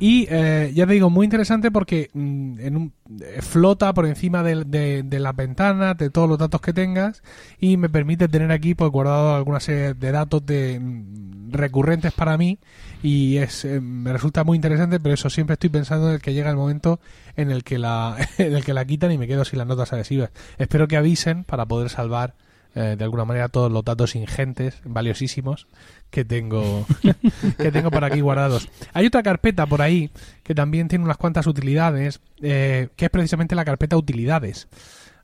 Y 0.00 0.28
eh, 0.30 0.70
ya 0.74 0.86
te 0.86 0.92
digo, 0.92 1.07
muy 1.10 1.24
interesante 1.24 1.70
porque 1.70 2.10
mm, 2.12 2.60
en 2.60 2.76
un, 2.76 2.92
eh, 3.20 3.40
flota 3.42 3.92
por 3.94 4.06
encima 4.06 4.42
de, 4.42 5.02
de, 5.02 5.18
las 5.18 5.34
ventanas, 5.36 5.96
de 5.96 6.10
todos 6.10 6.28
los 6.28 6.38
datos 6.38 6.60
que 6.60 6.72
tengas 6.72 7.22
y 7.58 7.76
me 7.76 7.88
permite 7.88 8.28
tener 8.28 8.52
aquí 8.52 8.74
pues 8.74 8.90
guardado 8.90 9.34
alguna 9.34 9.60
serie 9.60 9.94
de 9.94 10.12
datos 10.12 10.44
de 10.44 10.78
mm, 10.80 11.52
recurrentes 11.52 12.12
para 12.12 12.36
mí 12.36 12.58
y 13.02 13.36
es 13.38 13.64
eh, 13.64 13.80
me 13.80 14.12
resulta 14.12 14.44
muy 14.44 14.56
interesante, 14.56 15.00
pero 15.00 15.14
eso 15.14 15.30
siempre 15.30 15.54
estoy 15.54 15.70
pensando 15.70 16.12
en 16.12 16.20
que 16.20 16.34
llega 16.34 16.50
el 16.50 16.56
momento 16.56 17.00
en 17.36 17.50
el 17.50 17.64
que 17.64 17.78
la 17.78 18.16
en 18.38 18.54
el 18.54 18.64
que 18.64 18.74
la 18.74 18.84
quitan 18.84 19.12
y 19.12 19.18
me 19.18 19.26
quedo 19.26 19.44
sin 19.44 19.58
las 19.58 19.68
notas 19.68 19.92
adhesivas. 19.92 20.30
Espero 20.58 20.88
que 20.88 20.96
avisen 20.96 21.44
para 21.44 21.66
poder 21.66 21.90
salvar 21.90 22.34
de 22.74 23.02
alguna 23.02 23.24
manera 23.24 23.48
todos 23.48 23.72
los 23.72 23.84
datos 23.84 24.14
ingentes, 24.14 24.80
valiosísimos 24.84 25.66
que 26.10 26.24
tengo 26.24 26.86
que 27.58 27.72
tengo 27.72 27.90
por 27.90 28.04
aquí 28.04 28.20
guardados. 28.20 28.68
Hay 28.92 29.06
otra 29.06 29.22
carpeta 29.22 29.66
por 29.66 29.82
ahí 29.82 30.10
que 30.42 30.54
también 30.54 30.88
tiene 30.88 31.04
unas 31.04 31.16
cuantas 31.16 31.46
utilidades, 31.46 32.20
eh, 32.40 32.88
que 32.96 33.06
es 33.06 33.10
precisamente 33.10 33.54
la 33.54 33.64
carpeta 33.64 33.96
utilidades. 33.96 34.68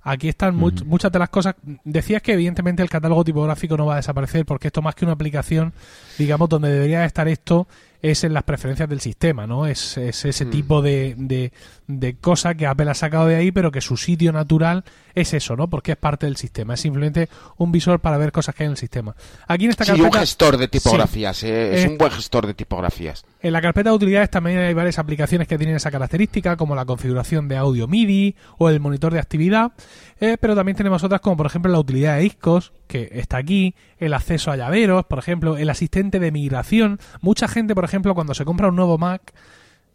Aquí 0.07 0.29
están 0.29 0.55
muchas 0.55 1.11
de 1.11 1.19
las 1.19 1.31
cosas. 1.31 1.55
Decías 1.83 2.21
que 2.21 2.35
evidentemente 2.35 2.83
el 2.83 2.91
catálogo 2.91 3.25
tipográfico 3.25 3.79
no 3.79 3.87
va 3.87 3.95
a 3.95 3.97
desaparecer 3.97 4.45
porque 4.45 4.69
esto 4.69 4.83
más 4.83 4.95
que 4.95 5.07
una 5.07 5.15
aplicación, 5.15 5.73
digamos, 6.19 6.51
donde 6.51 6.71
debería 6.71 7.07
estar 7.07 7.27
esto 7.27 7.67
es 8.05 8.23
en 8.23 8.35
las 8.35 8.43
preferencias 8.43 8.87
del 8.87 9.01
sistema, 9.01 9.47
¿no? 9.47 9.67
Es, 9.67 9.97
ese 9.97 10.45
mm. 10.45 10.51
tipo 10.51 10.83
de, 10.83 11.15
de, 11.17 11.53
de, 11.87 12.17
cosa 12.17 12.55
que 12.55 12.67
Apple 12.67 12.91
ha 12.91 12.95
sacado 12.95 13.27
de 13.27 13.37
ahí, 13.37 13.51
pero 13.51 13.73
que 13.73 13.81
su 13.81 13.97
sitio 13.97 14.31
natural 14.31 14.85
es 15.15 15.33
eso, 15.33 15.57
¿no? 15.57 15.71
Porque 15.71 15.93
es 15.93 15.97
parte 15.97 16.27
del 16.27 16.37
sistema. 16.37 16.75
Es 16.75 16.81
simplemente 16.81 17.31
un 17.57 17.73
visor 17.73 18.01
para 18.01 18.19
ver 18.19 18.31
cosas 18.31 18.55
que 18.55 18.65
hay 18.65 18.67
en 18.67 18.73
el 18.73 18.77
sistema. 18.77 19.17
Aquí 19.49 19.65
en 19.65 19.71
esta 19.71 19.87
carpeta... 19.87 20.07
Sí, 20.07 20.15
un 20.15 20.21
gestor 20.21 20.59
de 20.59 20.69
tipografías. 20.69 21.43
Eh, 21.45 21.83
es, 21.83 21.87
un 21.87 21.97
buen 21.97 22.13
gestor 22.13 22.47
de 22.47 22.53
tipografías. 22.53 23.25
En 23.45 23.53
la 23.53 23.61
carpeta 23.61 23.91
de 23.91 23.97
utilidades 23.97 24.31
también 24.31 24.57
hay 24.57 24.73
varias 24.73 24.99
aplicaciones 24.99 25.47
que 25.47 25.59
tienen 25.59 25.77
esa 25.77 25.91
característica, 25.91 26.57
como 26.57 26.75
la 26.75 26.87
configuración 26.87 27.47
de 27.47 27.59
audio 27.59 27.87
MIDI 27.87 28.37
o 28.57 28.71
el 28.71 28.81
monitor 28.81 29.13
de 29.13 29.19
actividad. 29.19 29.73
Eh, 30.19 30.39
pero 30.41 30.55
también 30.55 30.79
tenemos 30.79 31.05
otras 31.05 31.21
como, 31.21 31.37
por 31.37 31.45
ejemplo, 31.45 31.71
la 31.71 31.79
utilidad 31.79 32.17
de 32.17 32.25
ISCOS, 32.25 32.73
que 32.87 33.11
está 33.13 33.37
aquí, 33.37 33.75
el 33.99 34.15
acceso 34.15 34.51
a 34.51 34.57
llaveros, 34.57 35.05
por 35.05 35.19
ejemplo, 35.19 35.59
el 35.59 35.69
asistente 35.69 36.21
de 36.21 36.33
migración. 36.33 36.99
Mucha 37.21 37.47
gente, 37.47 37.75
por 37.75 37.85
ejemplo, 37.85 38.15
cuando 38.15 38.33
se 38.33 38.47
compra 38.47 38.69
un 38.69 38.77
nuevo 38.77 38.97
Mac, 38.97 39.35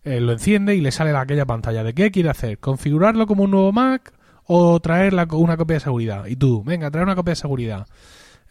eh, 0.03 0.19
lo 0.19 0.31
enciende 0.31 0.75
y 0.75 0.81
le 0.81 0.91
sale 0.91 1.17
aquella 1.17 1.47
pantalla 1.47 1.83
de 1.83 1.95
qué 1.95 2.11
quiere 2.11 2.29
hacer, 2.29 2.59
configurarlo 2.59 3.25
como 3.25 3.45
un 3.45 3.49
nuevo 3.49 3.71
Mac 3.71 4.13
o 4.45 4.79
traer 4.79 5.15
una 5.31 5.57
copia 5.57 5.77
de 5.77 5.79
seguridad. 5.79 6.27
Y 6.27 6.35
tú, 6.35 6.63
venga, 6.63 6.91
traer 6.91 7.03
una 7.03 7.15
copia 7.15 7.31
de 7.31 7.37
seguridad. 7.37 7.87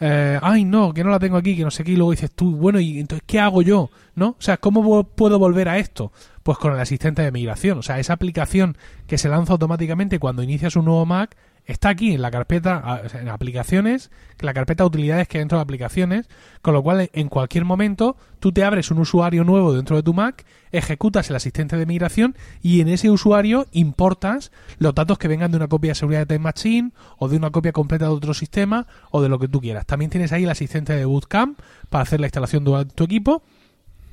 Eh, 0.00 0.38
ay, 0.42 0.64
no, 0.64 0.94
que 0.94 1.02
no 1.02 1.10
la 1.10 1.18
tengo 1.18 1.36
aquí, 1.36 1.56
que 1.56 1.64
no 1.64 1.70
sé 1.70 1.82
qué, 1.82 1.92
y 1.92 1.96
luego 1.96 2.12
dices 2.12 2.30
tú, 2.30 2.56
bueno, 2.56 2.78
¿y 2.78 3.00
entonces 3.00 3.24
qué 3.26 3.40
hago 3.40 3.62
yo? 3.62 3.90
¿No? 4.14 4.28
O 4.28 4.36
sea, 4.40 4.56
¿cómo 4.56 5.04
puedo 5.04 5.38
volver 5.38 5.68
a 5.68 5.78
esto? 5.78 6.12
Pues 6.42 6.58
con 6.58 6.72
el 6.72 6.80
asistente 6.80 7.22
de 7.22 7.32
migración, 7.32 7.78
o 7.78 7.82
sea, 7.82 7.98
esa 7.98 8.12
aplicación 8.12 8.76
que 9.06 9.18
se 9.18 9.28
lanza 9.28 9.52
automáticamente 9.52 10.18
cuando 10.18 10.42
inicias 10.42 10.76
un 10.76 10.84
nuevo 10.84 11.04
Mac 11.04 11.36
está 11.68 11.90
aquí 11.90 12.14
en 12.14 12.22
la 12.22 12.30
carpeta, 12.30 13.02
aplicaciones, 13.30 14.10
la 14.40 14.54
carpeta 14.54 14.82
de 14.82 14.88
utilidades 14.88 15.28
que 15.28 15.36
hay 15.36 15.42
dentro 15.42 15.58
de 15.58 15.62
aplicaciones, 15.62 16.26
con 16.62 16.72
lo 16.72 16.82
cual 16.82 17.10
en 17.12 17.28
cualquier 17.28 17.66
momento 17.66 18.16
tú 18.40 18.52
te 18.52 18.64
abres 18.64 18.90
un 18.90 18.98
usuario 18.98 19.44
nuevo 19.44 19.74
dentro 19.74 19.94
de 19.94 20.02
tu 20.02 20.14
Mac, 20.14 20.46
ejecutas 20.72 21.28
el 21.28 21.36
asistente 21.36 21.76
de 21.76 21.84
migración 21.84 22.34
y 22.62 22.80
en 22.80 22.88
ese 22.88 23.10
usuario 23.10 23.66
importas 23.72 24.50
los 24.78 24.94
datos 24.94 25.18
que 25.18 25.28
vengan 25.28 25.50
de 25.50 25.58
una 25.58 25.68
copia 25.68 25.90
de 25.90 25.96
seguridad 25.96 26.20
de 26.20 26.26
Time 26.26 26.38
Machine 26.38 26.92
o 27.18 27.28
de 27.28 27.36
una 27.36 27.50
copia 27.50 27.72
completa 27.72 28.06
de 28.06 28.12
otro 28.12 28.32
sistema 28.32 28.86
o 29.10 29.20
de 29.20 29.28
lo 29.28 29.38
que 29.38 29.48
tú 29.48 29.60
quieras. 29.60 29.84
También 29.84 30.10
tienes 30.10 30.32
ahí 30.32 30.44
el 30.44 30.50
asistente 30.50 30.94
de 30.94 31.04
Bootcamp 31.04 31.58
para 31.90 32.02
hacer 32.02 32.18
la 32.18 32.28
instalación 32.28 32.64
de 32.64 32.86
tu 32.86 33.04
equipo 33.04 33.42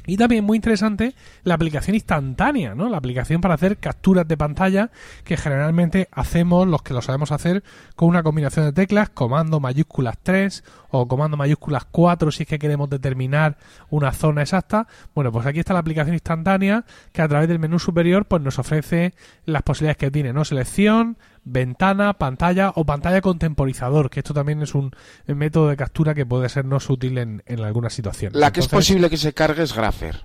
y 0.06 0.18
también 0.18 0.44
muy 0.44 0.58
interesante 0.58 1.16
la 1.44 1.56
aplicación 1.56 1.96
instantánea, 1.96 2.76
¿no? 2.76 2.90
La 2.90 2.98
aplicación 2.98 3.42
para 3.42 3.56
hacer 3.56 3.78
capturas 3.78 4.28
de 4.28 4.38
pantalla 4.38 4.92
que 5.24 5.38
generalmente 5.38 6.08
hacemos 6.12 6.68
los 6.68 6.82
que 6.82 6.94
lo 6.94 7.02
sabemos 7.02 7.32
hacer 7.32 7.64
con 7.96 8.10
una 8.10 8.24
combinación 8.24 8.66
de 8.66 8.74
teclas, 8.74 9.10
comando 9.10 9.60
mayúsculas 9.60 10.18
3 10.22 10.64
o 10.90 11.08
comando 11.08 11.38
mayúsculas 11.38 11.86
4 11.86 12.32
si 12.32 12.44
es 12.44 12.50
que 12.50 12.60
queremos 12.60 12.90
determinar 12.90 13.58
una 13.90 14.12
zona 14.12 14.42
exacta. 14.42 14.88
Bueno, 15.14 15.32
pues 15.32 15.46
aquí 15.46 15.60
está 15.60 15.74
la 15.74 15.80
aplicación 15.80 16.14
instantánea 16.14 16.86
que 17.12 17.22
a 17.22 17.28
través 17.28 17.48
del 17.48 17.60
menú 17.60 17.80
superior 17.80 18.26
pues 18.26 18.42
nos 18.42 18.60
ofrece 18.60 19.14
las 19.46 19.64
posibilidades 19.64 19.98
que 19.98 20.12
tiene, 20.12 20.34
¿no? 20.34 20.46
Selección, 20.46 21.18
ventana, 21.46 22.14
pantalla 22.14 22.72
o 22.76 22.86
pantalla 22.86 23.22
contemporizador, 23.22 24.10
que 24.10 24.20
esto 24.20 24.34
también 24.34 24.62
es 24.62 24.76
un 24.76 24.92
método 25.28 25.70
de 25.70 25.78
captura 25.78 26.14
que 26.14 26.26
puede 26.26 26.50
sernos 26.50 26.90
útil 26.90 27.18
en, 27.18 27.44
en 27.46 27.62
algunas 27.62 27.94
situaciones. 27.94 28.38
La 28.38 28.52
que 28.52 28.60
es 28.60 28.68
posible 28.68 29.10
que 29.10 29.18
se 29.18 29.34
cargue 29.34 29.64
es 29.64 29.74
Grapher. 29.74 30.22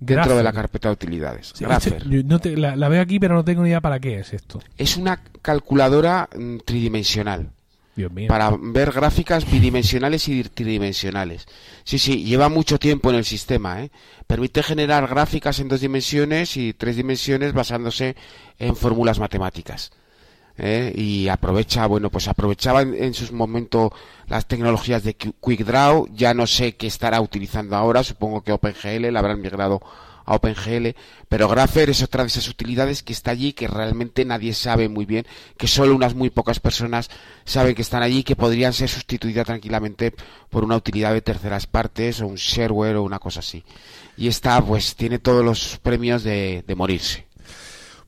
Dentro 0.00 0.34
de 0.34 0.42
la 0.42 0.52
carpeta 0.52 0.88
de 0.88 0.94
utilidades. 0.94 1.52
Grapher. 1.60 2.06
la, 2.06 2.88
veo 2.88 3.02
aquí, 3.02 3.20
pero 3.20 3.34
no 3.34 3.44
tengo 3.44 3.62
ni 3.62 3.68
idea 3.68 3.82
para 3.82 4.00
qué 4.00 4.18
es 4.18 4.32
esto. 4.32 4.60
Es 4.78 4.96
una 4.96 5.22
calculadora 5.42 6.26
mm, 6.34 6.56
tridimensional. 6.64 7.50
Dios 7.94 8.10
mío. 8.10 8.28
Para 8.28 8.50
ver 8.58 8.92
gráficas 8.92 9.50
bidimensionales 9.50 10.26
y 10.28 10.42
tridimensionales. 10.44 11.46
Sí, 11.84 11.98
sí, 11.98 12.24
lleva 12.24 12.48
mucho 12.48 12.78
tiempo 12.78 13.10
en 13.10 13.16
el 13.16 13.26
sistema. 13.26 13.82
¿eh? 13.82 13.90
Permite 14.26 14.62
generar 14.62 15.06
gráficas 15.06 15.60
en 15.60 15.68
dos 15.68 15.82
dimensiones 15.82 16.56
y 16.56 16.72
tres 16.72 16.96
dimensiones 16.96 17.52
basándose 17.52 18.16
en 18.58 18.76
fórmulas 18.76 19.18
matemáticas. 19.18 19.92
¿Eh? 20.60 20.92
y 20.94 21.28
aprovecha, 21.28 21.86
bueno, 21.86 22.10
pues 22.10 22.28
aprovechaba 22.28 22.82
en, 22.82 23.14
sus 23.14 23.32
momentos 23.32 23.90
las 24.28 24.46
tecnologías 24.46 25.02
de 25.02 25.14
QuickDraw, 25.14 26.08
ya 26.14 26.34
no 26.34 26.46
sé 26.46 26.76
qué 26.76 26.86
estará 26.86 27.20
utilizando 27.20 27.76
ahora, 27.76 28.04
supongo 28.04 28.42
que 28.42 28.52
OpenGL 28.52 29.10
la 29.10 29.18
habrán 29.18 29.40
migrado 29.40 29.80
a 30.26 30.34
OpenGL, 30.34 30.94
pero 31.28 31.48
Grapher 31.48 31.90
es 31.90 32.02
otra 32.02 32.22
de 32.22 32.28
esas 32.28 32.48
utilidades 32.48 33.02
que 33.02 33.12
está 33.12 33.30
allí, 33.30 33.52
que 33.52 33.66
realmente 33.66 34.24
nadie 34.24 34.52
sabe 34.52 34.88
muy 34.88 35.06
bien, 35.06 35.26
que 35.56 35.66
solo 35.66 35.96
unas 35.96 36.14
muy 36.14 36.30
pocas 36.30 36.60
personas 36.60 37.10
saben 37.44 37.74
que 37.74 37.82
están 37.82 38.02
allí, 38.02 38.22
que 38.22 38.36
podrían 38.36 38.72
ser 38.72 38.88
sustituidas 38.90 39.46
tranquilamente 39.46 40.14
por 40.50 40.62
una 40.62 40.76
utilidad 40.76 41.14
de 41.14 41.22
terceras 41.22 41.66
partes 41.66 42.20
o 42.20 42.26
un 42.26 42.36
shareware 42.36 42.96
o 42.96 43.02
una 43.02 43.18
cosa 43.18 43.40
así. 43.40 43.64
Y 44.16 44.28
esta, 44.28 44.60
pues, 44.60 44.94
tiene 44.94 45.18
todos 45.18 45.44
los 45.44 45.78
premios 45.78 46.22
de 46.22 46.62
morirse. 46.76 47.29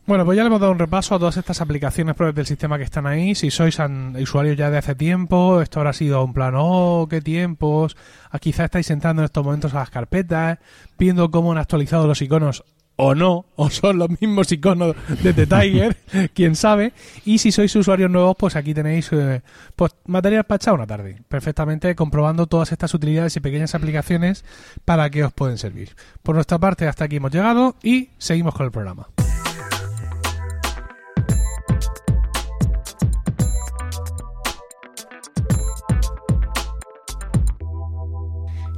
Bueno, 0.05 0.25
pues 0.25 0.37
ya 0.37 0.43
le 0.43 0.49
hemos 0.49 0.61
dado 0.61 0.73
un 0.73 0.81
repaso 0.81 1.15
a 1.15 1.19
todas 1.19 1.37
estas 1.37 1.61
aplicaciones 1.61 2.17
propias 2.17 2.35
del 2.35 2.47
sistema 2.47 2.77
que 2.77 2.83
están 2.85 3.07
ahí. 3.07 3.37
Si 3.37 3.53
sois 3.53 3.79
usuarios 4.21 4.57
ya 4.57 4.69
de 4.69 4.79
hace 4.79 4.97
tiempo, 4.97 5.63
esto 5.63 5.79
habrá 5.79 5.93
sido 5.93 6.25
un 6.25 6.33
plan, 6.33 6.55
oh, 6.57 7.07
qué 7.09 7.21
tiempos. 7.21 7.97
Ah, 8.31 8.41
quizá 8.41 8.65
estáis 8.65 8.91
entrando 8.91 9.23
en 9.23 9.27
estos 9.27 9.45
momentos 9.45 9.75
a 9.75 9.79
las 9.79 9.91
carpetas, 9.91 10.59
viendo 10.99 11.31
cómo 11.31 11.53
han 11.53 11.59
actualizado 11.59 12.09
los 12.09 12.21
iconos 12.21 12.65
o 12.97 13.15
no, 13.15 13.47
o 13.55 13.71
son 13.71 13.99
los 13.99 14.11
mismos 14.21 14.51
iconos 14.51 14.97
de 15.23 15.33
The 15.33 15.47
Tiger, 15.47 15.97
quién 16.35 16.57
sabe. 16.57 16.93
Y 17.25 17.39
si 17.39 17.53
sois 17.53 17.75
usuarios 17.77 18.11
nuevos, 18.11 18.35
pues 18.37 18.57
aquí 18.57 18.75
tenéis 18.75 19.09
eh, 19.13 19.43
pues, 19.77 19.93
material 20.07 20.45
para 20.45 20.57
echar 20.57 20.75
una 20.75 20.87
tarde, 20.87 21.23
perfectamente 21.29 21.95
comprobando 21.95 22.49
todas 22.49 22.73
estas 22.73 22.93
utilidades 22.93 23.37
y 23.37 23.41
pequeñas 23.41 23.77
aplicaciones 23.77 24.45
para 24.85 25.09
que 25.11 25.25
os 25.25 25.33
pueden 25.33 25.59
servir. 25.59 25.95
Por 26.25 26.35
nuestra 26.35 26.59
parte, 26.59 26.89
hasta 26.89 27.05
aquí 27.05 27.17
hemos 27.17 27.33
llegado 27.33 27.77
y 27.85 28.11
seguimos 28.19 28.55
con 28.55 28.67
el 28.67 28.73
programa. 28.73 29.07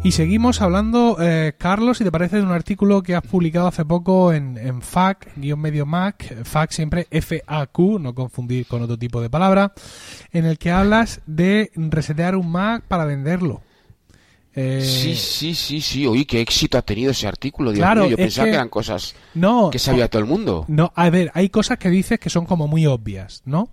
Y 0.04 0.12
seguimos 0.12 0.60
hablando, 0.60 1.16
eh, 1.18 1.54
Carlos, 1.56 1.96
si 1.96 2.04
te 2.04 2.12
parece, 2.12 2.36
de 2.36 2.42
un 2.42 2.52
artículo 2.52 3.02
que 3.02 3.14
has 3.14 3.22
publicado 3.22 3.68
hace 3.68 3.86
poco 3.86 4.34
en, 4.34 4.58
en 4.58 4.82
FAQ-medio 4.82 5.86
Mac, 5.86 6.44
FAQ 6.44 6.72
siempre 6.72 7.06
F-A-Q, 7.10 7.98
no 8.00 8.14
confundir 8.14 8.66
con 8.66 8.82
otro 8.82 8.98
tipo 8.98 9.22
de 9.22 9.30
palabra, 9.30 9.72
en 10.30 10.44
el 10.44 10.58
que 10.58 10.70
hablas 10.70 11.22
de 11.24 11.70
resetear 11.74 12.36
un 12.36 12.52
Mac 12.52 12.84
para 12.86 13.06
venderlo. 13.06 13.62
Eh, 14.54 14.82
sí, 14.82 15.16
sí, 15.16 15.54
sí, 15.54 15.80
sí. 15.80 16.06
Oye, 16.06 16.26
qué 16.26 16.42
éxito 16.42 16.76
ha 16.76 16.82
tenido 16.82 17.12
ese 17.12 17.26
artículo. 17.26 17.72
Dios 17.72 17.80
claro, 17.80 18.02
mío. 18.02 18.10
Yo 18.10 18.16
pensaba 18.18 18.44
que, 18.44 18.54
eran 18.54 18.68
cosas 18.68 19.14
que 19.72 19.78
sabía 19.78 20.10
todo 20.10 20.20
el 20.20 20.28
mundo. 20.28 20.66
No, 20.68 20.92
a 20.94 21.08
ver, 21.08 21.30
hay 21.32 21.48
cosas 21.48 21.78
que 21.78 21.88
dices 21.88 22.20
que 22.20 22.28
son 22.28 22.44
como 22.44 22.68
muy 22.68 22.84
obvias, 22.86 23.40
¿no? 23.46 23.70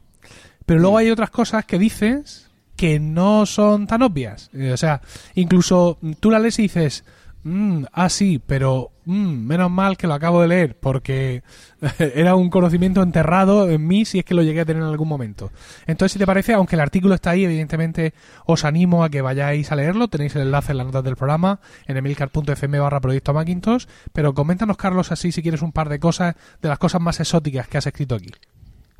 Pero 0.66 0.80
luego 0.80 0.96
mm. 0.96 1.00
hay 1.00 1.10
otras 1.12 1.30
cosas 1.30 1.66
que 1.66 1.78
dices 1.78 2.51
que 2.82 3.00
no 3.00 3.46
son 3.46 3.86
tan 3.86 4.02
obvias. 4.02 4.50
Eh, 4.56 4.72
o 4.72 4.78
sea, 4.78 5.02
incluso 5.36 6.00
tú 6.20 6.32
la 6.32 6.40
lees 6.40 6.58
y 6.58 6.64
dices, 6.64 7.04
mm, 7.44 7.84
ah, 7.94 8.10
sí, 8.10 8.42
pero 8.44 8.90
mm, 9.06 9.46
menos 9.46 9.70
mal 9.70 9.98
que 9.98 10.08
lo 10.08 10.16
acabo 10.16 10.42
de 10.42 10.48
leer, 10.48 10.80
porque 10.80 11.44
era 12.00 12.34
un 12.34 12.50
conocimiento 12.50 13.04
enterrado 13.04 13.70
en 13.70 13.86
mí 13.86 14.04
si 14.04 14.18
es 14.18 14.26
que 14.26 14.34
lo 14.34 14.42
llegué 14.42 14.62
a 14.62 14.66
tener 14.66 14.82
en 14.82 14.90
algún 14.90 15.08
momento. 15.08 15.52
Entonces, 15.86 16.14
si 16.14 16.18
te 16.18 16.26
parece, 16.26 16.54
aunque 16.54 16.76
el 16.76 16.80
artículo 16.80 17.14
está 17.14 17.30
ahí, 17.30 17.46
evidentemente 17.46 18.16
os 18.48 18.66
animo 18.66 19.04
a 19.04 19.12
que 19.12 19.22
vayáis 19.22 19.72
a 19.72 19.76
leerlo. 19.76 20.08
Tenéis 20.08 20.36
el 20.36 20.42
enlace 20.42 20.72
en 20.72 20.80
las 20.80 20.88
notas 20.88 21.04
del 21.04 21.16
programa, 21.16 21.60
en 21.86 21.98
emilcar.fm 21.98 22.80
barra 22.80 23.00
proyecto 23.00 23.32
Macintosh. 23.32 23.86
Pero 24.12 24.34
coméntanos, 24.34 24.76
Carlos, 24.76 25.12
así 25.12 25.32
si 25.32 25.44
quieres 25.44 25.62
un 25.62 25.72
par 25.72 25.88
de 25.88 26.00
cosas, 26.00 26.34
de 26.64 26.70
las 26.70 26.80
cosas 26.80 27.00
más 27.00 27.20
exóticas 27.20 27.68
que 27.68 27.78
has 27.78 27.86
escrito 27.86 28.16
aquí. 28.16 28.32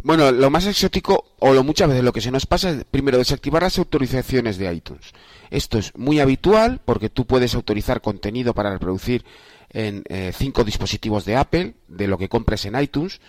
Bueno, 0.04 0.32
lo 0.32 0.49
más 0.49 0.66
exótico, 0.66 1.26
o 1.39 1.54
lo 1.54 1.64
muchas 1.64 1.88
veces 1.88 2.04
lo 2.04 2.14
que 2.14 2.22
se 2.22 2.32
nos 2.32 2.45
pasa 2.45 2.72
es 2.72 2.84
primero 2.86 3.18
desactivar 3.18 3.62
las 3.62 3.78
autorizaciones 3.78 4.58
de 4.58 4.74
iTunes. 4.74 5.14
Esto 5.52 5.78
es 5.78 5.95
muy 5.95 6.20
habitual 6.20 6.82
porque 6.84 7.10
tú 7.10 7.26
puedes 7.26 7.54
autorizar 7.56 8.02
contenido 8.02 8.54
para 8.54 8.72
reproducir 8.72 9.24
en 9.70 10.04
eh, 10.10 10.34
cinco 10.36 10.64
dispositivos 10.64 11.26
de 11.26 11.36
Apple, 11.36 11.76
de 11.88 12.08
lo 12.08 12.18
que 12.18 12.30
compres 12.30 12.66
en 12.66 12.80
iTunes, 12.80 13.22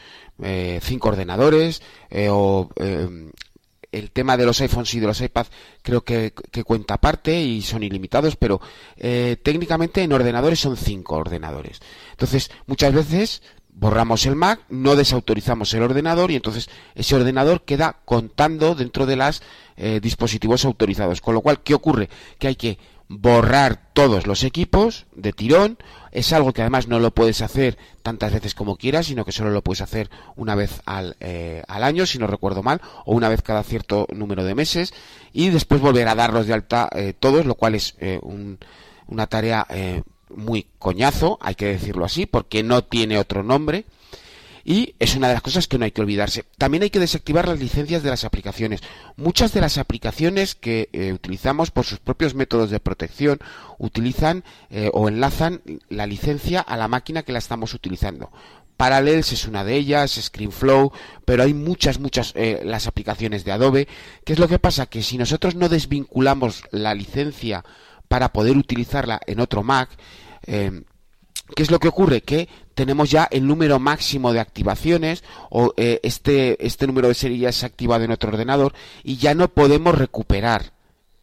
eh, 0.42 0.80
cinco 0.82 1.08
ordenadores, 1.08 1.82
eh, 2.10 2.28
o 2.30 2.70
el 3.92 4.10
tema 4.10 4.38
de 4.38 4.46
los 4.46 4.58
iPhones 4.62 4.94
y 4.94 5.00
de 5.00 5.06
los 5.06 5.20
iPads 5.20 5.50
creo 5.82 6.02
que, 6.02 6.32
que 6.50 6.64
cuenta 6.64 6.94
aparte 6.94 7.38
y 7.38 7.60
son 7.60 7.82
ilimitados, 7.82 8.36
pero 8.36 8.58
técnicamente 8.96 10.02
en 10.02 10.12
ordenadores 10.12 10.60
son 10.60 10.78
cinco 10.78 11.16
ordenadores. 11.16 11.80
Entonces, 12.12 12.50
muchas 12.66 12.94
veces 12.94 13.42
borramos 13.72 14.26
el 14.26 14.36
Mac, 14.36 14.60
no 14.68 14.96
desautorizamos 14.96 15.72
el 15.74 15.82
ordenador 15.82 16.30
y 16.30 16.36
entonces 16.36 16.68
ese 16.94 17.16
ordenador 17.16 17.62
queda 17.62 17.96
contando 18.04 18.74
dentro 18.74 19.06
de 19.06 19.16
los 19.16 19.42
eh, 19.76 19.98
dispositivos 20.00 20.64
autorizados. 20.64 21.20
Con 21.20 21.34
lo 21.34 21.40
cual, 21.40 21.62
¿qué 21.62 21.74
ocurre? 21.74 22.08
Que 22.38 22.48
hay 22.48 22.56
que 22.56 22.78
borrar 23.08 23.90
todos 23.92 24.26
los 24.26 24.44
equipos 24.44 25.06
de 25.14 25.32
tirón. 25.32 25.78
Es 26.12 26.32
algo 26.32 26.52
que 26.52 26.60
además 26.60 26.86
no 26.86 27.00
lo 27.00 27.12
puedes 27.12 27.40
hacer 27.40 27.78
tantas 28.02 28.32
veces 28.32 28.54
como 28.54 28.76
quieras, 28.76 29.06
sino 29.06 29.24
que 29.24 29.32
solo 29.32 29.50
lo 29.50 29.62
puedes 29.62 29.80
hacer 29.80 30.10
una 30.36 30.54
vez 30.54 30.82
al, 30.84 31.16
eh, 31.20 31.62
al 31.66 31.82
año, 31.82 32.06
si 32.06 32.18
no 32.18 32.26
recuerdo 32.26 32.62
mal, 32.62 32.80
o 33.04 33.14
una 33.14 33.28
vez 33.28 33.42
cada 33.42 33.62
cierto 33.62 34.06
número 34.14 34.44
de 34.44 34.54
meses, 34.54 34.92
y 35.32 35.48
después 35.48 35.80
volver 35.80 36.08
a 36.08 36.14
darlos 36.14 36.46
de 36.46 36.52
alta 36.52 36.88
eh, 36.94 37.14
todos, 37.18 37.46
lo 37.46 37.54
cual 37.54 37.74
es 37.74 37.96
una 39.06 39.26
tarea 39.26 39.66
muy 40.36 40.66
coñazo, 40.78 41.38
hay 41.40 41.54
que 41.54 41.66
decirlo 41.66 42.04
así, 42.04 42.26
porque 42.26 42.62
no 42.62 42.82
tiene 42.84 43.18
otro 43.18 43.42
nombre. 43.42 43.84
Y 44.64 44.94
es 45.00 45.16
una 45.16 45.26
de 45.26 45.34
las 45.34 45.42
cosas 45.42 45.66
que 45.66 45.76
no 45.76 45.84
hay 45.84 45.90
que 45.90 46.02
olvidarse. 46.02 46.44
También 46.56 46.84
hay 46.84 46.90
que 46.90 47.00
desactivar 47.00 47.48
las 47.48 47.58
licencias 47.58 48.04
de 48.04 48.10
las 48.10 48.24
aplicaciones. 48.24 48.80
Muchas 49.16 49.52
de 49.52 49.60
las 49.60 49.76
aplicaciones 49.76 50.54
que 50.54 50.88
eh, 50.92 51.12
utilizamos 51.12 51.72
por 51.72 51.84
sus 51.84 51.98
propios 51.98 52.34
métodos 52.34 52.70
de 52.70 52.78
protección 52.78 53.40
utilizan 53.78 54.44
eh, 54.70 54.88
o 54.92 55.08
enlazan 55.08 55.62
la 55.88 56.06
licencia 56.06 56.60
a 56.60 56.76
la 56.76 56.86
máquina 56.86 57.24
que 57.24 57.32
la 57.32 57.40
estamos 57.40 57.74
utilizando. 57.74 58.30
Parallels 58.76 59.32
es 59.32 59.46
una 59.46 59.64
de 59.64 59.76
ellas, 59.76 60.12
ScreenFlow, 60.20 60.92
pero 61.24 61.42
hay 61.42 61.54
muchas, 61.54 62.00
muchas 62.00 62.32
eh, 62.34 62.62
las 62.64 62.86
aplicaciones 62.86 63.44
de 63.44 63.52
Adobe. 63.52 63.88
¿Qué 64.24 64.32
es 64.32 64.38
lo 64.38 64.48
que 64.48 64.58
pasa? 64.58 64.86
Que 64.86 65.02
si 65.02 65.18
nosotros 65.18 65.54
no 65.54 65.68
desvinculamos 65.68 66.64
la 66.70 66.94
licencia 66.94 67.64
para 68.08 68.32
poder 68.32 68.56
utilizarla 68.56 69.20
en 69.26 69.40
otro 69.40 69.62
Mac, 69.62 69.90
eh, 70.46 70.82
¿Qué 71.54 71.62
es 71.62 71.70
lo 71.70 71.78
que 71.78 71.88
ocurre? 71.88 72.22
Que 72.22 72.48
tenemos 72.74 73.10
ya 73.10 73.28
el 73.30 73.46
número 73.46 73.78
máximo 73.78 74.32
de 74.32 74.40
activaciones 74.40 75.22
o 75.50 75.74
eh, 75.76 76.00
este, 76.02 76.64
este 76.64 76.86
número 76.86 77.08
de 77.08 77.14
serie 77.14 77.38
ya 77.38 77.50
es 77.50 77.64
activado 77.64 78.04
en 78.04 78.12
otro 78.12 78.30
ordenador 78.30 78.72
y 79.02 79.16
ya 79.16 79.34
no 79.34 79.48
podemos 79.48 79.96
recuperar 79.96 80.72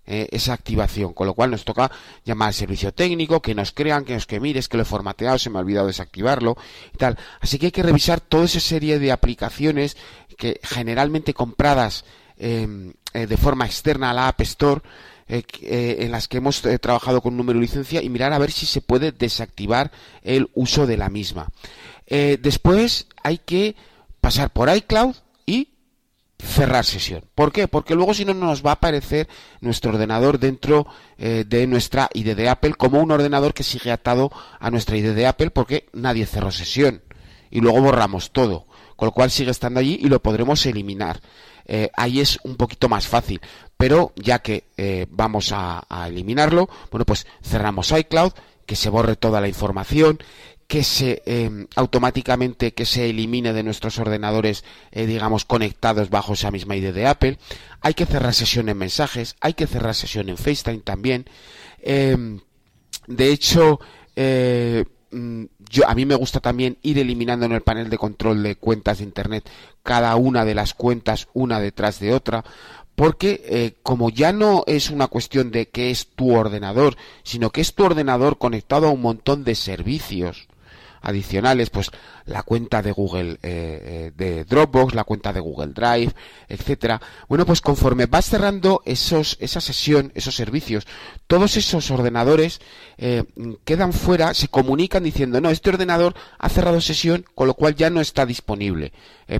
eh, 0.06 0.28
esa 0.32 0.54
activación, 0.54 1.14
con 1.14 1.28
lo 1.28 1.34
cual 1.34 1.52
nos 1.52 1.66
toca 1.66 1.92
llamar 2.26 2.50
al 2.50 2.54
servicio 2.54 2.94
técnico, 2.94 3.42
que 3.42 3.56
nos 3.56 3.72
crean, 3.72 4.06
que 4.06 4.14
nos 4.14 4.26
que 4.26 4.40
mires, 4.40 4.68
que 4.68 4.78
lo 4.78 4.84
he 4.84 4.86
formateado, 4.86 5.38
se 5.38 5.50
me 5.50 5.58
ha 5.58 5.62
olvidado 5.62 5.88
desactivarlo 5.88 6.58
y 6.94 6.98
tal. 6.98 7.18
Así 7.40 7.58
que 7.58 7.68
hay 7.68 7.72
que 7.72 7.84
revisar 7.84 8.20
toda 8.20 8.46
esa 8.46 8.60
serie 8.60 9.00
de 9.00 9.12
aplicaciones 9.12 9.98
que 10.38 10.60
generalmente 10.64 11.34
compradas 11.34 12.06
em, 12.38 12.94
eh, 13.14 13.28
de 13.28 13.38
forma 13.38 13.66
externa 13.66 14.12
a 14.12 14.14
la 14.14 14.28
App 14.28 14.42
Store, 14.42 14.82
eh, 15.30 15.98
en 16.00 16.12
las 16.12 16.28
que 16.28 16.38
hemos 16.38 16.62
trabajado 16.82 17.22
con 17.22 17.38
número 17.38 17.60
de 17.60 17.66
licencia 17.66 18.02
y 18.02 18.10
mirar 18.10 18.34
a 18.34 18.40
ver 18.40 18.52
si 18.52 18.66
se 18.66 18.82
puede 18.82 19.12
desactivar 19.12 19.92
el 20.24 20.50
uso 20.54 20.88
de 20.88 20.98
la 20.98 21.10
misma. 21.10 21.48
después 22.08 23.08
hay 23.24 23.38
que 23.38 23.76
pasar 24.22 24.52
por 24.52 24.76
iCloud 24.76 25.16
y 25.46 25.70
cerrar 26.40 26.86
sesión. 26.86 27.24
¿Por 27.36 27.52
qué? 27.52 27.68
Porque 27.68 27.96
luego 27.96 28.14
si 28.14 28.24
no 28.24 28.34
nos 28.34 28.66
va 28.66 28.72
a 28.72 28.74
aparecer 28.74 29.28
nuestro 29.60 29.92
ordenador 29.92 30.40
dentro 30.40 30.88
eh, 31.18 31.44
de 31.46 31.68
nuestra 31.68 32.10
ID 32.14 32.36
de 32.36 32.50
Apple 32.50 32.74
como 32.74 33.02
un 33.02 33.12
ordenador 33.12 33.54
que 33.54 33.64
sigue 33.64 33.92
atado 33.92 34.32
a 34.60 34.72
nuestra 34.72 34.98
ID 34.98 35.14
de 35.14 35.28
Apple 35.28 35.52
porque 35.52 35.90
nadie 35.94 36.26
cerró 36.26 36.52
sesión 36.52 37.02
y 37.52 37.60
luego 37.60 37.82
borramos 37.82 38.32
todo, 38.32 38.68
con 38.96 39.08
lo 39.08 39.12
cual 39.12 39.32
sigue 39.32 39.52
estando 39.52 39.80
allí 39.80 40.00
y 40.02 40.08
lo 40.08 40.22
podremos 40.22 40.66
eliminar. 40.66 41.20
Eh, 41.72 41.92
ahí 41.96 42.20
es 42.20 42.40
un 42.44 42.56
poquito 42.56 42.90
más 42.90 43.08
fácil, 43.08 43.40
pero 43.78 44.12
ya 44.16 44.40
que 44.40 44.64
eh, 44.76 45.06
vamos 45.12 45.52
a, 45.54 45.86
eliminarlo, 46.08 46.68
bueno 46.90 47.06
pues 47.06 47.28
cerramos 47.44 47.92
iCloud, 47.92 48.34
que 48.66 48.76
se 48.76 48.90
borre 48.90 49.16
toda 49.16 49.40
la 49.40 49.48
información, 49.48 50.18
que 50.68 50.84
se 50.84 51.22
em, 51.28 51.68
automáticamente 51.76 52.74
que 52.74 52.86
se 52.86 53.10
elimine 53.12 53.54
de 53.54 53.62
nuestros 53.62 54.00
ordenadores, 54.00 54.64
eh, 54.92 55.06
digamos, 55.06 55.46
conectados 55.46 56.10
bajo 56.10 56.34
esa 56.34 56.50
misma 56.50 56.76
ID 56.76 56.92
de 56.92 57.06
Apple. 57.06 57.38
Hay 57.82 57.94
que 57.94 58.08
cerrar 58.08 58.34
sesión 58.34 58.68
en 58.70 58.78
mensajes, 58.78 59.36
hay 59.40 59.54
que 59.54 59.68
cerrar 59.68 59.94
sesión 59.94 60.30
en 60.30 60.38
FaceTime 60.38 60.80
también. 60.80 61.26
De 61.82 63.32
hecho, 63.32 63.80
eh, 64.16 64.86
yo, 65.12 65.88
a 65.88 65.96
mí 65.96 66.06
me 66.06 66.16
gusta 66.16 66.40
también 66.40 66.78
ir 66.82 67.00
eliminando 67.00 67.46
en 67.46 67.52
el 67.52 67.62
panel 67.62 67.90
de 67.90 67.98
control 67.98 68.44
de 68.44 68.56
cuentas 68.56 69.00
de 69.00 69.06
Internet 69.06 69.50
cada 69.84 70.16
una 70.16 70.46
de 70.46 70.56
las 70.56 70.74
cuentas 70.74 71.28
una 71.34 71.60
detrás 71.60 72.00
de 72.00 72.14
otra, 72.14 72.44
porque 72.96 73.42
eh, 73.46 73.74
como 73.82 74.10
ya 74.10 74.34
no 74.34 74.64
es 74.68 74.90
una 74.90 75.08
cuestión 75.08 75.52
de 75.52 75.70
que 75.70 75.90
es 75.90 76.08
tu 76.08 76.36
ordenador, 76.36 76.96
sino 77.24 77.50
que 77.50 77.62
es 77.62 77.74
tu 77.74 77.86
ordenador 77.86 78.38
conectado 78.38 78.88
a 78.88 78.92
un 78.92 79.02
montón 79.02 79.44
de 79.44 79.56
servicios, 79.56 80.48
adicionales, 81.02 81.70
pues 81.70 81.92
la 82.30 82.44
cuenta 82.44 82.82
de 82.82 82.92
Google 82.92 83.34
eh, 83.34 83.40
eh, 83.44 84.12
de 84.16 84.46
Dropbox, 84.46 84.94
la 84.94 85.04
cuenta 85.04 85.34
de 85.34 85.40
Google 85.40 85.74
Drive, 85.74 86.14
etcétera. 86.48 87.02
Bueno, 87.28 87.46
pues 87.46 87.62
conforme 87.62 88.06
vas 88.06 88.30
cerrando 88.30 88.82
esos, 88.86 89.38
esa 89.40 89.60
sesión, 89.60 90.12
esos 90.16 90.36
servicios, 90.36 90.88
todos 91.28 91.58
esos 91.58 91.90
ordenadores 91.92 92.62
eh, 92.98 93.24
quedan 93.66 93.94
fuera, 93.94 94.34
se 94.34 94.48
comunican 94.48 95.04
diciendo 95.04 95.42
no, 95.42 95.50
este 95.50 95.70
ordenador 95.70 96.14
ha 96.38 96.50
cerrado 96.50 96.82
sesión, 96.82 97.26
con 97.36 97.48
lo 97.48 97.56
cual 97.56 97.76
ya 97.76 97.90
no 97.90 98.02
está 98.02 98.26
disponible 98.26 98.94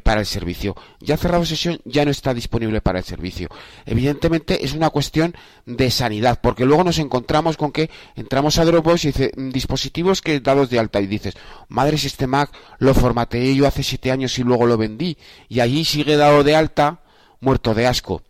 para 0.04 0.20
el 0.20 0.28
servicio. 0.28 0.76
Ya 1.00 1.16
ha 1.16 1.18
cerrado 1.18 1.46
sesión, 1.46 1.80
ya 1.84 2.06
no 2.06 2.12
está 2.12 2.36
disponible 2.36 2.80
para 2.80 3.00
el 3.00 3.06
servicio. 3.06 3.50
Evidentemente 3.88 4.64
es 4.64 4.74
una 4.74 4.92
cuestión 4.92 5.34
de 5.66 5.90
sanidad, 5.90 6.40
porque 6.42 6.66
luego 6.66 6.84
nos 6.84 7.00
encontramos 7.00 7.58
con 7.58 7.72
que 7.72 7.90
entramos 8.16 8.60
a 8.60 8.66
Dropbox 8.66 9.06
y 9.06 9.08
dice 9.08 9.32
mm, 9.36 9.50
dispositivos 9.50 10.22
que 10.22 10.40
dados 10.40 10.70
de 10.70 10.80
alta 10.80 11.02
y 11.02 11.08
dices, 11.08 11.36
madre 11.68 11.98
si 11.98 12.08
este 12.08 12.28
Mac 12.28 12.52
lo 12.80 12.94
formateé 12.94 13.56
yo 13.56 13.68
hace 13.68 13.84
siete 13.84 14.12
años 14.12 14.38
y 14.40 14.44
luego 14.44 14.66
lo 14.66 14.78
vendí 14.78 15.18
y 15.48 15.60
allí 15.60 15.86
sigue 15.86 16.18
dado 16.18 16.44
de 16.44 16.56
alta 16.56 17.00
muerto 17.40 17.74
de 17.74 17.88
asco. 17.88 18.24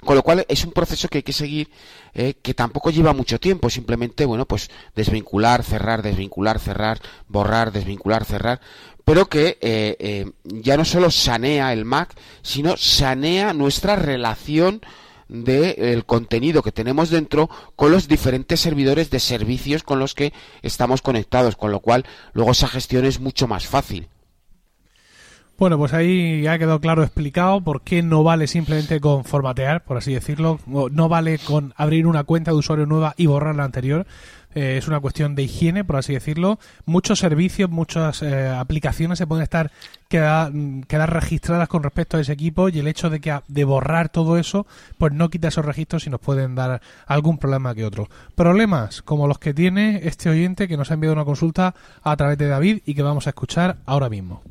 Con 0.00 0.16
lo 0.16 0.22
cual 0.22 0.44
es 0.48 0.64
un 0.64 0.72
proceso 0.72 1.08
que 1.08 1.18
hay 1.18 1.22
que 1.22 1.32
seguir, 1.32 1.70
eh, 2.12 2.34
que 2.42 2.52
tampoco 2.52 2.90
lleva 2.90 3.14
mucho 3.14 3.40
tiempo, 3.40 3.70
simplemente, 3.70 4.26
bueno, 4.26 4.44
pues 4.44 4.70
desvincular, 4.94 5.62
cerrar, 5.62 6.02
desvincular, 6.02 6.58
cerrar, 6.58 7.00
borrar, 7.26 7.72
desvincular, 7.72 8.26
cerrar, 8.26 8.60
pero 9.04 9.26
que 9.26 9.58
eh, 9.62 9.96
eh, 9.98 10.30
ya 10.44 10.76
no 10.76 10.84
solo 10.84 11.10
sanea 11.10 11.72
el 11.72 11.86
Mac, 11.86 12.14
sino 12.42 12.76
sanea 12.76 13.54
nuestra 13.54 13.96
relación 13.96 14.82
del 15.28 16.04
contenido 16.04 16.62
que 16.62 16.72
tenemos 16.72 17.10
dentro 17.10 17.48
con 17.76 17.90
los 17.90 18.08
diferentes 18.08 18.60
servidores 18.60 19.10
de 19.10 19.20
servicios 19.20 19.82
con 19.82 19.98
los 19.98 20.14
que 20.14 20.32
estamos 20.62 21.02
conectados, 21.02 21.56
con 21.56 21.70
lo 21.70 21.80
cual 21.80 22.04
luego 22.32 22.52
esa 22.52 22.68
gestión 22.68 23.04
es 23.04 23.20
mucho 23.20 23.46
más 23.48 23.66
fácil. 23.66 24.08
Bueno, 25.56 25.78
pues 25.78 25.92
ahí 25.92 26.42
ya 26.42 26.54
ha 26.54 26.58
quedado 26.58 26.80
claro 26.80 27.04
explicado 27.04 27.60
por 27.60 27.82
qué 27.82 28.02
no 28.02 28.24
vale 28.24 28.48
simplemente 28.48 29.00
con 29.00 29.24
formatear, 29.24 29.84
por 29.84 29.96
así 29.96 30.12
decirlo, 30.12 30.58
no 30.66 31.08
vale 31.08 31.38
con 31.38 31.72
abrir 31.76 32.08
una 32.08 32.24
cuenta 32.24 32.50
de 32.50 32.56
usuario 32.56 32.86
nueva 32.86 33.14
y 33.16 33.26
borrar 33.26 33.54
la 33.54 33.62
anterior, 33.62 34.04
eh, 34.54 34.76
es 34.78 34.88
una 34.88 35.00
cuestión 35.00 35.34
de 35.34 35.42
higiene, 35.42 35.84
por 35.84 35.96
así 35.96 36.12
decirlo. 36.12 36.58
Muchos 36.86 37.18
servicios, 37.18 37.70
muchas 37.70 38.22
eh, 38.22 38.48
aplicaciones 38.48 39.18
se 39.18 39.26
pueden 39.26 39.42
estar 39.42 39.70
quedar, 40.08 40.52
quedar 40.86 41.12
registradas 41.12 41.68
con 41.68 41.82
respecto 41.82 42.16
a 42.16 42.20
ese 42.20 42.32
equipo 42.32 42.68
y 42.68 42.78
el 42.78 42.86
hecho 42.86 43.10
de 43.10 43.20
que 43.20 43.40
de 43.48 43.64
borrar 43.64 44.08
todo 44.08 44.38
eso, 44.38 44.66
pues 44.98 45.12
no 45.12 45.30
quita 45.30 45.48
esos 45.48 45.64
registros 45.64 46.06
y 46.06 46.10
nos 46.10 46.20
pueden 46.20 46.54
dar 46.54 46.80
algún 47.06 47.38
problema 47.38 47.74
que 47.74 47.84
otro. 47.84 48.08
Problemas 48.34 49.02
como 49.02 49.26
los 49.26 49.38
que 49.38 49.54
tiene 49.54 50.00
este 50.04 50.30
oyente 50.30 50.68
que 50.68 50.76
nos 50.76 50.90
ha 50.90 50.94
enviado 50.94 51.14
una 51.14 51.24
consulta 51.24 51.74
a 52.02 52.16
través 52.16 52.38
de 52.38 52.48
David 52.48 52.82
y 52.86 52.94
que 52.94 53.02
vamos 53.02 53.26
a 53.26 53.30
escuchar 53.30 53.78
ahora 53.86 54.08
mismo. 54.08 54.42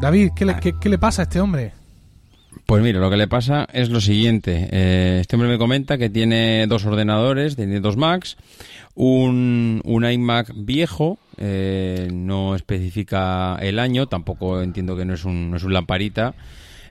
David, 0.00 0.30
¿qué 0.36 0.44
le, 0.44 0.56
qué, 0.60 0.88
le 0.88 0.98
pasa 0.98 1.22
a 1.22 1.24
este 1.24 1.40
hombre? 1.40 1.72
Pues 2.66 2.82
mira, 2.82 3.00
lo 3.00 3.10
que 3.10 3.16
le 3.16 3.26
pasa 3.26 3.66
es 3.72 3.90
lo 3.90 4.00
siguiente. 4.00 4.68
Eh, 4.70 5.18
este 5.20 5.36
hombre 5.36 5.48
me 5.48 5.58
comenta 5.58 5.98
que 5.98 6.08
tiene 6.08 6.66
dos 6.68 6.84
ordenadores, 6.84 7.56
tiene 7.56 7.80
dos 7.80 7.96
Macs, 7.96 8.36
un, 8.94 9.80
un 9.84 10.04
iMac 10.04 10.52
viejo, 10.54 11.18
eh, 11.36 12.08
no 12.12 12.54
especifica 12.54 13.56
el 13.60 13.78
año, 13.78 14.06
tampoco 14.06 14.62
entiendo 14.62 14.96
que 14.96 15.04
no 15.04 15.14
es 15.14 15.24
un, 15.24 15.50
no 15.50 15.56
es 15.56 15.64
un 15.64 15.72
lamparita, 15.72 16.34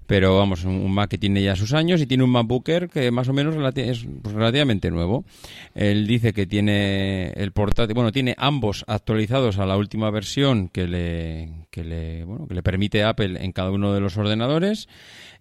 pero 0.08 0.38
vamos, 0.38 0.64
un 0.64 0.92
Mac 0.92 1.10
que 1.10 1.18
tiene 1.18 1.44
ya 1.44 1.56
sus 1.56 1.74
años 1.74 2.02
y 2.02 2.08
tiene 2.08 2.24
un 2.24 2.30
MacBooker 2.32 2.90
que 2.90 3.12
más 3.12 3.28
o 3.28 3.34
menos 3.34 3.56
es 3.76 4.08
pues, 4.22 4.34
relativamente 4.34 4.90
nuevo. 4.90 5.26
Él 5.76 6.08
dice 6.08 6.32
que 6.34 6.48
tiene 6.48 7.34
el 7.36 7.52
portátil, 7.52 7.94
bueno, 7.94 8.14
tiene 8.14 8.34
ambos 8.38 8.86
actualizados 8.88 9.60
a 9.60 9.66
la 9.66 9.76
última 9.76 10.10
versión 10.10 10.70
que 10.70 10.88
le, 10.88 11.50
que 11.70 11.84
le, 11.84 12.24
bueno, 12.24 12.48
que 12.48 12.56
le 12.56 12.64
permite 12.64 13.04
Apple 13.04 13.44
en 13.44 13.52
cada 13.52 13.70
uno 13.70 13.94
de 13.94 14.00
los 14.00 14.18
ordenadores 14.18 14.88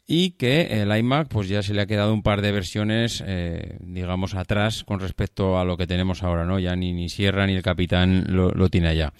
y 0.09 0.31
que 0.33 0.83
el 0.83 0.97
iMac 0.97 1.29
pues 1.29 1.49
ya 1.49 1.63
se 1.63 1.75
le 1.75 1.83
ha 1.83 1.87
quedado 1.87 2.15
un 2.15 2.23
par 2.23 2.41
de 2.41 2.53
versiones 2.53 3.25
eh, 3.27 3.77
digamos 3.81 4.35
atrás 4.35 4.85
con 4.85 5.01
respecto 5.01 5.59
a 5.59 5.65
lo 5.65 5.77
que 5.77 5.89
tenemos 5.89 6.23
ahora 6.23 6.45
no 6.45 6.61
ya 6.61 6.77
ni, 6.77 6.93
ni 6.93 7.09
Sierra 7.09 7.47
ni 7.47 7.55
el 7.55 7.63
Capitán 7.63 8.27
lo, 8.29 8.69
tiene 8.69 8.89
allá. 8.89 9.13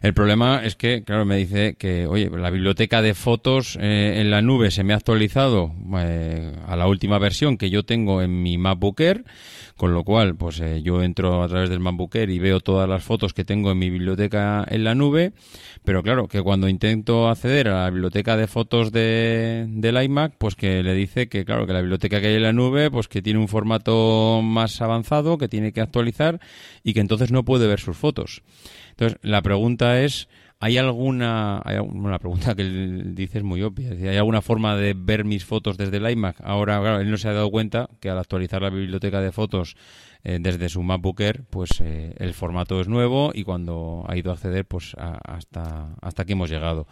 El 0.00 0.14
problema 0.14 0.62
es 0.64 0.76
que 0.76 1.04
claro 1.04 1.26
me 1.26 1.36
dice 1.36 1.74
que 1.78 2.06
oye 2.06 2.30
la 2.30 2.50
biblioteca 2.50 3.02
de 3.02 3.14
fotos 3.14 3.76
eh, 3.80 4.20
en 4.20 4.30
la 4.30 4.40
nube 4.40 4.70
se 4.70 4.82
me 4.82 4.94
ha 4.94 4.96
actualizado 4.96 5.74
eh, 5.98 6.54
a 6.66 6.76
la 6.76 6.86
última 6.86 7.18
versión 7.18 7.58
que 7.58 7.68
yo 7.68 7.84
tengo 7.84 8.22
en 8.22 8.42
mi 8.42 8.56
MacBook 8.56 9.00
Air 9.00 9.24
con 9.80 9.94
lo 9.94 10.04
cual 10.04 10.36
pues 10.36 10.60
yo 10.82 11.02
entro 11.02 11.42
a 11.42 11.48
través 11.48 11.70
del 11.70 11.80
Air 12.12 12.28
y 12.28 12.38
veo 12.38 12.60
todas 12.60 12.86
las 12.86 13.02
fotos 13.02 13.32
que 13.32 13.46
tengo 13.46 13.70
en 13.70 13.78
mi 13.78 13.88
biblioteca 13.88 14.62
en 14.68 14.84
la 14.84 14.94
nube 14.94 15.32
pero 15.86 16.02
claro 16.02 16.28
que 16.28 16.42
cuando 16.42 16.68
intento 16.68 17.30
acceder 17.30 17.68
a 17.68 17.84
la 17.84 17.90
biblioteca 17.90 18.36
de 18.36 18.46
fotos 18.46 18.92
de, 18.92 19.64
del 19.70 20.02
iMac 20.02 20.34
pues 20.36 20.54
que 20.54 20.82
le 20.82 20.92
dice 20.92 21.30
que, 21.30 21.46
claro, 21.46 21.66
que 21.66 21.72
la 21.72 21.80
biblioteca 21.80 22.20
que 22.20 22.26
hay 22.26 22.34
en 22.34 22.42
la 22.42 22.52
nube, 22.52 22.90
pues 22.90 23.08
que 23.08 23.22
tiene 23.22 23.40
un 23.40 23.48
formato 23.48 24.42
más 24.42 24.82
avanzado, 24.82 25.38
que 25.38 25.48
tiene 25.48 25.72
que 25.72 25.80
actualizar 25.80 26.40
y 26.84 26.92
que 26.92 27.00
entonces 27.00 27.32
no 27.32 27.46
puede 27.46 27.66
ver 27.66 27.80
sus 27.80 27.96
fotos. 27.96 28.42
Entonces, 28.90 29.18
la 29.22 29.40
pregunta 29.40 30.02
es, 30.02 30.28
¿hay 30.60 30.76
alguna, 30.76 31.62
hay 31.64 31.78
una 31.78 32.18
pregunta 32.18 32.54
que 32.54 32.62
él 32.62 33.14
dice 33.14 33.38
es 33.38 33.44
muy 33.44 33.62
obvia, 33.62 33.92
¿hay 33.92 34.16
alguna 34.16 34.42
forma 34.42 34.76
de 34.76 34.94
ver 34.94 35.24
mis 35.24 35.44
fotos 35.44 35.78
desde 35.78 35.96
el 35.96 36.08
iMac? 36.10 36.36
Ahora, 36.42 36.78
claro, 36.80 37.00
él 37.00 37.10
no 37.10 37.16
se 37.16 37.28
ha 37.28 37.32
dado 37.32 37.50
cuenta 37.50 37.88
que 37.98 38.10
al 38.10 38.18
actualizar 38.18 38.60
la 38.60 38.70
biblioteca 38.70 39.20
de 39.20 39.32
fotos 39.32 39.74
eh, 40.22 40.38
desde 40.38 40.68
su 40.68 40.82
MacBook 40.82 41.20
Air, 41.20 41.44
pues 41.48 41.70
eh, 41.80 42.14
el 42.18 42.34
formato 42.34 42.78
es 42.80 42.88
nuevo 42.88 43.32
y 43.34 43.42
cuando 43.42 44.04
ha 44.06 44.16
ido 44.16 44.30
a 44.30 44.34
acceder, 44.34 44.66
pues 44.66 44.94
hasta, 44.98 45.94
hasta 46.02 46.22
aquí 46.22 46.32
hemos 46.32 46.50
llegado. 46.50 46.86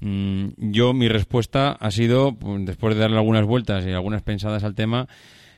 Mm, 0.00 0.48
yo, 0.58 0.92
mi 0.92 1.08
respuesta 1.08 1.72
ha 1.72 1.90
sido, 1.90 2.34
pues, 2.34 2.64
después 2.66 2.94
de 2.94 3.00
darle 3.00 3.16
algunas 3.16 3.44
vueltas 3.46 3.86
y 3.86 3.92
algunas 3.92 4.22
pensadas 4.22 4.62
al 4.62 4.74
tema, 4.74 5.08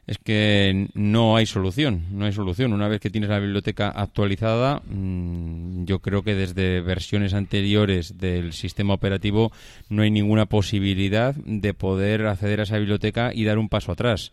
es 0.06 0.18
que 0.18 0.88
no 0.94 1.36
hay 1.36 1.46
solución, 1.46 2.06
no 2.10 2.24
hay 2.24 2.32
solución. 2.32 2.72
Una 2.72 2.88
vez 2.88 3.00
que 3.00 3.10
tienes 3.10 3.30
la 3.30 3.38
biblioteca 3.38 3.88
actualizada, 3.88 4.82
mm, 4.84 5.84
yo 5.84 6.00
creo 6.00 6.22
que 6.22 6.34
desde 6.34 6.80
versiones 6.80 7.34
anteriores 7.34 8.18
del 8.18 8.52
sistema 8.52 8.94
operativo 8.94 9.52
no 9.88 10.02
hay 10.02 10.10
ninguna 10.10 10.46
posibilidad 10.46 11.34
de 11.34 11.74
poder 11.74 12.26
acceder 12.26 12.60
a 12.60 12.62
esa 12.64 12.78
biblioteca 12.78 13.32
y 13.32 13.44
dar 13.44 13.58
un 13.58 13.68
paso 13.68 13.92
atrás. 13.92 14.32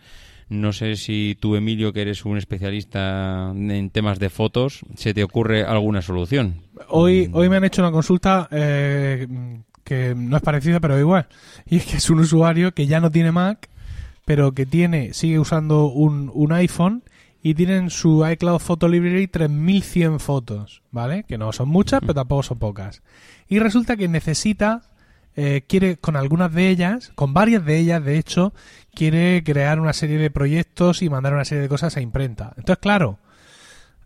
No 0.49 0.73
sé 0.73 0.95
si 0.95 1.37
tú, 1.39 1.55
Emilio, 1.55 1.93
que 1.93 2.01
eres 2.01 2.25
un 2.25 2.35
especialista 2.35 3.51
en 3.55 3.91
temas 3.91 4.17
de 4.17 4.31
fotos, 4.31 4.81
se 4.95 5.13
te 5.13 5.23
ocurre 5.23 5.63
alguna 5.63 6.01
solución. 6.01 6.63
Hoy, 6.87 7.29
hoy 7.33 7.49
me 7.49 7.57
han 7.57 7.65
hecho 7.65 7.83
una 7.83 7.91
consulta 7.91 8.47
eh, 8.49 9.27
que 9.83 10.15
no 10.15 10.37
es 10.37 10.41
parecida, 10.41 10.79
pero 10.79 10.97
igual. 10.97 11.27
Y 11.67 11.77
es 11.77 11.85
que 11.85 11.97
es 11.97 12.09
un 12.09 12.21
usuario 12.21 12.73
que 12.73 12.87
ya 12.87 12.99
no 12.99 13.11
tiene 13.11 13.31
Mac 13.31 13.69
pero 14.29 14.51
que 14.51 14.67
tiene 14.67 15.15
sigue 15.15 15.39
usando 15.39 15.87
un, 15.87 16.29
un 16.35 16.51
iPhone 16.51 17.01
y 17.41 17.55
tienen 17.55 17.89
su 17.89 18.23
iCloud 18.23 18.59
Photo 18.59 18.87
Library 18.87 19.25
3100 19.25 20.19
fotos, 20.19 20.83
¿vale? 20.91 21.23
Que 21.23 21.39
no 21.39 21.51
son 21.51 21.69
muchas, 21.69 21.99
pero 22.01 22.13
tampoco 22.13 22.43
son 22.43 22.59
pocas. 22.59 23.01
Y 23.47 23.57
resulta 23.57 23.97
que 23.97 24.07
necesita, 24.07 24.83
eh, 25.35 25.63
quiere 25.65 25.97
con 25.97 26.15
algunas 26.15 26.53
de 26.53 26.69
ellas, 26.69 27.11
con 27.15 27.33
varias 27.33 27.65
de 27.65 27.79
ellas, 27.79 28.05
de 28.05 28.19
hecho, 28.19 28.53
quiere 28.93 29.43
crear 29.43 29.79
una 29.79 29.93
serie 29.93 30.19
de 30.19 30.29
proyectos 30.29 31.01
y 31.01 31.09
mandar 31.09 31.33
una 31.33 31.43
serie 31.43 31.63
de 31.63 31.69
cosas 31.69 31.97
a 31.97 32.01
imprenta. 32.01 32.53
Entonces, 32.55 32.83
claro, 32.83 33.17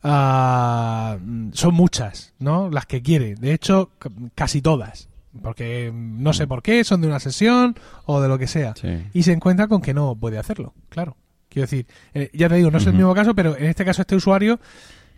uh, 0.06 1.52
son 1.52 1.74
muchas, 1.74 2.34
¿no? 2.40 2.70
Las 2.70 2.86
que 2.86 3.02
quiere. 3.02 3.36
De 3.36 3.54
hecho, 3.54 3.92
casi 4.36 4.62
todas 4.62 5.10
porque 5.42 5.92
no 5.94 6.34
sé 6.34 6.48
por 6.48 6.62
qué, 6.62 6.84
son 6.84 7.02
de 7.02 7.08
una 7.08 7.20
sesión 7.20 7.76
o 8.06 8.22
de 8.22 8.28
lo 8.28 8.38
que 8.38 8.48
sea. 8.48 8.74
Y 9.14 9.24
se 9.24 9.32
encuentra 9.32 9.68
con 9.68 9.82
que 9.82 9.94
no 9.94 10.16
puede 10.16 10.38
hacerlo, 10.38 10.74
claro. 10.90 11.18
Quiero 11.50 11.68
decir, 11.68 11.86
eh, 12.16 12.32
ya 12.34 12.50
te 12.50 12.56
digo, 12.56 12.72
no 12.72 12.80
es 12.80 12.88
el 12.88 12.94
mismo 12.94 13.14
caso, 13.14 13.36
pero 13.36 13.56
en 13.56 13.66
este 13.66 13.86
caso 13.86 14.02
este 14.02 14.16
usuario, 14.16 14.60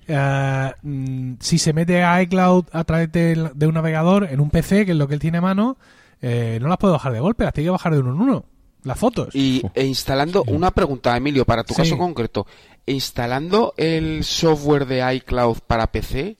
mm, 0.07 1.33
si 1.39 1.57
se 1.57 1.73
mete 1.73 2.03
a 2.03 2.21
iCloud 2.21 2.65
a 2.73 2.83
través 2.83 3.11
de, 3.11 3.51
un 3.65 3.73
navegador 3.73 4.25
en 4.29 4.41
un 4.41 4.49
PC, 4.49 4.85
que 4.85 4.91
es 4.91 4.97
lo 4.97 5.07
que 5.07 5.13
él 5.13 5.19
tiene 5.21 5.37
a 5.37 5.41
mano, 5.41 5.77
eh, 6.21 6.59
no 6.61 6.67
las 6.67 6.77
puede 6.77 6.93
bajar 6.93 7.13
de 7.13 7.21
golpe, 7.21 7.45
las 7.45 7.53
tiene 7.53 7.67
que 7.67 7.71
bajar 7.71 7.93
de 7.93 7.99
uno 7.99 8.11
en 8.11 8.21
uno. 8.21 8.45
Las 8.83 8.99
fotos. 8.99 9.33
Y 9.33 9.63
e 9.73 9.83
instalando, 9.85 10.43
una 10.47 10.69
pregunta, 10.71 11.17
Emilio, 11.17 11.43
para 11.43 11.63
tu 11.63 11.73
caso 11.73 11.97
concreto. 11.97 12.45
Instalando 12.85 13.73
el 13.77 14.23
software 14.23 14.85
de 14.85 15.15
iCloud 15.15 15.57
para 15.65 15.87
PC, 15.87 16.37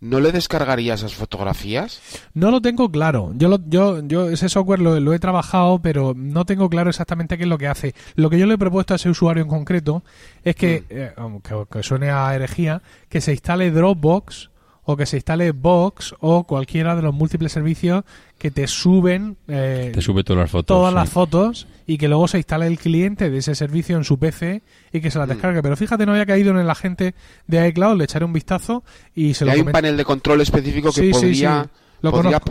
¿No 0.00 0.20
le 0.20 0.30
descargaría 0.30 0.94
esas 0.94 1.14
fotografías? 1.14 2.00
No 2.32 2.52
lo 2.52 2.60
tengo 2.60 2.90
claro. 2.90 3.32
Yo, 3.34 3.48
lo, 3.48 3.58
yo, 3.66 4.00
yo 4.06 4.28
ese 4.28 4.48
software 4.48 4.78
lo, 4.78 5.12
he 5.12 5.18
trabajado, 5.18 5.80
pero 5.80 6.14
no 6.16 6.44
tengo 6.44 6.70
claro 6.70 6.88
exactamente 6.88 7.36
qué 7.36 7.42
es 7.42 7.48
lo 7.48 7.58
que 7.58 7.66
hace. 7.66 7.94
Lo 8.14 8.30
que 8.30 8.38
yo 8.38 8.46
le 8.46 8.54
he 8.54 8.58
propuesto 8.58 8.94
a 8.94 8.96
ese 8.96 9.10
usuario 9.10 9.42
en 9.42 9.48
concreto 9.48 10.04
es 10.44 10.54
que, 10.54 10.82
mm. 10.82 10.84
eh, 10.90 11.66
que, 11.70 11.82
suene 11.82 12.10
a 12.10 12.32
herejía, 12.34 12.80
que 13.08 13.20
se 13.20 13.32
instale 13.32 13.72
Dropbox 13.72 14.50
o 14.90 14.96
que 14.96 15.04
se 15.04 15.18
instale 15.18 15.52
Box 15.52 16.14
o 16.18 16.44
cualquiera 16.44 16.96
de 16.96 17.02
los 17.02 17.12
múltiples 17.12 17.52
servicios 17.52 18.04
que 18.38 18.50
te 18.50 18.66
suben 18.66 19.36
eh, 19.46 19.92
te 19.92 20.00
sube 20.00 20.24
todas 20.24 20.40
las 20.40 20.50
fotos 20.50 20.66
todas 20.66 20.94
las 20.94 21.10
fotos 21.10 21.66
y 21.86 21.98
que 21.98 22.08
luego 22.08 22.26
se 22.26 22.38
instale 22.38 22.66
el 22.66 22.78
cliente 22.78 23.28
de 23.28 23.36
ese 23.36 23.54
servicio 23.54 23.98
en 23.98 24.04
su 24.04 24.18
PC 24.18 24.62
y 24.90 25.00
que 25.02 25.10
se 25.10 25.18
la 25.18 25.26
mm. 25.26 25.28
descargue. 25.28 25.62
Pero 25.62 25.76
fíjate 25.76 26.06
no 26.06 26.12
había 26.12 26.24
caído 26.24 26.52
en 26.52 26.56
el 26.56 26.70
agente 26.70 27.14
de 27.46 27.68
iCloud 27.68 27.98
le 27.98 28.04
echaré 28.04 28.24
un 28.24 28.32
vistazo 28.32 28.82
y 29.14 29.34
se 29.34 29.44
lo 29.44 29.50
hay 29.52 29.60
un 29.60 29.72
panel 29.72 29.94
de 29.94 30.06
control 30.06 30.40
específico 30.40 30.90
que 30.90 31.10
podría, 31.10 31.68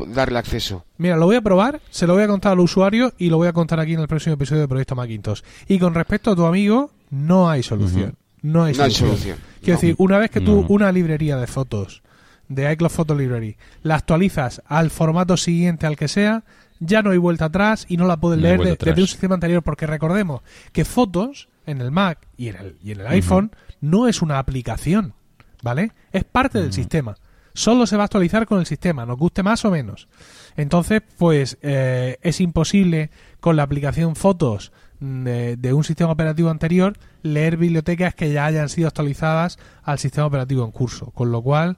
darle 0.09 0.37
acceso. 0.37 0.85
Mira 0.99 1.17
lo 1.17 1.25
voy 1.25 1.37
a 1.37 1.41
probar 1.41 1.81
se 1.89 2.05
lo 2.05 2.13
voy 2.13 2.21
a 2.21 2.27
contar 2.27 2.51
al 2.51 2.59
usuario 2.59 3.13
y 3.17 3.31
lo 3.31 3.37
voy 3.37 3.47
a 3.47 3.53
contar 3.53 3.79
aquí 3.79 3.93
en 3.93 4.01
el 4.01 4.07
próximo 4.07 4.35
episodio 4.35 4.61
de 4.61 4.67
Proyecto 4.67 4.95
Macintosh. 4.95 5.41
Y 5.67 5.79
con 5.79 5.95
respecto 5.95 6.29
a 6.29 6.35
tu 6.35 6.45
amigo 6.45 6.91
no 7.09 7.49
hay 7.49 7.63
solución. 7.63 8.15
No 8.43 8.63
hay 8.63 8.75
solución, 8.75 9.37
quiero 9.59 9.79
decir 9.79 9.95
una 9.97 10.19
vez 10.19 10.29
que 10.29 10.39
tú 10.39 10.67
una 10.69 10.91
librería 10.91 11.37
de 11.37 11.47
fotos 11.47 12.03
de 12.49 12.71
iCloud 12.71 12.91
Photo 12.91 13.15
Library, 13.15 13.57
la 13.83 13.95
actualizas 13.95 14.61
al 14.67 14.89
formato 14.89 15.37
siguiente 15.37 15.85
al 15.85 15.97
que 15.97 16.07
sea, 16.07 16.43
ya 16.79 17.01
no 17.01 17.11
hay 17.11 17.17
vuelta 17.17 17.45
atrás 17.45 17.85
y 17.89 17.97
no 17.97 18.05
la 18.05 18.17
puedes 18.17 18.39
leer 18.39 18.77
desde 18.77 19.01
un 19.01 19.07
sistema 19.07 19.35
anterior, 19.35 19.63
porque 19.63 19.87
recordemos 19.87 20.41
que 20.71 20.85
fotos 20.85 21.49
en 21.65 21.81
el 21.81 21.91
Mac 21.91 22.27
y 22.37 22.49
en 22.49 22.55
el, 22.55 22.77
y 22.83 22.91
en 22.91 23.01
el 23.01 23.07
iPhone 23.07 23.51
no 23.81 24.07
es 24.07 24.21
una 24.21 24.39
aplicación, 24.39 25.13
¿vale? 25.61 25.91
Es 26.11 26.23
parte 26.23 26.61
del 26.61 26.73
sistema. 26.73 27.17
Solo 27.53 27.87
se 27.87 27.97
va 27.97 28.03
a 28.03 28.05
actualizar 28.05 28.45
con 28.45 28.59
el 28.59 28.67
sistema, 28.67 29.05
nos 29.05 29.17
guste 29.17 29.41
más 29.41 29.65
o 29.65 29.71
menos. 29.71 30.07
Entonces, 30.55 31.01
pues 31.17 31.57
eh, 31.63 32.17
es 32.21 32.39
imposible 32.39 33.09
con 33.39 33.55
la 33.55 33.63
aplicación 33.63 34.15
Fotos 34.15 34.71
de, 34.99 35.57
de, 35.57 35.73
un 35.73 35.83
sistema 35.83 36.11
operativo 36.11 36.49
anterior 36.49 36.97
leer 37.23 37.57
bibliotecas 37.57 38.13
que 38.15 38.31
ya 38.31 38.45
hayan 38.45 38.69
sido 38.69 38.87
actualizadas 38.87 39.57
al 39.83 39.97
sistema 39.99 40.27
operativo 40.27 40.63
en 40.65 40.71
curso. 40.71 41.11
Con 41.11 41.31
lo 41.31 41.41
cual, 41.41 41.77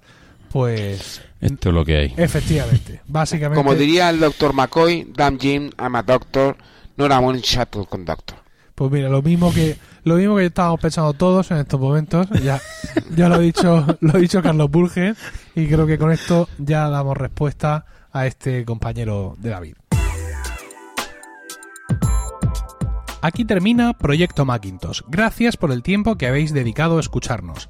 pues... 0.51 1.21
Esto 1.39 1.69
es 1.69 1.75
lo 1.75 1.85
que 1.85 1.97
hay. 1.97 2.13
Efectivamente, 2.17 3.01
básicamente... 3.07 3.55
Como 3.55 3.75
diría 3.75 4.09
el 4.09 4.19
doctor 4.19 4.53
McCoy, 4.53 5.11
damn 5.15 5.39
Jim, 5.39 5.69
I'm 5.79 5.95
a 5.95 6.03
doctor, 6.03 6.57
not 6.97 7.11
a 7.11 7.19
one 7.19 7.39
shuttle 7.41 7.85
conductor. 7.85 8.37
Pues 8.75 8.91
mira, 8.91 9.09
lo 9.09 9.21
mismo 9.21 9.53
que 9.53 9.77
lo 10.03 10.15
mismo 10.15 10.37
que 10.37 10.45
estábamos 10.45 10.79
pensando 10.79 11.13
todos 11.13 11.51
en 11.51 11.57
estos 11.57 11.79
momentos, 11.79 12.27
ya, 12.41 12.61
ya 13.15 13.27
lo 13.27 13.35
ha 13.35 13.39
dicho, 13.39 13.85
lo 14.01 14.15
ha 14.15 14.17
dicho 14.17 14.41
Carlos 14.41 14.71
Burges 14.71 15.17
y 15.55 15.67
creo 15.67 15.85
que 15.85 15.97
con 15.97 16.11
esto 16.11 16.47
ya 16.57 16.89
damos 16.89 17.17
respuesta 17.17 17.85
a 18.11 18.25
este 18.25 18.65
compañero 18.65 19.35
de 19.37 19.49
David. 19.49 19.75
Aquí 23.21 23.43
termina 23.43 23.93
Proyecto 23.93 24.45
Macintosh. 24.45 25.01
Gracias 25.09 25.57
por 25.57 25.71
el 25.73 25.83
tiempo 25.83 26.15
que 26.15 26.27
habéis 26.27 26.53
dedicado 26.53 26.97
a 26.97 27.01
escucharnos. 27.01 27.69